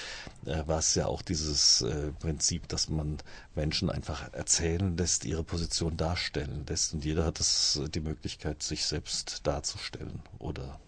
äh, 0.45 0.67
war 0.67 0.79
es 0.79 0.95
ja 0.95 1.05
auch 1.05 1.21
dieses 1.21 1.81
äh, 1.81 2.11
Prinzip, 2.19 2.67
dass 2.67 2.89
man 2.89 3.17
Menschen 3.55 3.89
einfach 3.89 4.33
erzählen 4.33 4.97
lässt, 4.97 5.25
ihre 5.25 5.43
Position 5.43 5.97
darstellen 5.97 6.65
lässt. 6.67 6.93
Und 6.93 7.05
jeder 7.05 7.25
hat 7.25 7.39
das, 7.39 7.79
die 7.93 8.01
Möglichkeit, 8.01 8.61
sich 8.63 8.85
selbst 8.85 9.41
darzustellen 9.43 10.21
oder 10.39 10.79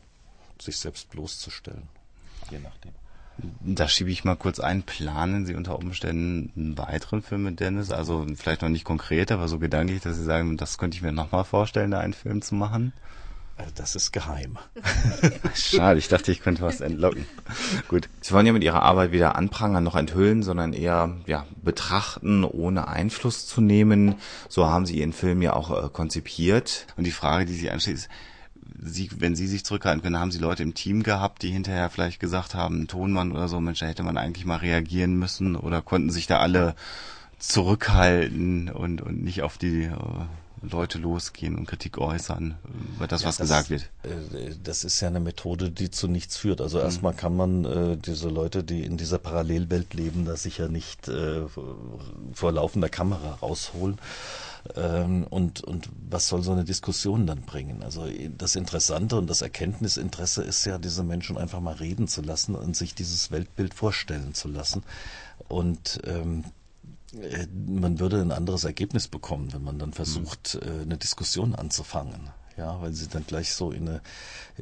sich 0.61 0.77
selbst 0.77 1.09
bloßzustellen. 1.09 1.87
Je 2.49 2.59
nachdem. 2.59 2.91
Da 3.59 3.89
schiebe 3.89 4.09
ich 4.11 4.23
mal 4.23 4.35
kurz 4.35 4.59
ein. 4.59 4.83
Planen 4.83 5.45
Sie 5.45 5.55
unter 5.55 5.77
Umständen 5.77 6.51
einen 6.55 6.77
weiteren 6.77 7.21
Film 7.21 7.43
mit 7.43 7.59
Dennis? 7.59 7.91
Also 7.91 8.25
vielleicht 8.35 8.61
noch 8.61 8.69
nicht 8.69 8.85
konkret, 8.85 9.31
aber 9.31 9.47
so 9.47 9.59
gedanklich, 9.59 10.01
dass 10.01 10.15
Sie 10.15 10.23
sagen, 10.23 10.55
das 10.55 10.77
könnte 10.77 10.95
ich 10.95 11.01
mir 11.01 11.11
nochmal 11.11 11.43
vorstellen, 11.43 11.91
da 11.91 11.99
einen 11.99 12.13
Film 12.13 12.41
zu 12.41 12.55
machen? 12.55 12.93
Also 13.57 13.71
das 13.75 13.95
ist 13.95 14.11
geheim. 14.11 14.57
Schade, 15.53 15.97
ich 15.97 16.09
dachte, 16.09 16.31
ich 16.31 16.41
könnte 16.41 16.61
was 16.61 16.81
entlocken. 16.81 17.25
Gut. 17.87 18.09
Sie 18.19 18.33
wollen 18.33 18.45
ja 18.45 18.53
mit 18.53 18.63
Ihrer 18.63 18.83
Arbeit 18.83 19.11
weder 19.11 19.35
anprangern 19.35 19.83
noch 19.83 19.95
enthüllen, 19.95 20.43
sondern 20.43 20.73
eher 20.73 21.15
ja, 21.25 21.45
betrachten, 21.63 22.43
ohne 22.43 22.89
Einfluss 22.89 23.47
zu 23.47 23.61
nehmen. 23.61 24.15
So 24.49 24.65
haben 24.65 24.85
Sie 24.85 24.99
Ihren 24.99 25.13
Film 25.13 25.41
ja 25.41 25.53
auch 25.53 25.85
äh, 25.85 25.89
konzipiert. 25.89 26.87
Und 26.97 27.05
die 27.05 27.11
Frage, 27.11 27.45
die 27.45 27.53
Sie 27.53 27.69
ansteht, 27.69 27.95
ist, 27.95 28.09
Sie, 28.81 29.09
wenn 29.17 29.35
Sie 29.35 29.47
sich 29.47 29.65
zurückhalten 29.65 30.01
können, 30.01 30.19
haben 30.19 30.31
Sie 30.31 30.39
Leute 30.39 30.63
im 30.63 30.73
Team 30.73 31.03
gehabt, 31.03 31.41
die 31.41 31.51
hinterher 31.51 31.89
vielleicht 31.89 32.19
gesagt 32.19 32.55
haben, 32.55 32.87
Tonmann 32.87 33.31
oder 33.31 33.47
so, 33.47 33.59
Mensch, 33.59 33.79
da 33.79 33.85
hätte 33.85 34.03
man 34.03 34.17
eigentlich 34.17 34.45
mal 34.45 34.57
reagieren 34.57 35.17
müssen 35.17 35.55
oder 35.55 35.81
konnten 35.81 36.09
sich 36.09 36.27
da 36.27 36.39
alle 36.39 36.75
zurückhalten 37.39 38.69
und, 38.69 39.01
und 39.01 39.23
nicht 39.23 39.41
auf 39.41 39.57
die 39.57 39.83
äh, 39.83 39.91
Leute 40.61 40.97
losgehen 40.97 41.55
und 41.55 41.67
Kritik 41.67 41.97
äußern 41.97 42.55
über 42.95 43.07
das, 43.07 43.21
ja, 43.21 43.27
was 43.27 43.37
das, 43.37 43.47
gesagt 43.47 43.69
wird. 43.69 43.83
Äh, 44.03 44.55
das 44.63 44.83
ist 44.83 44.99
ja 45.01 45.07
eine 45.07 45.19
Methode, 45.19 45.69
die 45.69 45.91
zu 45.91 46.07
nichts 46.07 46.37
führt. 46.37 46.61
Also 46.61 46.77
mhm. 46.79 46.85
erstmal 46.85 47.13
kann 47.13 47.35
man 47.35 47.65
äh, 47.65 47.97
diese 47.97 48.29
Leute, 48.29 48.63
die 48.63 48.83
in 48.83 48.97
dieser 48.97 49.19
Parallelwelt 49.19 49.93
leben, 49.93 50.25
da 50.25 50.35
sicher 50.35 50.67
nicht 50.69 51.07
äh, 51.07 51.43
vor 52.33 52.51
laufender 52.51 52.89
Kamera 52.89 53.35
rausholen. 53.41 53.99
Ähm, 54.75 55.25
und, 55.29 55.63
und 55.63 55.89
was 56.09 56.27
soll 56.27 56.41
so 56.41 56.51
eine 56.51 56.63
Diskussion 56.63 57.27
dann 57.27 57.41
bringen? 57.41 57.83
Also 57.83 58.07
das 58.37 58.55
Interessante 58.55 59.15
und 59.17 59.29
das 59.29 59.41
Erkenntnisinteresse 59.41 60.43
ist 60.43 60.65
ja, 60.65 60.77
diese 60.77 61.03
Menschen 61.03 61.37
einfach 61.37 61.59
mal 61.59 61.75
reden 61.75 62.07
zu 62.07 62.21
lassen 62.21 62.55
und 62.55 62.75
sich 62.75 62.95
dieses 62.95 63.31
Weltbild 63.31 63.73
vorstellen 63.73 64.33
zu 64.33 64.47
lassen. 64.47 64.83
Und 65.47 65.99
ähm, 66.05 66.45
äh, 67.13 67.47
man 67.67 67.99
würde 67.99 68.21
ein 68.21 68.31
anderes 68.31 68.63
Ergebnis 68.63 69.07
bekommen, 69.07 69.53
wenn 69.53 69.63
man 69.63 69.79
dann 69.79 69.93
versucht, 69.93 70.59
mhm. 70.61 70.81
eine 70.81 70.97
Diskussion 70.97 71.55
anzufangen. 71.55 72.29
Ja, 72.57 72.81
weil 72.81 72.93
sie 72.93 73.07
dann 73.07 73.25
gleich 73.27 73.53
so 73.53 73.71
in 73.71 73.89
eine, 73.89 74.01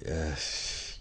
äh, 0.02 0.32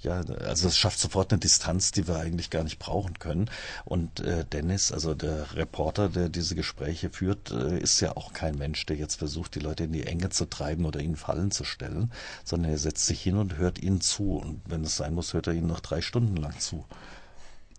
ja, 0.03 0.21
also 0.21 0.69
es 0.69 0.77
schafft 0.77 0.99
sofort 0.99 1.33
eine 1.33 1.41
Distanz, 1.41 1.93
die 1.93 2.07
wir 2.09 2.17
eigentlich 2.17 2.51
gar 2.51 2.65
nicht 2.65 2.79
brauchen 2.79 3.19
können. 3.19 3.51
Und 3.85 4.21
äh, 4.21 4.45
Dennis, 4.45 4.93
also 4.93 5.15
der 5.15 5.55
Reporter, 5.55 6.09
der 6.09 6.29
diese 6.29 6.55
Gespräche 6.55 7.11
führt, 7.11 7.51
äh, 7.51 7.79
ist 7.79 8.01
ja 8.01 8.17
auch 8.17 8.33
kein 8.33 8.57
Mensch, 8.57 8.85
der 8.87 8.97
jetzt 8.97 9.17
versucht, 9.17 9.55
die 9.55 9.61
Leute 9.61 9.85
in 9.85 9.93
die 9.93 10.07
Enge 10.07 10.31
zu 10.31 10.47
treiben 10.47 10.85
oder 10.85 11.01
ihnen 11.01 11.17
Fallen 11.17 11.51
zu 11.51 11.65
stellen, 11.65 12.13
sondern 12.45 12.73
er 12.73 12.79
setzt 12.79 13.07
sich 13.07 13.23
hin 13.23 13.37
und 13.37 13.57
hört 13.57 13.83
ihnen 13.83 14.01
zu. 14.01 14.37
Und 14.37 14.61
wenn 14.67 14.85
es 14.85 14.97
sein 14.97 15.15
muss, 15.15 15.33
hört 15.35 15.47
er 15.47 15.55
ihnen 15.55 15.69
noch 15.69 15.81
drei 15.81 16.01
Stunden 16.01 16.37
lang 16.37 16.59
zu. 16.59 16.85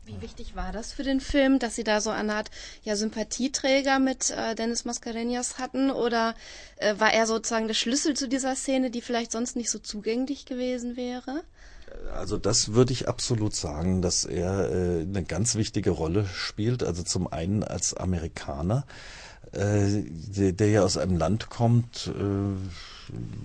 Wie 0.06 0.22
wichtig 0.22 0.54
war 0.56 0.74
das 0.74 0.92
für 0.92 1.04
den 1.04 1.22
Film, 1.22 1.60
dass 1.60 1.76
Sie 1.76 1.86
da 1.86 2.02
so 2.02 2.10
eine 2.10 2.36
Art 2.36 2.52
ja, 2.84 2.98
Sympathieträger 2.98 4.00
mit 4.00 4.32
äh, 4.32 4.54
Dennis 4.54 4.84
Mascarenhas 4.84 5.60
hatten? 5.60 5.92
Oder 5.92 6.36
äh, 6.76 6.96
war 6.98 7.14
er 7.14 7.26
sozusagen 7.26 7.68
der 7.68 7.74
Schlüssel 7.74 8.14
zu 8.14 8.28
dieser 8.28 8.56
Szene, 8.58 8.92
die 8.92 9.02
vielleicht 9.02 9.32
sonst 9.32 9.56
nicht 9.56 9.70
so 9.70 9.80
zugänglich 9.80 10.46
gewesen 10.46 10.98
wäre? 10.98 11.44
Also 12.16 12.38
das 12.38 12.74
würde 12.74 12.94
ich 12.94 13.08
absolut 13.08 13.56
sagen, 13.56 14.02
dass 14.02 14.26
er 14.26 14.72
äh, 14.72 15.02
eine 15.02 15.24
ganz 15.24 15.56
wichtige 15.56 15.92
Rolle 15.92 16.26
spielt. 16.26 16.84
Also 16.84 17.04
zum 17.04 17.28
einen 17.32 17.64
als 17.64 17.94
Amerikaner, 17.94 18.86
äh, 19.52 20.04
der, 20.04 20.54
der 20.54 20.70
ja 20.70 20.84
aus 20.84 20.98
einem 20.98 21.18
Land 21.18 21.50
kommt, 21.50 22.08
äh, 22.08 22.56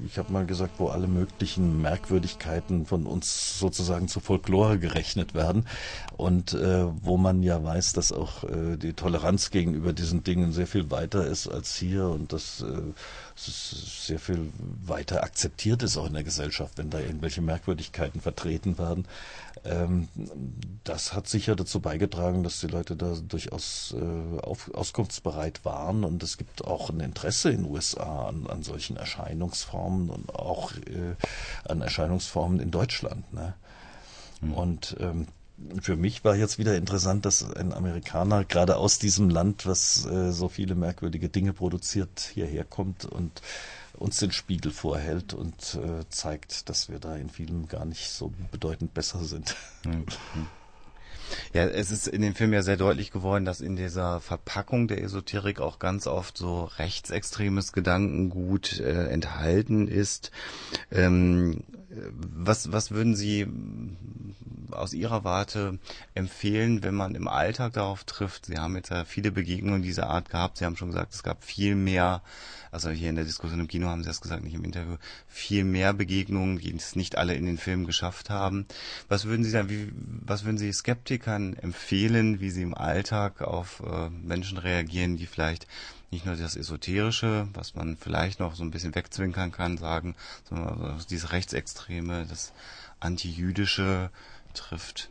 ich 0.07 0.18
habe 0.18 0.33
mal 0.33 0.47
gesagt, 0.47 0.75
wo 0.79 0.88
alle 0.88 1.07
möglichen 1.07 1.81
Merkwürdigkeiten 1.81 2.87
von 2.87 3.07
uns 3.07 3.59
sozusagen 3.59 4.09
zu 4.09 4.21
Folklore 4.21 4.79
gerechnet 4.79 5.35
werden. 5.35 5.66
Und 6.16 6.53
äh, 6.55 6.87
wo 7.03 7.16
man 7.16 7.42
ja 7.42 7.62
weiß, 7.62 7.92
dass 7.92 8.12
auch 8.12 8.44
äh, 8.44 8.77
die 8.77 8.92
Toleranz 8.92 9.51
gegenüber 9.51 9.92
diesen 9.92 10.25
Dingen 10.25 10.53
sehr 10.53 10.66
viel 10.66 10.90
weiter 10.90 11.27
ist 11.27 11.49
als 11.49 11.77
hier 11.77 12.09
und 12.09 12.33
dass 12.33 12.62
äh, 12.62 12.92
es 13.37 14.07
sehr 14.07 14.18
viel 14.18 14.53
weiter 14.85 15.23
akzeptiert 15.23 15.83
ist 15.83 15.97
auch 15.97 16.07
in 16.07 16.14
der 16.14 16.25
Gesellschaft, 16.25 16.77
wenn 16.77 16.90
da 16.90 16.99
irgendwelche 16.99 17.40
Merkwürdigkeiten 17.40 18.21
vertreten 18.21 18.79
werden. 18.79 19.07
Ähm, 19.64 20.09
das 20.85 21.12
hat 21.14 21.29
sicher 21.29 21.57
dazu 21.57 21.81
beigetragen, 21.81 22.42
dass 22.42 22.61
die 22.61 22.66
Leute 22.66 22.97
da 22.97 23.14
durchaus 23.16 23.94
äh, 23.97 24.40
auf, 24.40 24.73
auskunftsbereit 24.75 25.64
waren. 25.64 26.05
Und 26.05 26.23
es 26.23 26.37
gibt 26.38 26.64
auch 26.64 26.90
ein 26.90 27.01
Interesse 27.01 27.51
in 27.51 27.64
den 27.64 27.73
USA 27.73 28.29
an, 28.29 28.47
an 28.47 28.62
solchen 28.62 28.97
Erscheinungsformen 29.49 30.11
und 30.11 30.35
auch 30.35 30.73
äh, 30.73 31.17
an 31.69 31.81
Erscheinungsformen 31.81 32.61
in 32.61 32.71
Deutschland. 32.71 33.33
Ne? 33.33 33.55
Mhm. 34.41 34.55
Und 34.55 34.97
ähm, 35.01 35.27
für 35.81 35.97
mich 35.97 36.25
war 36.25 36.37
jetzt 36.37 36.59
wieder 36.59 36.77
interessant, 36.77 37.25
dass 37.25 37.45
ein 37.55 37.73
Amerikaner 37.73 38.45
gerade 38.45 38.77
aus 38.77 38.99
diesem 38.99 39.29
Land, 39.29 39.67
was 39.67 40.07
äh, 40.07 40.31
so 40.31 40.49
viele 40.49 40.75
merkwürdige 40.75 41.29
Dinge 41.29 41.53
produziert, 41.53 42.31
hierher 42.33 42.65
kommt 42.65 43.05
und 43.05 43.43
uns 43.95 44.19
den 44.19 44.31
Spiegel 44.31 44.71
vorhält 44.71 45.35
und 45.35 45.75
äh, 45.75 46.09
zeigt, 46.11 46.69
dass 46.69 46.89
wir 46.89 47.01
da 47.01 47.17
in 47.17 47.31
vielen 47.31 47.67
gar 47.67 47.85
nicht 47.85 48.11
so 48.11 48.33
bedeutend 48.53 48.95
besser 48.95 49.25
sind. 49.25 49.57
Mhm. 49.85 50.07
Ja, 51.53 51.64
es 51.64 51.91
ist 51.91 52.09
in 52.09 52.23
dem 52.23 52.35
Film 52.35 52.53
ja 52.53 52.62
sehr 52.62 52.77
deutlich 52.77 53.11
geworden, 53.11 53.45
dass 53.45 53.61
in 53.61 53.77
dieser 53.77 54.21
Verpackung 54.21 54.88
der 54.88 55.03
Esoterik 55.03 55.61
auch 55.61 55.79
ganz 55.79 56.07
oft 56.07 56.37
so 56.37 56.64
rechtsextremes 56.64 57.73
Gedankengut 57.73 58.81
äh, 58.81 59.09
enthalten 59.09 59.88
ist. 59.88 60.31
Ähm, 60.91 61.64
was, 61.91 62.71
was 62.73 62.91
würden 62.91 63.17
Sie 63.17 63.47
aus 64.71 64.93
Ihrer 64.93 65.25
Warte 65.25 65.79
empfehlen, 66.14 66.83
wenn 66.83 66.95
man 66.95 67.14
im 67.14 67.29
Alltag 67.29 67.73
darauf 67.73 68.05
trifft? 68.05 68.47
Sie 68.47 68.59
haben 68.59 68.77
jetzt 68.77 68.91
ja 68.91 69.05
viele 69.05 69.33
Begegnungen 69.33 69.83
dieser 69.83 70.09
Art 70.09 70.29
gehabt. 70.29 70.59
Sie 70.59 70.64
haben 70.64 70.77
schon 70.77 70.91
gesagt, 70.91 71.14
es 71.14 71.23
gab 71.23 71.45
viel 71.45 71.75
mehr, 71.75 72.23
also 72.71 72.91
hier 72.91 73.11
in 73.11 73.17
der 73.17 73.25
Diskussion 73.25 73.61
im 73.61 73.69
Kino 73.69 73.89
haben 73.89 74.03
Sie 74.03 74.09
das 74.09 74.21
gesagt, 74.21 74.45
nicht 74.45 74.55
im 74.55 74.65
Interview, 74.65 74.97
viel 75.27 75.65
mehr 75.65 75.93
Begegnungen, 75.93 76.59
die 76.59 76.75
es 76.75 76.97
nicht 76.97 77.17
alle 77.17 77.35
in 77.35 77.47
den 77.47 77.59
Film 77.59 77.87
geschafft 77.87 78.31
haben. 78.31 78.67
Was 79.09 79.25
würden 79.25 79.45
Sie 79.45 79.53
dann, 79.53 79.69
wie, 79.69 79.93
was 79.95 80.45
würden 80.45 80.59
Sie 80.59 80.73
Skeptikern 80.73 81.55
empfehlen, 81.55 82.41
wie 82.41 82.51
sie 82.51 82.63
im 82.63 82.75
Alltag 82.75 83.43
auf 83.43 83.81
äh, 83.81 84.11
Menschen 84.11 84.59
reagieren, 84.59 85.17
die 85.17 85.27
vielleicht 85.27 85.67
nicht 86.11 86.25
nur 86.25 86.37
das 86.37 86.57
Esoterische, 86.57 87.49
was 87.53 87.75
man 87.75 87.97
vielleicht 87.97 88.41
noch 88.41 88.55
so 88.55 88.65
ein 88.65 88.71
bisschen 88.71 88.95
wegzwinkern 88.95 89.53
kann, 89.53 89.77
sagen, 89.77 90.15
sondern 90.49 90.81
also 90.81 91.07
dieses 91.07 91.33
Rechtsextreme, 91.33 92.27
das 92.29 92.53
Antijüdische 93.01 94.11
trifft. 94.55 95.11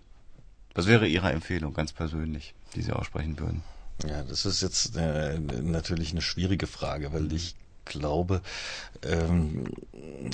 Was 0.74 0.88
wäre 0.88 1.08
Ihre 1.08 1.32
Empfehlung 1.32 1.74
ganz 1.74 1.94
persönlich, 1.94 2.54
die 2.76 2.82
Sie 2.82 2.92
aussprechen 2.92 3.40
würden? 3.40 3.64
Ja, 4.06 4.24
das 4.24 4.46
ist 4.46 4.62
jetzt 4.62 4.96
äh, 4.96 5.40
natürlich 5.40 6.12
eine 6.12 6.22
schwierige 6.22 6.68
Frage, 6.68 7.14
weil 7.14 7.32
ich 7.34 7.56
glaube, 7.88 8.42
ähm, 9.04 9.66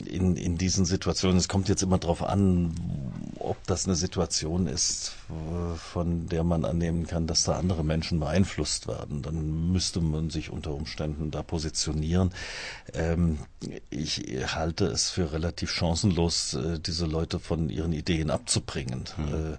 in, 0.08 0.36
in 0.36 0.58
diesen 0.58 0.86
Situationen, 0.86 1.38
es 1.38 1.48
kommt 1.48 1.70
jetzt 1.70 1.84
immer 1.84 1.98
darauf 1.98 2.24
an, 2.24 2.74
ob 3.40 3.58
das 3.66 3.86
eine 3.86 3.96
Situation 3.96 4.68
ist, 4.68 5.14
von 5.78 6.28
der 6.28 6.44
man 6.44 6.64
annehmen 6.64 7.08
kann, 7.08 7.28
dass 7.28 7.44
da 7.44 7.54
andere 7.54 7.84
Menschen 7.84 8.20
beeinflusst 8.20 8.88
werden. 8.88 9.22
Dann 9.22 9.72
müsste 9.72 10.00
man 10.00 10.30
sich 10.30 10.50
unter 10.50 10.74
Umständen 10.74 11.32
da 11.32 11.44
positionieren. 11.44 12.32
Ähm, 12.94 13.40
ich 13.90 14.24
halte 14.48 14.86
es 14.86 15.10
für 15.10 15.34
relativ 15.34 15.72
chancenlos, 15.72 16.54
äh, 16.54 16.80
diese 16.80 17.06
Leute 17.06 17.40
von 17.40 17.70
ihren 17.70 17.94
Ideen 17.94 18.30
abzubringen. 18.30 19.06
Mhm. 19.18 19.58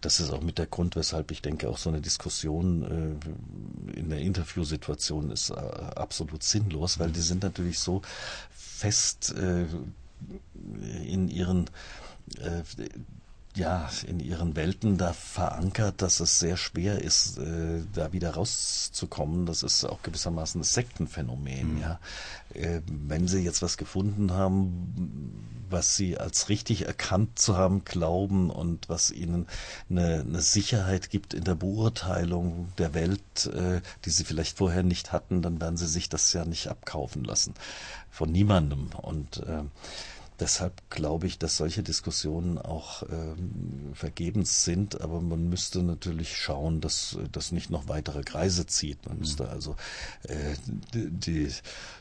Das 0.00 0.20
ist 0.20 0.30
auch 0.30 0.42
mit 0.42 0.58
der 0.58 0.66
Grund, 0.66 0.96
weshalb 0.96 1.30
ich 1.30 1.42
denke, 1.42 1.68
auch 1.68 1.78
so 1.78 1.90
eine 1.90 2.00
Diskussion 2.00 3.18
äh, 3.94 3.98
in 3.98 4.10
der 4.10 4.20
Interviewsituation 4.20 5.30
ist 5.30 5.50
absolut 5.50 6.42
sinnlos, 6.42 6.98
weil 6.98 7.10
die 7.10 7.20
sind 7.20 7.35
natürlich 7.42 7.78
so 7.78 8.02
fest 8.50 9.34
äh, 9.36 9.66
in 11.04 11.28
ihren 11.28 11.70
äh, 12.38 12.62
ja, 13.56 13.88
in 14.06 14.20
ihren 14.20 14.54
Welten 14.54 14.98
da 14.98 15.14
verankert, 15.14 16.02
dass 16.02 16.20
es 16.20 16.38
sehr 16.38 16.56
schwer 16.56 17.02
ist, 17.02 17.38
äh, 17.38 17.82
da 17.94 18.12
wieder 18.12 18.34
rauszukommen. 18.34 19.46
Das 19.46 19.62
ist 19.62 19.84
auch 19.84 20.02
gewissermaßen 20.02 20.60
das 20.60 20.74
Sektenphänomen, 20.74 21.76
mhm. 21.76 21.80
ja. 21.80 21.98
Äh, 22.52 22.82
wenn 22.86 23.26
sie 23.28 23.40
jetzt 23.40 23.62
was 23.62 23.78
gefunden 23.78 24.32
haben, 24.32 25.46
was 25.70 25.96
sie 25.96 26.18
als 26.18 26.48
richtig 26.50 26.86
erkannt 26.86 27.38
zu 27.38 27.56
haben 27.56 27.84
glauben 27.84 28.50
und 28.50 28.88
was 28.88 29.10
ihnen 29.10 29.46
eine, 29.88 30.20
eine 30.20 30.42
Sicherheit 30.42 31.10
gibt 31.10 31.34
in 31.34 31.44
der 31.44 31.54
Beurteilung 31.54 32.68
der 32.78 32.92
Welt, 32.92 33.46
äh, 33.46 33.80
die 34.04 34.10
sie 34.10 34.24
vielleicht 34.24 34.58
vorher 34.58 34.82
nicht 34.82 35.12
hatten, 35.12 35.40
dann 35.40 35.60
werden 35.60 35.78
sie 35.78 35.88
sich 35.88 36.08
das 36.10 36.32
ja 36.34 36.44
nicht 36.44 36.68
abkaufen 36.68 37.24
lassen. 37.24 37.54
Von 38.10 38.30
niemandem. 38.32 38.90
Und 39.02 39.38
äh, 39.38 39.62
deshalb 40.40 40.90
glaube 40.90 41.26
ich, 41.26 41.38
dass 41.38 41.56
solche 41.56 41.82
Diskussionen 41.82 42.58
auch 42.58 43.02
ähm, 43.10 43.92
vergebens 43.94 44.64
sind, 44.64 45.00
aber 45.00 45.20
man 45.20 45.48
müsste 45.48 45.82
natürlich 45.82 46.36
schauen, 46.36 46.80
dass 46.80 47.18
das 47.32 47.52
nicht 47.52 47.70
noch 47.70 47.88
weitere 47.88 48.22
Kreise 48.22 48.66
zieht. 48.66 49.06
Man 49.06 49.18
müsste 49.18 49.44
mhm. 49.44 49.50
also 49.50 49.76
äh, 50.24 50.54
die, 50.94 51.10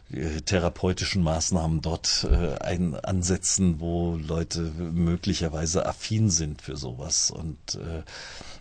die 0.10 0.42
therapeutischen 0.42 1.24
Maßnahmen 1.24 1.82
dort 1.82 2.28
äh, 2.30 2.58
ein, 2.60 2.96
ansetzen, 2.96 3.80
wo 3.80 4.18
Leute 4.18 4.62
möglicherweise 4.62 5.86
affin 5.86 6.30
sind 6.30 6.62
für 6.62 6.78
sowas 6.78 7.32
und 7.32 7.76
äh, 7.76 8.04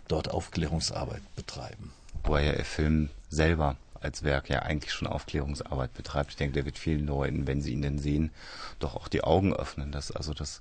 dort 0.08 0.30
Aufklärungsarbeit 0.30 1.22
betreiben. 1.36 1.92
Wobei 2.22 2.44
ja 2.44 2.52
der 2.52 2.64
Film 2.64 3.10
selber 3.28 3.76
als 4.04 4.22
Werk 4.22 4.48
ja 4.48 4.60
eigentlich 4.60 4.92
schon 4.92 5.08
Aufklärungsarbeit 5.08 5.94
betreibt. 5.94 6.30
Ich 6.30 6.36
denke, 6.36 6.54
der 6.54 6.64
wird 6.64 6.78
vielen 6.78 7.06
Leuten, 7.06 7.46
wenn 7.46 7.62
sie 7.62 7.72
ihn 7.72 7.82
denn 7.82 7.98
sehen, 7.98 8.30
doch 8.78 8.94
auch 8.94 9.08
die 9.08 9.24
Augen 9.24 9.54
öffnen, 9.54 9.92
dass 9.92 10.10
also 10.12 10.34
das 10.34 10.60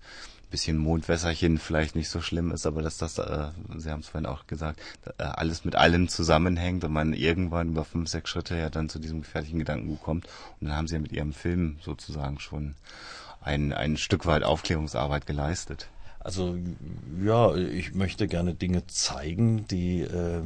bisschen 0.54 0.78
Mondwässerchen 0.78 1.58
vielleicht 1.58 1.96
nicht 1.96 2.10
so 2.10 2.22
schlimm 2.22 2.52
ist, 2.52 2.68
aber 2.68 2.84
dass 2.84 2.98
das, 3.00 3.18
äh, 3.18 3.48
Sie 3.76 3.90
haben 3.90 4.02
es 4.02 4.10
vorhin 4.10 4.28
auch 4.28 4.46
gesagt, 4.46 4.80
äh, 5.18 5.24
alles 5.24 5.66
mit 5.66 5.76
allem 5.76 6.10
zusammenhängt 6.10 6.84
und 6.84 6.94
man 6.94 7.14
irgendwann 7.14 7.70
über 7.70 7.84
fünf, 7.84 8.08
sechs 8.08 8.30
Schritte 8.30 8.56
ja 8.56 8.70
dann 8.70 8.88
zu 8.88 9.00
diesem 9.00 9.24
gefährlichen 9.24 9.58
Gedanken 9.58 10.00
kommt. 10.00 10.28
Und 10.62 10.68
dann 10.68 10.78
haben 10.78 10.88
Sie 10.88 10.94
ja 10.94 11.02
mit 11.02 11.12
Ihrem 11.12 11.34
Film 11.34 11.78
sozusagen 11.82 12.40
schon 12.40 12.76
ein, 13.42 13.74
ein 13.74 13.98
Stück 13.98 14.28
weit 14.28 14.44
Aufklärungsarbeit 14.44 15.26
geleistet. 15.26 15.88
Also 16.20 16.56
ja, 17.26 17.56
ich 17.56 17.96
möchte 17.96 18.28
gerne 18.28 18.54
Dinge 18.54 18.86
zeigen, 18.86 19.68
die 19.68 20.02
äh, 20.02 20.44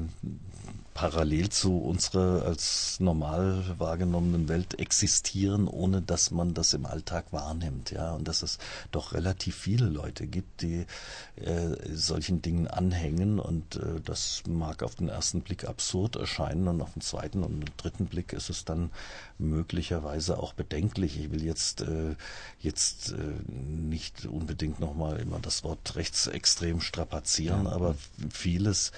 parallel 0.97 1.49
zu 1.49 1.77
unserer 1.77 2.43
als 2.43 2.99
normal 2.99 3.63
wahrgenommenen 3.77 4.49
Welt 4.49 4.79
existieren, 4.79 5.67
ohne 5.67 6.01
dass 6.01 6.31
man 6.31 6.55
das 6.55 6.73
im 6.73 6.87
Alltag 6.87 7.25
wahrnimmt, 7.29 7.91
ja, 7.91 8.13
und 8.13 8.27
dass 8.27 8.41
es 8.41 8.57
doch 8.91 9.13
relativ 9.13 9.55
viele 9.55 9.85
Leute 9.85 10.25
gibt, 10.25 10.63
die 10.63 10.87
äh, 11.35 11.75
solchen 11.93 12.41
Dingen 12.41 12.67
anhängen 12.67 13.37
und 13.37 13.75
äh, 13.75 14.01
das 14.03 14.41
mag 14.47 14.81
auf 14.81 14.95
den 14.95 15.07
ersten 15.07 15.41
Blick 15.41 15.65
absurd 15.65 16.15
erscheinen 16.15 16.67
und 16.67 16.81
auf 16.81 16.93
den 16.93 17.03
zweiten 17.03 17.43
und 17.43 17.71
dritten 17.77 18.07
Blick 18.07 18.33
ist 18.33 18.49
es 18.49 18.65
dann 18.65 18.89
möglicherweise 19.37 20.39
auch 20.39 20.53
bedenklich. 20.53 21.19
Ich 21.19 21.31
will 21.31 21.43
jetzt 21.43 21.81
äh, 21.81 22.15
jetzt 22.59 23.11
äh, 23.11 23.51
nicht 23.51 24.25
unbedingt 24.25 24.79
nochmal 24.79 25.19
immer 25.19 25.37
das 25.39 25.63
Wort 25.63 25.95
rechtsextrem 25.95 26.81
strapazieren, 26.81 27.65
ja. 27.65 27.71
aber 27.71 27.93
vieles 28.31 28.91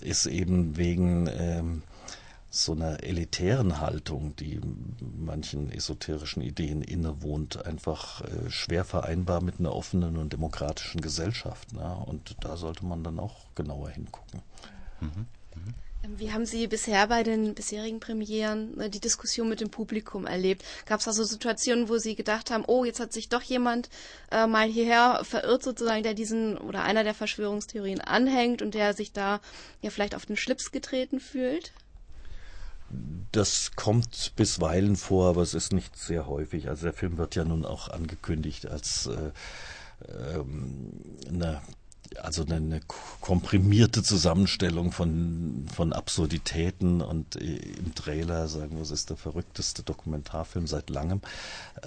ist 0.00 0.26
eben 0.26 0.76
wegen 0.76 1.26
ähm, 1.40 1.82
so 2.50 2.72
einer 2.72 3.02
elitären 3.04 3.80
Haltung, 3.80 4.34
die 4.36 4.60
manchen 5.16 5.70
esoterischen 5.70 6.42
Ideen 6.42 6.82
innewohnt, 6.82 7.64
einfach 7.64 8.22
äh, 8.22 8.50
schwer 8.50 8.84
vereinbar 8.84 9.40
mit 9.40 9.60
einer 9.60 9.72
offenen 9.72 10.16
und 10.16 10.32
demokratischen 10.32 11.00
Gesellschaft. 11.00 11.72
Ne? 11.72 11.96
Und 12.06 12.36
da 12.40 12.56
sollte 12.56 12.84
man 12.84 13.04
dann 13.04 13.20
auch 13.20 13.46
genauer 13.54 13.90
hingucken. 13.90 14.42
Mhm. 15.00 15.26
Mhm. 15.54 15.74
Wie 16.02 16.32
haben 16.32 16.46
Sie 16.46 16.66
bisher 16.66 17.06
bei 17.08 17.22
den 17.22 17.54
bisherigen 17.54 18.00
Premieren 18.00 18.78
äh, 18.80 18.88
die 18.88 19.00
Diskussion 19.00 19.48
mit 19.48 19.60
dem 19.60 19.70
Publikum 19.70 20.26
erlebt? 20.26 20.64
Gab 20.86 21.00
es 21.00 21.04
da 21.04 21.12
so 21.12 21.24
Situationen, 21.24 21.88
wo 21.88 21.98
Sie 21.98 22.14
gedacht 22.14 22.50
haben, 22.50 22.64
oh, 22.66 22.84
jetzt 22.84 23.00
hat 23.00 23.12
sich 23.12 23.28
doch 23.28 23.42
jemand 23.42 23.90
äh, 24.30 24.46
mal 24.46 24.66
hierher 24.66 25.20
verirrt 25.24 25.62
sozusagen, 25.62 26.02
der 26.02 26.14
diesen 26.14 26.56
oder 26.56 26.84
einer 26.84 27.04
der 27.04 27.14
Verschwörungstheorien 27.14 28.00
anhängt 28.00 28.62
und 28.62 28.74
der 28.74 28.94
sich 28.94 29.12
da 29.12 29.40
ja 29.82 29.90
vielleicht 29.90 30.14
auf 30.14 30.24
den 30.24 30.36
Schlips 30.36 30.72
getreten 30.72 31.20
fühlt? 31.20 31.72
Das 33.30 33.72
kommt 33.76 34.32
bisweilen 34.36 34.96
vor, 34.96 35.28
aber 35.28 35.42
es 35.42 35.54
ist 35.54 35.72
nicht 35.72 35.96
sehr 35.96 36.26
häufig. 36.26 36.68
Also 36.68 36.84
der 36.84 36.94
Film 36.94 37.18
wird 37.18 37.36
ja 37.36 37.44
nun 37.44 37.64
auch 37.64 37.88
angekündigt 37.88 38.66
als 38.66 39.06
äh, 39.06 39.30
ähm, 40.08 40.92
eine 41.28 41.60
also 42.18 42.44
eine, 42.44 42.80
komprimierte 43.20 44.02
Zusammenstellung 44.02 44.92
von, 44.92 45.66
von 45.74 45.92
Absurditäten 45.92 47.00
und 47.00 47.36
äh, 47.36 47.56
im 47.56 47.94
Trailer 47.94 48.48
sagen 48.48 48.76
wir, 48.76 48.82
es 48.82 48.90
ist 48.90 49.10
der 49.10 49.16
verrückteste 49.16 49.82
Dokumentarfilm 49.82 50.66
seit 50.66 50.90
langem. 50.90 51.20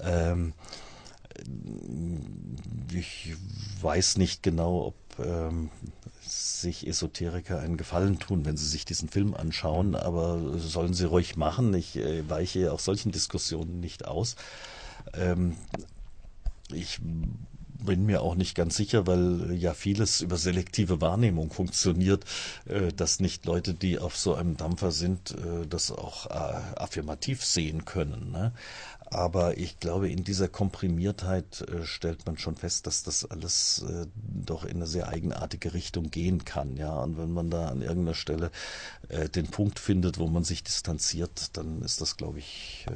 Ähm, 0.01 0.53
ich 2.93 3.35
weiß 3.81 4.17
nicht 4.17 4.43
genau, 4.43 4.85
ob 4.87 4.95
ähm, 5.19 5.69
sich 6.21 6.87
Esoteriker 6.87 7.59
einen 7.59 7.77
Gefallen 7.77 8.19
tun, 8.19 8.45
wenn 8.45 8.57
sie 8.57 8.67
sich 8.67 8.85
diesen 8.85 9.09
Film 9.09 9.33
anschauen, 9.33 9.95
aber 9.95 10.59
sollen 10.59 10.93
sie 10.93 11.05
ruhig 11.05 11.35
machen. 11.35 11.73
Ich 11.73 11.95
äh, 11.97 12.27
weiche 12.29 12.71
auch 12.71 12.79
solchen 12.79 13.11
Diskussionen 13.11 13.79
nicht 13.79 14.05
aus. 14.05 14.35
Ähm, 15.13 15.57
ich 16.71 16.99
bin 17.85 18.05
mir 18.05 18.21
auch 18.21 18.35
nicht 18.35 18.55
ganz 18.55 18.75
sicher, 18.75 19.07
weil 19.07 19.53
ja 19.53 19.73
vieles 19.73 20.21
über 20.21 20.37
selektive 20.37 21.01
Wahrnehmung 21.01 21.51
funktioniert, 21.51 22.25
äh, 22.65 22.91
dass 22.93 23.19
nicht 23.19 23.45
Leute, 23.45 23.73
die 23.73 23.99
auf 23.99 24.17
so 24.17 24.35
einem 24.35 24.57
Dampfer 24.57 24.91
sind, 24.91 25.31
äh, 25.31 25.67
das 25.67 25.91
auch 25.91 26.27
äh, 26.27 26.79
affirmativ 26.79 27.43
sehen 27.45 27.85
können. 27.85 28.31
Ne? 28.31 28.53
Aber 29.05 29.57
ich 29.57 29.79
glaube, 29.79 30.09
in 30.09 30.23
dieser 30.23 30.47
Komprimiertheit 30.47 31.63
stellt 31.83 32.25
man 32.25 32.39
schon 32.39 32.55
fest, 32.55 32.87
dass 32.87 33.03
das 33.03 33.25
alles 33.25 33.85
doch 34.15 34.63
in 34.63 34.77
eine 34.77 34.87
sehr 34.87 35.07
eigenartige 35.07 35.75
Richtung 35.75 36.09
gehen 36.09 36.45
kann. 36.45 36.77
Ja, 36.77 36.95
und 36.95 37.19
wenn 37.19 37.31
man 37.31 37.51
da 37.51 37.67
an 37.67 37.83
irgendeiner 37.83 38.15
Stelle 38.15 38.49
den 39.35 39.45
Punkt 39.51 39.77
findet, 39.77 40.17
wo 40.17 40.25
man 40.25 40.43
sich 40.43 40.63
distanziert, 40.63 41.55
dann 41.57 41.83
ist 41.83 42.01
das, 42.01 42.17
glaube 42.17 42.39
ich, 42.39 42.87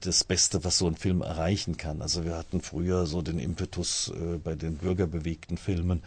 das 0.00 0.24
Beste, 0.24 0.64
was 0.64 0.78
so 0.78 0.86
ein 0.86 0.96
Film 0.96 1.22
erreichen 1.22 1.76
kann. 1.76 2.02
Also 2.02 2.24
wir 2.24 2.36
hatten 2.36 2.60
früher 2.60 3.06
so 3.06 3.22
den 3.22 3.38
Impetus 3.38 4.12
äh, 4.14 4.38
bei 4.38 4.54
den 4.56 4.78
bürgerbewegten 4.78 5.56
Filmen, 5.56 6.02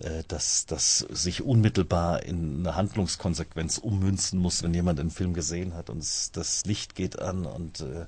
äh, 0.00 0.22
dass 0.28 0.66
das 0.66 0.98
sich 0.98 1.42
unmittelbar 1.42 2.22
in 2.24 2.58
eine 2.58 2.76
Handlungskonsequenz 2.76 3.78
ummünzen 3.78 4.38
muss, 4.38 4.62
wenn 4.62 4.74
jemand 4.74 5.00
einen 5.00 5.10
Film 5.10 5.32
gesehen 5.32 5.74
hat 5.74 5.88
und 5.88 5.98
es, 5.98 6.30
das 6.32 6.64
Licht 6.66 6.94
geht 6.94 7.18
an 7.18 7.46
und 7.46 7.80
äh, 7.80 8.06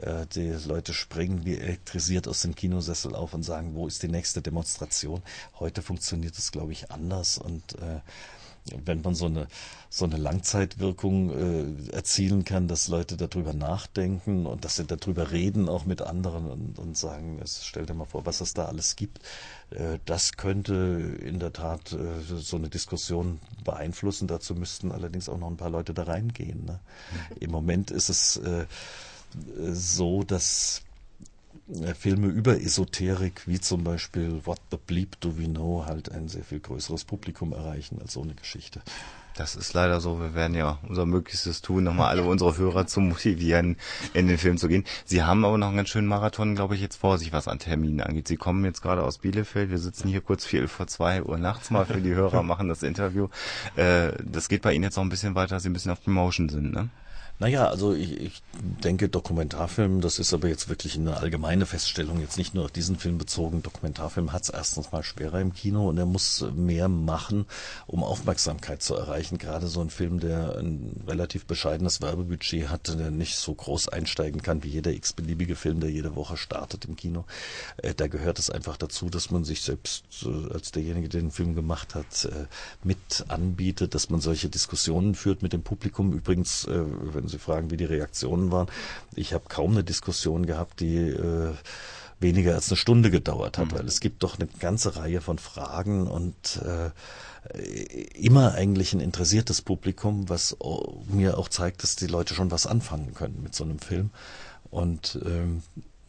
äh, 0.00 0.26
die 0.26 0.50
Leute 0.66 0.94
springen 0.94 1.44
wie 1.44 1.56
elektrisiert 1.56 2.28
aus 2.28 2.40
dem 2.42 2.54
Kinosessel 2.54 3.14
auf 3.16 3.34
und 3.34 3.42
sagen, 3.42 3.74
wo 3.74 3.86
ist 3.88 4.02
die 4.02 4.08
nächste 4.08 4.42
Demonstration? 4.42 5.22
Heute 5.58 5.82
funktioniert 5.82 6.38
es, 6.38 6.52
glaube 6.52 6.72
ich, 6.72 6.90
anders 6.92 7.38
und 7.38 7.74
äh, 7.80 8.00
wenn 8.84 9.02
man 9.02 9.14
so 9.14 9.26
eine, 9.26 9.46
so 9.90 10.06
eine 10.06 10.16
Langzeitwirkung 10.16 11.30
äh, 11.90 11.92
erzielen 11.92 12.44
kann, 12.44 12.66
dass 12.66 12.88
Leute 12.88 13.16
darüber 13.16 13.52
nachdenken 13.52 14.46
und 14.46 14.64
dass 14.64 14.76
sie 14.76 14.84
darüber 14.84 15.32
reden, 15.32 15.68
auch 15.68 15.84
mit 15.84 16.00
anderen 16.00 16.46
und, 16.46 16.78
und 16.78 16.96
sagen, 16.96 17.40
es, 17.42 17.64
stell 17.64 17.84
dir 17.84 17.94
mal 17.94 18.06
vor, 18.06 18.24
was 18.24 18.40
es 18.40 18.54
da 18.54 18.64
alles 18.64 18.96
gibt. 18.96 19.20
Äh, 19.70 19.98
das 20.06 20.36
könnte 20.36 20.74
in 21.20 21.38
der 21.40 21.52
Tat 21.52 21.92
äh, 21.92 22.20
so 22.22 22.56
eine 22.56 22.68
Diskussion 22.68 23.38
beeinflussen. 23.64 24.28
Dazu 24.28 24.54
müssten 24.54 24.92
allerdings 24.92 25.28
auch 25.28 25.38
noch 25.38 25.48
ein 25.48 25.58
paar 25.58 25.70
Leute 25.70 25.92
da 25.92 26.04
reingehen. 26.04 26.64
Ne? 26.64 26.80
Im 27.40 27.50
Moment 27.50 27.90
ist 27.90 28.08
es 28.08 28.38
äh, 28.38 28.66
so, 29.72 30.22
dass 30.22 30.83
Filme 31.98 32.26
über 32.26 32.60
Esoterik, 32.60 33.46
wie 33.46 33.58
zum 33.58 33.84
Beispiel 33.84 34.40
What 34.44 34.60
the 34.70 34.76
Bleep 34.76 35.18
Do 35.20 35.38
We 35.38 35.44
Know, 35.44 35.84
halt 35.86 36.12
ein 36.12 36.28
sehr 36.28 36.44
viel 36.44 36.60
größeres 36.60 37.04
Publikum 37.04 37.52
erreichen 37.52 37.98
als 38.02 38.12
so 38.12 38.22
eine 38.22 38.34
Geschichte. 38.34 38.82
Das 39.36 39.56
ist 39.56 39.72
leider 39.72 40.00
so. 40.00 40.20
Wir 40.20 40.34
werden 40.34 40.54
ja 40.54 40.78
unser 40.88 41.06
Möglichstes 41.06 41.60
tun, 41.60 41.82
nochmal 41.82 42.10
alle 42.10 42.22
unsere 42.22 42.56
Hörer 42.56 42.86
zu 42.86 43.00
motivieren, 43.00 43.76
in 44.12 44.28
den 44.28 44.38
Film 44.38 44.58
zu 44.58 44.68
gehen. 44.68 44.84
Sie 45.04 45.24
haben 45.24 45.44
aber 45.44 45.58
noch 45.58 45.68
einen 45.68 45.76
ganz 45.76 45.88
schönen 45.88 46.06
Marathon, 46.06 46.54
glaube 46.54 46.76
ich, 46.76 46.80
jetzt 46.80 46.96
vor 46.96 47.18
sich, 47.18 47.32
was 47.32 47.48
an 47.48 47.58
Terminen 47.58 48.00
angeht. 48.00 48.28
Sie 48.28 48.36
kommen 48.36 48.64
jetzt 48.64 48.80
gerade 48.80 49.02
aus 49.02 49.18
Bielefeld. 49.18 49.70
Wir 49.70 49.78
sitzen 49.78 50.08
hier 50.08 50.20
kurz 50.20 50.44
vier 50.44 50.68
vor 50.68 50.86
zwei 50.86 51.22
Uhr 51.22 51.36
nachts 51.38 51.70
mal 51.70 51.84
für 51.84 52.00
die 52.00 52.14
Hörer, 52.14 52.42
machen 52.44 52.68
das 52.68 52.84
Interview. 52.84 53.28
Äh, 53.74 54.12
das 54.22 54.48
geht 54.48 54.62
bei 54.62 54.72
Ihnen 54.72 54.84
jetzt 54.84 54.96
noch 54.96 55.02
ein 55.02 55.08
bisschen 55.08 55.34
weiter, 55.34 55.56
dass 55.56 55.64
Sie 55.64 55.70
ein 55.70 55.72
bisschen 55.72 55.90
auf 55.90 56.04
Promotion 56.04 56.48
sind, 56.48 56.72
ne? 56.72 56.90
Naja, 57.40 57.66
also 57.66 57.94
ich, 57.94 58.20
ich 58.20 58.42
denke 58.84 59.08
Dokumentarfilm, 59.08 60.00
das 60.00 60.20
ist 60.20 60.32
aber 60.32 60.46
jetzt 60.46 60.68
wirklich 60.68 60.96
eine 60.96 61.16
allgemeine 61.16 61.66
Feststellung, 61.66 62.20
jetzt 62.20 62.38
nicht 62.38 62.54
nur 62.54 62.66
auf 62.66 62.70
diesen 62.70 62.96
Film 62.96 63.18
bezogen. 63.18 63.60
Dokumentarfilm 63.60 64.32
hat 64.32 64.44
es 64.44 64.50
erstens 64.50 64.92
mal 64.92 65.02
schwerer 65.02 65.40
im 65.40 65.52
Kino 65.52 65.88
und 65.88 65.98
er 65.98 66.06
muss 66.06 66.44
mehr 66.54 66.88
machen, 66.88 67.46
um 67.88 68.04
Aufmerksamkeit 68.04 68.82
zu 68.82 68.94
erreichen. 68.94 69.38
Gerade 69.38 69.66
so 69.66 69.80
ein 69.80 69.90
Film, 69.90 70.20
der 70.20 70.56
ein 70.58 71.02
relativ 71.08 71.44
bescheidenes 71.46 72.00
Werbebudget 72.00 72.68
hat, 72.68 72.86
der 72.86 73.10
nicht 73.10 73.34
so 73.34 73.52
groß 73.52 73.88
einsteigen 73.88 74.40
kann 74.40 74.62
wie 74.62 74.68
jeder 74.68 74.92
x-beliebige 74.92 75.56
Film, 75.56 75.80
der 75.80 75.90
jede 75.90 76.14
Woche 76.14 76.36
startet 76.36 76.84
im 76.84 76.94
Kino. 76.94 77.24
Äh, 77.78 77.94
da 77.94 78.06
gehört 78.06 78.38
es 78.38 78.48
einfach 78.48 78.76
dazu, 78.76 79.10
dass 79.10 79.32
man 79.32 79.42
sich 79.42 79.62
selbst 79.62 80.04
äh, 80.24 80.52
als 80.52 80.70
derjenige, 80.70 81.08
der 81.08 81.22
den 81.22 81.32
Film 81.32 81.56
gemacht 81.56 81.96
hat, 81.96 82.26
äh, 82.26 82.46
mit 82.84 83.24
anbietet, 83.26 83.96
dass 83.96 84.08
man 84.08 84.20
solche 84.20 84.48
Diskussionen 84.48 85.16
führt 85.16 85.42
mit 85.42 85.52
dem 85.52 85.64
Publikum. 85.64 86.12
Übrigens, 86.12 86.64
äh, 86.66 86.84
wenn 87.24 87.28
Sie 87.28 87.38
fragen, 87.38 87.70
wie 87.70 87.76
die 87.76 87.84
Reaktionen 87.84 88.52
waren. 88.52 88.68
Ich 89.14 89.32
habe 89.32 89.44
kaum 89.48 89.72
eine 89.72 89.84
Diskussion 89.84 90.46
gehabt, 90.46 90.80
die 90.80 90.96
äh, 90.96 91.52
weniger 92.20 92.54
als 92.54 92.70
eine 92.70 92.76
Stunde 92.76 93.10
gedauert 93.10 93.58
hat, 93.58 93.72
mhm. 93.72 93.78
weil 93.78 93.86
es 93.86 94.00
gibt 94.00 94.22
doch 94.22 94.38
eine 94.38 94.48
ganze 94.58 94.96
Reihe 94.96 95.20
von 95.20 95.38
Fragen 95.38 96.06
und 96.06 96.60
äh, 96.62 96.90
immer 98.14 98.54
eigentlich 98.54 98.92
ein 98.92 99.00
interessiertes 99.00 99.62
Publikum, 99.62 100.28
was 100.28 100.56
mir 101.08 101.36
auch 101.38 101.48
zeigt, 101.48 101.82
dass 101.82 101.96
die 101.96 102.06
Leute 102.06 102.34
schon 102.34 102.50
was 102.50 102.66
anfangen 102.66 103.14
können 103.14 103.42
mit 103.42 103.54
so 103.54 103.64
einem 103.64 103.78
Film. 103.78 104.10
Und 104.70 105.18
ähm, 105.24 105.62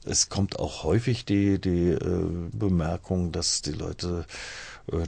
es 0.06 0.30
kommt 0.30 0.60
auch 0.60 0.84
häufig 0.84 1.26
die, 1.26 1.60
die 1.60 1.90
äh, 1.90 2.50
Bemerkung, 2.52 3.32
dass 3.32 3.62
die 3.62 3.72
Leute 3.72 4.26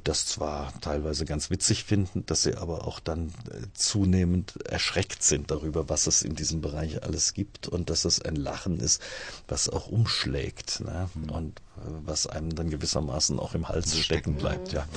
das 0.04 0.26
zwar 0.26 0.74
teilweise 0.82 1.26
ganz 1.26 1.50
witzig 1.52 1.84
finden, 1.84 2.26
dass 2.26 2.44
sie 2.44 2.56
aber 2.56 2.88
auch 2.88 3.00
dann 3.00 3.28
äh, 3.52 3.68
zunehmend 3.74 4.60
erschreckt 4.66 5.22
sind 5.22 5.52
darüber, 5.52 5.88
was 5.88 6.08
es 6.08 6.24
in 6.24 6.36
diesem 6.36 6.62
Bereich 6.62 7.04
alles 7.04 7.34
gibt 7.34 7.68
und 7.68 7.90
dass 7.90 8.04
es 8.06 8.22
ein 8.22 8.36
Lachen 8.36 8.80
ist, 8.80 9.02
was 9.48 9.70
auch 9.70 9.88
umschlägt 9.88 10.80
ne? 10.80 11.10
Mhm. 11.14 11.30
und 11.30 11.60
äh, 11.60 11.82
was 12.06 12.26
einem 12.26 12.56
dann 12.56 12.70
gewissermaßen 12.70 13.40
auch 13.40 13.54
im 13.54 13.68
Hals 13.70 13.98
stecken 14.00 14.36
bleibt. 14.36 14.72
Ja. 14.74 14.88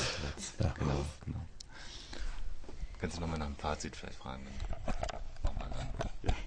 ja. 0.61 0.75
Genau, 0.79 1.05
genau. 1.27 1.41
Kannst 3.01 3.17
du 3.17 3.21
nochmal 3.21 3.39
nach 3.39 3.47
einem 3.47 3.57
Fazit 3.57 3.97
vielleicht 3.97 4.19
fragen? 4.19 4.47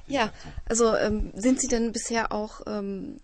Ja, 0.07 0.31
also 0.67 0.95
ähm, 0.95 1.31
sind 1.33 1.61
Sie 1.61 1.67
denn 1.67 1.93
bisher 1.93 2.31
auch 2.31 2.61
ähm, 2.67 3.19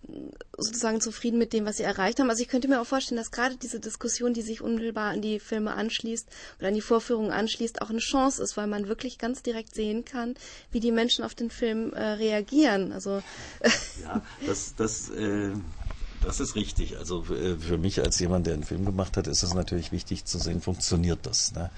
sozusagen 0.57 1.01
zufrieden 1.01 1.37
mit 1.37 1.51
dem, 1.51 1.65
was 1.65 1.77
Sie 1.77 1.83
erreicht 1.83 2.19
haben? 2.19 2.29
Also 2.29 2.41
ich 2.41 2.47
könnte 2.47 2.67
mir 2.67 2.81
auch 2.81 2.87
vorstellen, 2.87 3.17
dass 3.17 3.31
gerade 3.31 3.57
diese 3.57 3.79
Diskussion, 3.79 4.33
die 4.33 4.41
sich 4.41 4.61
unmittelbar 4.61 5.11
an 5.11 5.21
die 5.21 5.39
Filme 5.39 5.73
anschließt 5.73 6.27
oder 6.57 6.69
an 6.69 6.73
die 6.73 6.81
Vorführungen 6.81 7.31
anschließt, 7.31 7.81
auch 7.81 7.89
eine 7.89 7.99
Chance 7.99 8.41
ist, 8.41 8.55
weil 8.55 8.67
man 8.67 8.87
wirklich 8.87 9.17
ganz 9.17 9.43
direkt 9.43 9.75
sehen 9.75 10.05
kann, 10.05 10.35
wie 10.71 10.79
die 10.79 10.91
Menschen 10.91 11.25
auf 11.25 11.35
den 11.35 11.49
Film 11.49 11.91
äh, 11.93 12.01
reagieren. 12.01 12.93
Also 12.93 13.21
ja, 14.01 14.21
das, 14.45 14.73
das 14.75 15.09
äh, 15.09 15.51
das 16.23 16.39
ist 16.39 16.55
richtig. 16.55 16.97
Also 16.97 17.23
äh, 17.33 17.55
für 17.57 17.77
mich 17.77 18.01
als 18.01 18.19
jemand, 18.19 18.47
der 18.47 18.53
einen 18.53 18.63
Film 18.63 18.85
gemacht 18.85 19.17
hat, 19.17 19.27
ist 19.27 19.43
es 19.43 19.53
natürlich 19.53 19.91
wichtig 19.91 20.25
zu 20.25 20.37
sehen, 20.37 20.61
funktioniert 20.61 21.19
das. 21.23 21.53
Ne? 21.53 21.69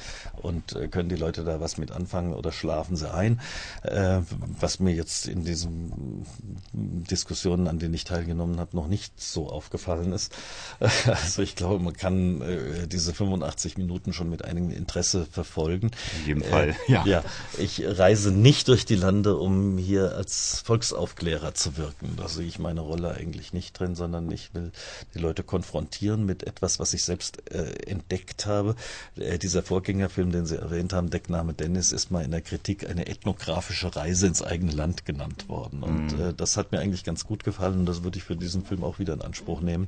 Und 0.41 0.75
äh, 0.75 0.87
können 0.87 1.09
die 1.09 1.15
Leute 1.15 1.43
da 1.43 1.59
was 1.59 1.77
mit 1.77 1.91
anfangen 1.91 2.33
oder 2.33 2.51
schlafen 2.51 2.95
sie 2.95 3.11
ein? 3.13 3.39
Äh, 3.83 4.21
was 4.59 4.79
mir 4.79 4.93
jetzt 4.93 5.27
in 5.27 5.43
diesen 5.43 6.25
Diskussionen, 6.73 7.67
an 7.67 7.79
denen 7.79 7.93
ich 7.93 8.03
teilgenommen 8.03 8.59
habe, 8.59 8.75
noch 8.75 8.87
nicht 8.87 9.21
so 9.21 9.49
aufgefallen 9.49 10.13
ist. 10.13 10.33
Also 11.11 11.41
ich 11.41 11.55
glaube, 11.55 11.83
man 11.83 11.93
kann 11.93 12.41
diese 12.87 13.13
85 13.13 13.77
Minuten 13.77 14.13
schon 14.13 14.29
mit 14.29 14.45
einigem 14.45 14.71
Interesse 14.71 15.25
verfolgen. 15.25 15.91
In 16.21 16.27
jedem 16.27 16.43
Fall, 16.43 16.75
ja. 16.87 17.05
Ja, 17.05 17.23
ich 17.57 17.83
reise 17.85 18.31
nicht 18.31 18.67
durch 18.67 18.85
die 18.85 18.95
Lande, 18.95 19.35
um 19.37 19.77
hier 19.77 20.15
als 20.15 20.61
Volksaufklärer 20.65 21.53
zu 21.53 21.77
wirken. 21.77 22.15
Da 22.17 22.27
sehe 22.27 22.47
ich 22.47 22.59
meine 22.59 22.81
Rolle 22.81 23.11
eigentlich 23.11 23.53
nicht 23.53 23.77
drin, 23.79 23.95
sondern 23.95 24.30
ich 24.31 24.53
will 24.53 24.71
die 25.13 25.19
Leute 25.19 25.43
konfrontieren 25.43 26.25
mit 26.25 26.43
etwas, 26.43 26.79
was 26.79 26.93
ich 26.93 27.03
selbst 27.03 27.51
äh, 27.51 27.73
entdeckt 27.87 28.45
habe. 28.45 28.75
Äh, 29.15 29.37
dieser 29.37 29.63
Vorgängerfilm, 29.63 30.31
den 30.31 30.45
Sie 30.45 30.57
erwähnt 30.57 30.93
haben, 30.93 31.09
Deckname 31.09 31.53
Dennis, 31.53 31.91
ist 31.91 32.11
mal 32.11 32.23
in 32.23 32.31
der 32.31 32.41
Kritik 32.41 32.89
eine 32.89 33.07
ethnografische 33.07 33.95
Reise 33.95 34.27
ins 34.27 34.41
eigene 34.41 34.71
Land 34.71 35.05
genannt 35.05 35.49
worden. 35.49 35.83
Und 35.83 36.17
mhm. 36.17 36.21
äh, 36.21 36.33
das 36.33 36.57
hat 36.57 36.71
mir 36.71 36.79
eigentlich 36.79 37.03
ganz 37.03 37.25
gut 37.25 37.43
gefallen 37.43 37.79
und 37.79 37.85
das 37.85 38.03
würde 38.03 38.17
ich 38.17 38.23
für 38.23 38.35
diesen 38.35 38.65
Film 38.65 38.83
auch 38.83 38.99
wieder 38.99 39.13
in 39.13 39.21
Anspruch 39.21 39.61
nehmen. 39.61 39.87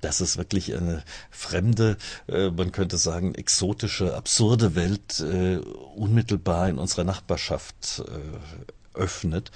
Das 0.00 0.20
ist 0.20 0.38
wirklich 0.38 0.74
eine 0.74 1.02
fremde, 1.30 1.96
äh, 2.26 2.50
man 2.50 2.72
könnte 2.72 2.96
sagen, 2.96 3.34
exotische, 3.34 4.16
absurde 4.16 4.74
Welt 4.74 5.20
äh, 5.20 5.58
unmittelbar 5.94 6.68
in 6.68 6.78
unserer 6.78 7.04
Nachbarschaft 7.04 8.02
äh, 8.06 8.70
öffnet 8.94 9.50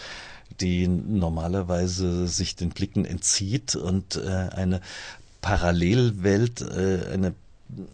die 0.60 0.86
normalerweise 0.88 2.28
sich 2.28 2.56
den 2.56 2.70
Blicken 2.70 3.04
entzieht 3.04 3.76
und 3.76 4.16
äh, 4.16 4.28
eine 4.28 4.80
Parallelwelt, 5.40 6.62
äh, 6.62 7.12
eine 7.12 7.34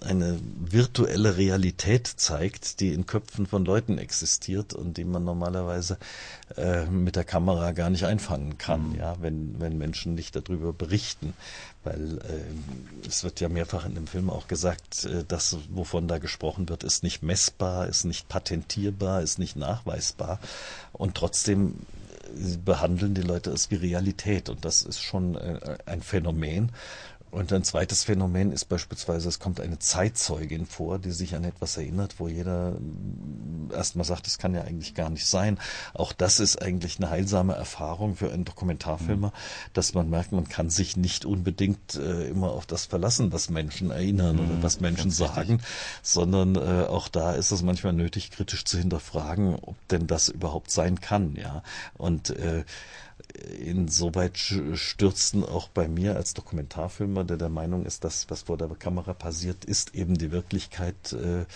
eine 0.01 0.39
virtuelle 0.59 1.37
Realität 1.37 2.07
zeigt, 2.07 2.81
die 2.81 2.93
in 2.93 3.07
Köpfen 3.07 3.47
von 3.47 3.65
Leuten 3.65 3.99
existiert 3.99 4.75
und 4.75 4.97
die 4.97 5.05
man 5.05 5.25
normalerweise 5.25 5.99
äh, 6.57 6.87
mit 6.87 7.17
der 7.17 7.25
Kamera 7.25 7.73
gar 7.73 7.91
nicht 7.91 8.05
einfangen 8.05 8.59
kann, 8.59 8.91
mhm. 8.91 8.95
ja, 8.97 9.17
wenn, 9.21 9.61
wenn 9.61 9.79
Menschen 9.79 10.15
nicht 10.15 10.37
darüber 10.37 10.73
berichten. 10.73 11.35
Weil 11.83 12.19
äh, 12.19 13.07
es 13.09 13.25
wird 13.25 13.41
ja 13.41 13.49
mehrfach 13.49 13.87
in 13.87 13.95
dem 13.95 14.07
Film 14.07 14.31
auch 14.31 14.49
gesagt, 14.49 15.05
äh, 15.05 15.25
das, 15.27 15.57
wovon 15.71 16.09
da 16.09 16.19
gesprochen 16.19 16.69
wird, 16.69 16.85
ist 16.85 17.03
nicht 17.03 17.23
messbar, 17.23 17.87
ist 17.89 18.05
nicht 18.05 18.29
patentierbar, 18.29 19.23
ist 19.23 19.39
nicht 19.39 19.57
nachweisbar. 19.57 20.41
Und 20.93 21.15
trotzdem 21.15 21.75
behandeln 22.65 23.15
die 23.15 23.23
Leute 23.23 23.51
es 23.51 23.71
wie 23.71 23.77
Realität 23.77 24.49
und 24.49 24.65
das 24.65 24.83
ist 24.83 25.01
schon 25.01 25.37
äh, 25.37 25.79
ein 25.87 26.03
Phänomen. 26.03 26.73
Und 27.31 27.53
ein 27.53 27.63
zweites 27.63 28.03
Phänomen 28.03 28.51
ist 28.51 28.65
beispielsweise, 28.65 29.29
es 29.29 29.39
kommt 29.39 29.61
eine 29.61 29.79
Zeitzeugin 29.79 30.67
vor, 30.67 30.99
die 30.99 31.13
sich 31.13 31.37
an 31.37 31.45
etwas 31.45 31.77
erinnert, 31.77 32.17
wo 32.19 32.27
jeder 32.27 32.73
mm, 32.73 33.71
erstmal 33.73 34.05
sagt, 34.05 34.27
das 34.27 34.39
kann 34.39 34.55
ja 34.55 34.63
eigentlich 34.63 34.95
gar 34.95 35.11
nicht 35.11 35.27
sein. 35.27 35.59
Auch 35.95 36.13
das 36.13 36.41
ist 36.41 36.61
eigentlich 36.61 36.99
eine 36.99 37.09
heilsame 37.09 37.55
Erfahrung 37.55 38.17
für 38.17 38.33
einen 38.33 38.45
Dokumentarfilmer, 38.45 39.29
mhm. 39.29 39.71
dass 39.75 39.95
man 39.95 40.11
merkt, 40.11 40.33
man 40.33 40.49
kann 40.49 40.71
sich 40.71 40.97
nicht 40.97 41.25
unbedingt 41.25 41.95
äh, 41.95 42.29
immer 42.29 42.51
auf 42.51 42.67
das 42.67 42.87
verlassen, 42.87 43.33
was 43.33 43.49
Menschen 43.49 43.93
erinnern 43.93 44.37
mhm, 44.37 44.43
oder 44.43 44.63
was 44.63 44.81
Menschen 44.81 45.13
sagen, 45.13 45.55
richtig. 45.55 45.69
sondern 46.03 46.57
äh, 46.57 46.87
auch 46.87 47.07
da 47.07 47.33
ist 47.35 47.53
es 47.53 47.63
manchmal 47.63 47.93
nötig, 47.93 48.33
kritisch 48.33 48.65
zu 48.65 48.77
hinterfragen, 48.77 49.55
ob 49.55 49.77
denn 49.89 50.09
das 50.09 50.29
überhaupt 50.29 50.73
sein 50.73 51.01
kann, 51.01 51.37
ja. 51.37 51.63
Und 51.97 52.31
äh, 52.31 52.65
insoweit 53.59 54.39
stürzten 54.39 55.45
auch 55.45 55.69
bei 55.69 55.89
mir 55.89 56.17
als 56.17 56.35
Dokumentarfilmer, 56.35 57.25
der 57.25 57.37
der 57.37 57.49
Meinung 57.49 57.87
ist, 57.87 58.05
dass 58.05 58.29
was 58.31 58.43
vor 58.43 58.57
der 58.57 58.69
Kamera 58.69 59.15
passiert, 59.15 59.65
ist 59.65 59.95
eben 59.95 60.17
die 60.19 60.31
Wirklichkeit 60.31 61.13
äh, 61.13 61.47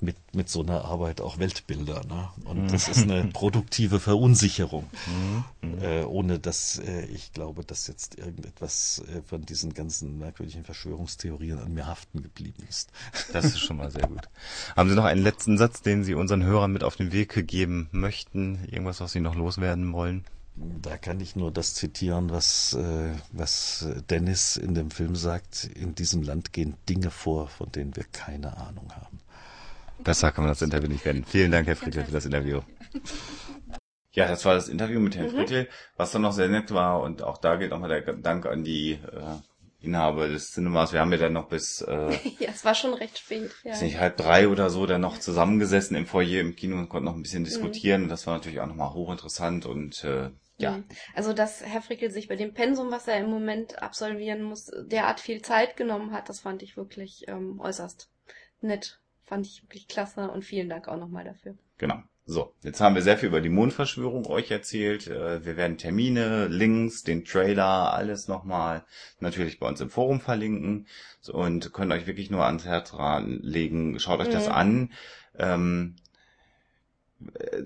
mit, 0.00 0.16
mit 0.34 0.48
so 0.48 0.62
einer 0.62 0.84
Arbeit 0.84 1.20
auch 1.20 1.38
Weltbilder. 1.38 2.02
Ne? 2.06 2.28
Und 2.44 2.64
mhm. 2.64 2.68
das 2.68 2.88
ist 2.88 3.02
eine 3.02 3.24
produktive 3.32 4.00
Verunsicherung, 4.00 4.84
mhm. 5.06 5.78
äh, 5.80 6.02
ohne 6.02 6.38
dass 6.38 6.78
äh, 6.78 7.06
ich 7.06 7.32
glaube, 7.32 7.64
dass 7.64 7.86
jetzt 7.86 8.18
irgendetwas 8.18 9.02
äh, 9.08 9.22
von 9.22 9.42
diesen 9.42 9.74
ganzen 9.74 10.18
merkwürdigen 10.18 10.64
Verschwörungstheorien 10.64 11.58
an 11.58 11.72
mir 11.72 11.86
haften 11.86 12.22
geblieben 12.22 12.64
ist. 12.68 12.90
Das 13.32 13.44
ist 13.44 13.60
schon 13.60 13.76
mal 13.76 13.90
sehr 13.90 14.06
gut. 14.06 14.28
Haben 14.76 14.90
Sie 14.90 14.96
noch 14.96 15.04
einen 15.04 15.22
letzten 15.22 15.58
Satz, 15.58 15.82
den 15.82 16.04
Sie 16.04 16.14
unseren 16.14 16.42
Hörern 16.44 16.72
mit 16.72 16.84
auf 16.84 16.96
den 16.96 17.12
Weg 17.12 17.46
geben 17.46 17.88
möchten? 17.92 18.64
Irgendwas, 18.66 19.00
was 19.00 19.12
Sie 19.12 19.20
noch 19.20 19.34
loswerden 19.34 19.92
wollen? 19.92 20.24
Da 20.54 20.98
kann 20.98 21.20
ich 21.20 21.34
nur 21.34 21.50
das 21.50 21.74
zitieren, 21.74 22.30
was, 22.30 22.74
äh, 22.74 23.14
was 23.32 23.86
Dennis 24.10 24.56
in 24.56 24.74
dem 24.74 24.90
Film 24.90 25.16
sagt. 25.16 25.64
In 25.64 25.94
diesem 25.94 26.22
Land 26.22 26.52
gehen 26.52 26.76
Dinge 26.88 27.10
vor, 27.10 27.48
von 27.48 27.72
denen 27.72 27.96
wir 27.96 28.04
keine 28.12 28.56
Ahnung 28.58 28.92
haben. 28.94 29.20
Besser 30.04 30.30
kann 30.30 30.44
man 30.44 30.52
das 30.52 30.62
Interview 30.62 30.88
nicht 30.88 31.04
werden. 31.04 31.24
Vielen 31.24 31.52
Dank, 31.52 31.66
Herr 31.66 31.76
Frickel, 31.76 32.04
für 32.04 32.12
das 32.12 32.26
Interview. 32.26 32.60
Ja, 34.14 34.28
das 34.28 34.44
war 34.44 34.54
das 34.54 34.68
Interview 34.68 35.00
mit 35.00 35.16
Herrn 35.16 35.32
mhm. 35.32 35.36
Frickel, 35.36 35.68
was 35.96 36.10
dann 36.10 36.20
noch 36.20 36.32
sehr 36.32 36.48
nett 36.48 36.70
war. 36.72 37.00
Und 37.00 37.22
auch 37.22 37.38
da 37.38 37.56
geht 37.56 37.70
nochmal 37.70 37.88
der 37.88 38.12
Dank 38.12 38.44
an 38.44 38.62
die 38.62 38.92
äh, 38.92 38.98
Inhaber 39.82 40.28
des 40.28 40.52
Cinemas. 40.52 40.92
Wir 40.92 41.00
haben 41.00 41.12
ja 41.12 41.18
dann 41.18 41.32
noch 41.32 41.48
bis... 41.48 41.80
Äh, 41.82 42.12
ja, 42.38 42.50
es 42.50 42.64
war 42.64 42.74
schon 42.74 42.94
recht 42.94 43.18
spät. 43.18 43.50
Ja. 43.64 43.80
nicht 43.80 43.98
halb 43.98 44.16
drei 44.16 44.48
oder 44.48 44.70
so 44.70 44.86
dann 44.86 45.00
noch 45.00 45.18
zusammengesessen 45.18 45.96
im 45.96 46.06
Foyer 46.06 46.40
im 46.40 46.56
Kino 46.56 46.78
und 46.78 46.88
konnten 46.88 47.06
noch 47.06 47.14
ein 47.14 47.22
bisschen 47.22 47.44
diskutieren. 47.44 48.04
Mhm. 48.04 48.08
Das 48.08 48.26
war 48.26 48.34
natürlich 48.34 48.60
auch 48.60 48.66
nochmal 48.66 48.92
hochinteressant 48.92 49.66
und 49.66 50.04
äh, 50.04 50.30
ja. 50.58 50.78
Mhm. 50.78 50.84
Also, 51.14 51.32
dass 51.32 51.62
Herr 51.62 51.82
Frickel 51.82 52.10
sich 52.10 52.28
bei 52.28 52.36
dem 52.36 52.54
Pensum, 52.54 52.90
was 52.90 53.08
er 53.08 53.18
im 53.18 53.30
Moment 53.30 53.82
absolvieren 53.82 54.42
muss, 54.42 54.70
derart 54.84 55.20
viel 55.20 55.42
Zeit 55.42 55.76
genommen 55.76 56.12
hat, 56.12 56.28
das 56.28 56.40
fand 56.40 56.62
ich 56.62 56.76
wirklich 56.76 57.24
ähm, 57.28 57.60
äußerst 57.60 58.08
nett. 58.60 59.00
Fand 59.24 59.46
ich 59.46 59.62
wirklich 59.62 59.88
klasse 59.88 60.30
und 60.30 60.44
vielen 60.44 60.68
Dank 60.68 60.88
auch 60.88 60.98
nochmal 60.98 61.24
dafür. 61.24 61.56
Genau. 61.78 62.02
So, 62.24 62.54
jetzt 62.62 62.80
haben 62.80 62.94
wir 62.94 63.02
sehr 63.02 63.18
viel 63.18 63.28
über 63.28 63.40
die 63.40 63.48
Mondverschwörung 63.48 64.26
euch 64.26 64.50
erzählt. 64.50 65.08
Äh, 65.08 65.44
wir 65.44 65.56
werden 65.56 65.76
Termine, 65.76 66.46
Links, 66.46 67.02
den 67.02 67.24
Trailer, 67.24 67.92
alles 67.92 68.28
nochmal 68.28 68.84
natürlich 69.18 69.58
bei 69.58 69.66
uns 69.66 69.80
im 69.80 69.90
Forum 69.90 70.20
verlinken 70.20 70.86
und 71.32 71.72
können 71.72 71.90
euch 71.90 72.06
wirklich 72.06 72.30
nur 72.30 72.44
ans 72.44 72.64
Herz 72.64 72.92
legen. 73.24 73.98
Schaut 73.98 74.20
euch 74.20 74.28
mhm. 74.28 74.32
das 74.32 74.48
an. 74.48 74.92
Ähm, 75.36 75.96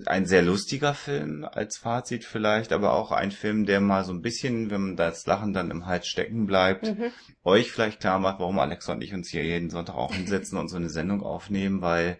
ein 0.05 0.25
sehr 0.25 0.41
lustiger 0.41 0.93
Film 0.93 1.45
als 1.45 1.77
Fazit 1.77 2.25
vielleicht, 2.25 2.71
aber 2.71 2.93
auch 2.93 3.11
ein 3.11 3.31
Film, 3.31 3.65
der 3.65 3.79
mal 3.79 4.03
so 4.03 4.13
ein 4.13 4.21
bisschen, 4.21 4.69
wenn 4.69 4.95
das 4.95 5.25
Lachen 5.25 5.53
dann 5.53 5.71
im 5.71 5.85
Hals 5.85 6.07
stecken 6.07 6.45
bleibt, 6.45 6.97
mhm. 6.97 7.11
euch 7.43 7.71
vielleicht 7.71 7.99
klar 7.99 8.19
macht, 8.19 8.39
warum 8.39 8.59
Alexa 8.59 8.93
und 8.93 9.03
ich 9.03 9.13
uns 9.13 9.29
hier 9.29 9.43
jeden 9.43 9.69
Sonntag 9.69 9.95
auch 9.95 10.13
hinsetzen 10.13 10.57
und 10.57 10.67
so 10.67 10.77
eine 10.77 10.89
Sendung 10.89 11.21
aufnehmen, 11.21 11.81
weil 11.81 12.17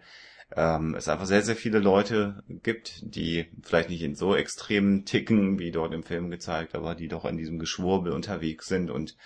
ähm, 0.58 0.96
es 0.96 1.08
einfach 1.08 1.26
sehr, 1.26 1.42
sehr 1.42 1.54
viele 1.54 1.78
Leute 1.78 2.42
gibt, 2.48 3.14
die 3.14 3.46
vielleicht 3.62 3.90
nicht 3.90 4.02
in 4.02 4.16
so 4.16 4.34
extremen 4.34 5.04
Ticken 5.04 5.60
wie 5.60 5.70
dort 5.70 5.94
im 5.94 6.02
Film 6.02 6.30
gezeigt, 6.30 6.74
aber 6.74 6.96
die 6.96 7.06
doch 7.06 7.24
in 7.24 7.36
diesem 7.36 7.60
Geschwurbel 7.60 8.12
unterwegs 8.12 8.66
sind 8.66 8.90
und 8.90 9.16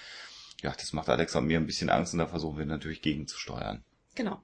ja, 0.60 0.74
das 0.76 0.92
macht 0.92 1.08
Alexa 1.08 1.38
und 1.38 1.46
mir 1.46 1.58
ein 1.58 1.66
bisschen 1.66 1.88
Angst 1.88 2.12
und 2.12 2.18
da 2.18 2.26
versuchen 2.26 2.58
wir 2.58 2.66
natürlich 2.66 3.00
gegenzusteuern. 3.00 3.83
Genau. 4.14 4.42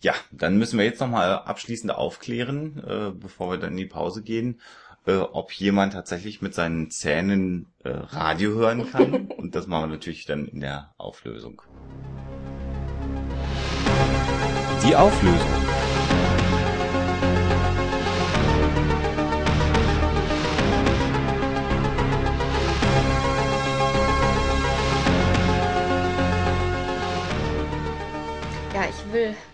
Ja, 0.00 0.12
dann 0.30 0.58
müssen 0.58 0.78
wir 0.78 0.84
jetzt 0.84 1.00
nochmal 1.00 1.38
abschließend 1.38 1.90
aufklären, 1.90 2.84
äh, 2.86 3.10
bevor 3.10 3.52
wir 3.52 3.58
dann 3.58 3.70
in 3.70 3.78
die 3.78 3.86
Pause 3.86 4.22
gehen, 4.22 4.60
äh, 5.06 5.16
ob 5.16 5.52
jemand 5.52 5.94
tatsächlich 5.94 6.42
mit 6.42 6.54
seinen 6.54 6.90
Zähnen 6.90 7.72
äh, 7.82 7.88
Radio 7.88 8.52
hören 8.52 8.90
kann. 8.90 9.26
Und 9.38 9.54
das 9.54 9.66
machen 9.66 9.84
wir 9.84 9.96
natürlich 9.96 10.26
dann 10.26 10.48
in 10.48 10.60
der 10.60 10.92
Auflösung. 10.98 11.62
Die 14.86 14.94
Auflösung. 14.94 15.83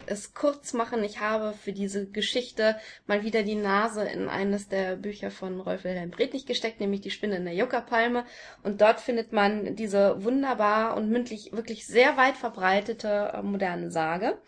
Es 0.07 0.35
kurz 0.35 0.72
machen. 0.72 1.05
Ich 1.05 1.20
habe 1.20 1.53
für 1.53 1.72
diese 1.72 2.07
Geschichte 2.07 2.76
mal 3.07 3.22
wieder 3.22 3.43
die 3.43 3.55
Nase 3.55 4.03
in 4.05 4.28
eines 4.28 4.68
der 4.68 4.97
Bücher 4.97 5.31
von 5.31 5.61
Rolf 5.61 5.85
Wilhelm 5.85 6.11
Bredlich 6.11 6.47
gesteckt, 6.47 6.81
nämlich 6.81 7.01
Die 7.01 7.11
Spinne 7.11 7.37
in 7.37 7.45
der 7.45 7.55
Juckerpalme. 7.55 8.24
Und 8.62 8.81
dort 8.81 9.01
findet 9.01 9.33
man 9.33 9.76
diese 9.76 10.24
wunderbar 10.24 10.97
und 10.97 11.11
mündlich 11.11 11.53
wirklich 11.53 11.87
sehr 11.87 12.16
weit 12.16 12.37
verbreitete 12.37 13.33
äh, 13.35 13.43
moderne 13.43 13.91
Sage 13.91 14.39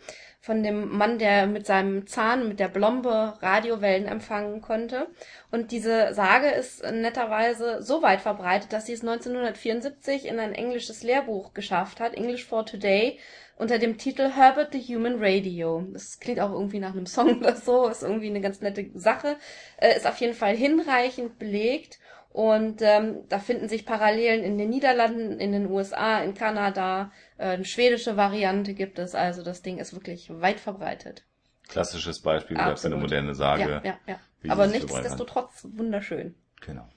von 0.43 0.61
dem 0.61 0.89
Mann, 0.97 1.19
der 1.19 1.47
mit 1.47 1.65
seinem 1.65 2.05
Zahn, 2.05 2.49
mit 2.49 2.59
der 2.59 2.67
Blombe 2.67 3.37
Radiowellen 3.41 4.09
empfangen 4.09 4.59
konnte. 4.59 5.07
Und 5.51 5.71
diese 5.71 6.13
Sage 6.13 6.49
ist 6.49 6.83
netterweise 6.83 7.81
so 7.81 8.01
weit 8.01 8.19
verbreitet, 8.19 8.73
dass 8.73 8.87
sie 8.87 8.91
es 8.91 9.03
1974 9.03 10.25
in 10.25 10.39
ein 10.39 10.53
englisches 10.53 11.01
Lehrbuch 11.01 11.53
geschafft 11.53 12.01
hat, 12.01 12.15
English 12.15 12.43
for 12.43 12.65
Today, 12.65 13.19
unter 13.57 13.79
dem 13.79 13.97
Titel 13.97 14.29
Herbert 14.29 14.73
the 14.73 14.81
Human 14.81 15.15
Radio. 15.19 15.87
Das 15.91 16.19
klingt 16.19 16.39
auch 16.39 16.51
irgendwie 16.51 16.79
nach 16.79 16.91
einem 16.91 17.05
Song 17.05 17.37
oder 17.39 17.55
so, 17.55 17.87
ist 17.87 18.03
irgendwie 18.03 18.29
eine 18.29 18.41
ganz 18.41 18.61
nette 18.61 18.89
Sache, 18.95 19.37
äh, 19.77 19.95
ist 19.95 20.07
auf 20.07 20.17
jeden 20.17 20.33
Fall 20.33 20.55
hinreichend 20.55 21.39
belegt 21.39 21.99
und 22.33 22.81
ähm, 22.81 23.27
da 23.29 23.37
finden 23.37 23.69
sich 23.69 23.85
Parallelen 23.85 24.43
in 24.43 24.57
den 24.57 24.69
Niederlanden, 24.69 25.39
in 25.39 25.51
den 25.51 25.69
USA, 25.69 26.17
in 26.23 26.33
Kanada. 26.33 27.11
Äh, 27.37 27.49
eine 27.49 27.65
schwedische 27.65 28.17
Variante 28.17 28.73
gibt 28.73 28.97
es. 28.97 29.13
Also 29.13 29.43
das 29.43 29.61
Ding 29.61 29.77
ist 29.77 29.93
wirklich 29.93 30.31
weit 30.31 30.59
verbreitet. 30.59 31.25
Klassisches 31.67 32.21
Beispiel 32.21 32.57
wieder 32.57 32.75
für 32.75 32.87
eine 32.87 32.95
moderne 32.95 33.35
Sage. 33.35 33.81
Ja, 33.83 33.83
ja, 33.83 33.97
ja. 34.07 34.51
Aber 34.51 34.65
nichtsdestotrotz 34.65 35.67
wunderschön. 35.73 36.33
Genau. 36.65 36.89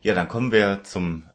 Ja, 0.00 0.14
dann 0.14 0.28
kommen 0.28 0.50
wir 0.50 0.82
zum 0.82 1.28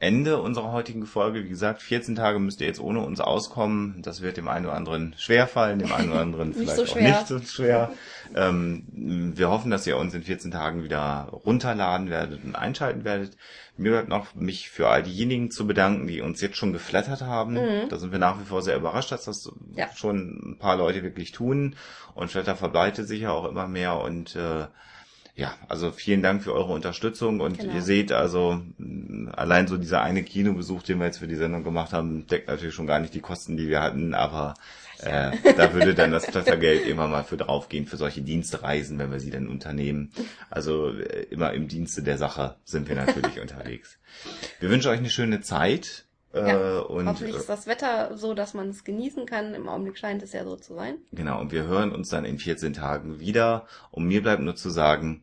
Ende 0.00 0.40
unserer 0.40 0.70
heutigen 0.70 1.06
Folge. 1.06 1.42
Wie 1.42 1.48
gesagt, 1.48 1.82
14 1.82 2.14
Tage 2.14 2.38
müsst 2.38 2.60
ihr 2.60 2.68
jetzt 2.68 2.78
ohne 2.78 3.00
uns 3.00 3.18
auskommen. 3.18 4.00
Das 4.00 4.22
wird 4.22 4.36
dem 4.36 4.46
einen 4.46 4.66
oder 4.66 4.76
anderen 4.76 5.14
schwerfallen, 5.18 5.80
dem 5.80 5.92
einen 5.92 6.12
oder 6.12 6.20
anderen 6.20 6.54
vielleicht 6.54 6.76
so 6.76 6.84
auch 6.84 6.94
nicht 6.94 7.26
so 7.26 7.40
schwer. 7.40 7.92
Ähm, 8.36 8.84
wir 9.36 9.50
hoffen, 9.50 9.72
dass 9.72 9.88
ihr 9.88 9.96
uns 9.96 10.14
in 10.14 10.22
14 10.22 10.52
Tagen 10.52 10.84
wieder 10.84 11.28
runterladen 11.32 12.10
werdet 12.10 12.44
und 12.44 12.54
einschalten 12.54 13.02
werdet. 13.02 13.36
Mir 13.76 13.90
bleibt 13.90 14.08
noch, 14.08 14.36
mich 14.36 14.70
für 14.70 14.88
all 14.88 15.02
diejenigen 15.02 15.50
zu 15.50 15.66
bedanken, 15.66 16.06
die 16.06 16.20
uns 16.20 16.40
jetzt 16.40 16.56
schon 16.56 16.72
geflattert 16.72 17.22
haben. 17.22 17.54
Mhm. 17.54 17.88
Da 17.88 17.98
sind 17.98 18.12
wir 18.12 18.20
nach 18.20 18.38
wie 18.40 18.44
vor 18.44 18.62
sehr 18.62 18.76
überrascht, 18.76 19.10
dass 19.10 19.24
das 19.24 19.50
ja. 19.74 19.88
schon 19.96 20.52
ein 20.52 20.58
paar 20.58 20.76
Leute 20.76 21.02
wirklich 21.02 21.32
tun. 21.32 21.74
Und 22.14 22.30
Flatter 22.30 22.54
verbreitet 22.54 23.08
sich 23.08 23.22
ja 23.22 23.32
auch 23.32 23.46
immer 23.46 23.66
mehr 23.66 24.00
und 24.00 24.36
äh, 24.36 24.66
ja, 25.38 25.54
also 25.68 25.92
vielen 25.92 26.20
Dank 26.20 26.42
für 26.42 26.52
eure 26.52 26.72
Unterstützung 26.72 27.38
und 27.38 27.60
genau. 27.60 27.72
ihr 27.72 27.82
seht 27.82 28.10
also 28.10 28.60
allein 29.30 29.68
so 29.68 29.76
dieser 29.76 30.02
eine 30.02 30.24
Kinobesuch, 30.24 30.82
den 30.82 30.98
wir 30.98 31.06
jetzt 31.06 31.18
für 31.18 31.28
die 31.28 31.36
Sendung 31.36 31.62
gemacht 31.62 31.92
haben, 31.92 32.26
deckt 32.26 32.48
natürlich 32.48 32.74
schon 32.74 32.88
gar 32.88 32.98
nicht 32.98 33.14
die 33.14 33.20
Kosten, 33.20 33.56
die 33.56 33.68
wir 33.68 33.80
hatten, 33.80 34.14
aber 34.14 34.54
äh, 34.98 35.30
da 35.56 35.74
würde 35.74 35.94
dann 35.94 36.10
das 36.10 36.26
Pfeffergeld 36.26 36.88
immer 36.88 37.06
mal 37.06 37.22
für 37.22 37.36
draufgehen 37.36 37.86
für 37.86 37.96
solche 37.96 38.20
Dienstreisen, 38.20 38.98
wenn 38.98 39.12
wir 39.12 39.20
sie 39.20 39.30
dann 39.30 39.46
unternehmen. 39.46 40.10
Also 40.50 40.90
äh, 40.90 41.26
immer 41.30 41.52
im 41.52 41.68
Dienste 41.68 42.02
der 42.02 42.18
Sache 42.18 42.56
sind 42.64 42.88
wir 42.88 42.96
natürlich 42.96 43.40
unterwegs. 43.40 43.96
Wir 44.58 44.70
wünschen 44.70 44.90
euch 44.90 44.98
eine 44.98 45.10
schöne 45.10 45.40
Zeit. 45.40 46.06
Äh, 46.34 46.48
ja, 46.48 46.78
und, 46.80 47.06
hoffentlich 47.06 47.36
ist 47.36 47.48
das 47.48 47.68
Wetter 47.68 48.16
so, 48.16 48.34
dass 48.34 48.54
man 48.54 48.70
es 48.70 48.82
genießen 48.82 49.24
kann. 49.24 49.54
Im 49.54 49.68
Augenblick 49.68 49.98
scheint 49.98 50.24
es 50.24 50.32
ja 50.32 50.42
so 50.42 50.56
zu 50.56 50.74
sein. 50.74 50.96
Genau, 51.12 51.40
und 51.40 51.52
wir 51.52 51.62
hören 51.62 51.92
uns 51.92 52.08
dann 52.08 52.24
in 52.24 52.40
14 52.40 52.72
Tagen 52.72 53.20
wieder. 53.20 53.66
Und 53.92 54.04
mir 54.04 54.20
bleibt 54.20 54.42
nur 54.42 54.56
zu 54.56 54.68
sagen, 54.68 55.22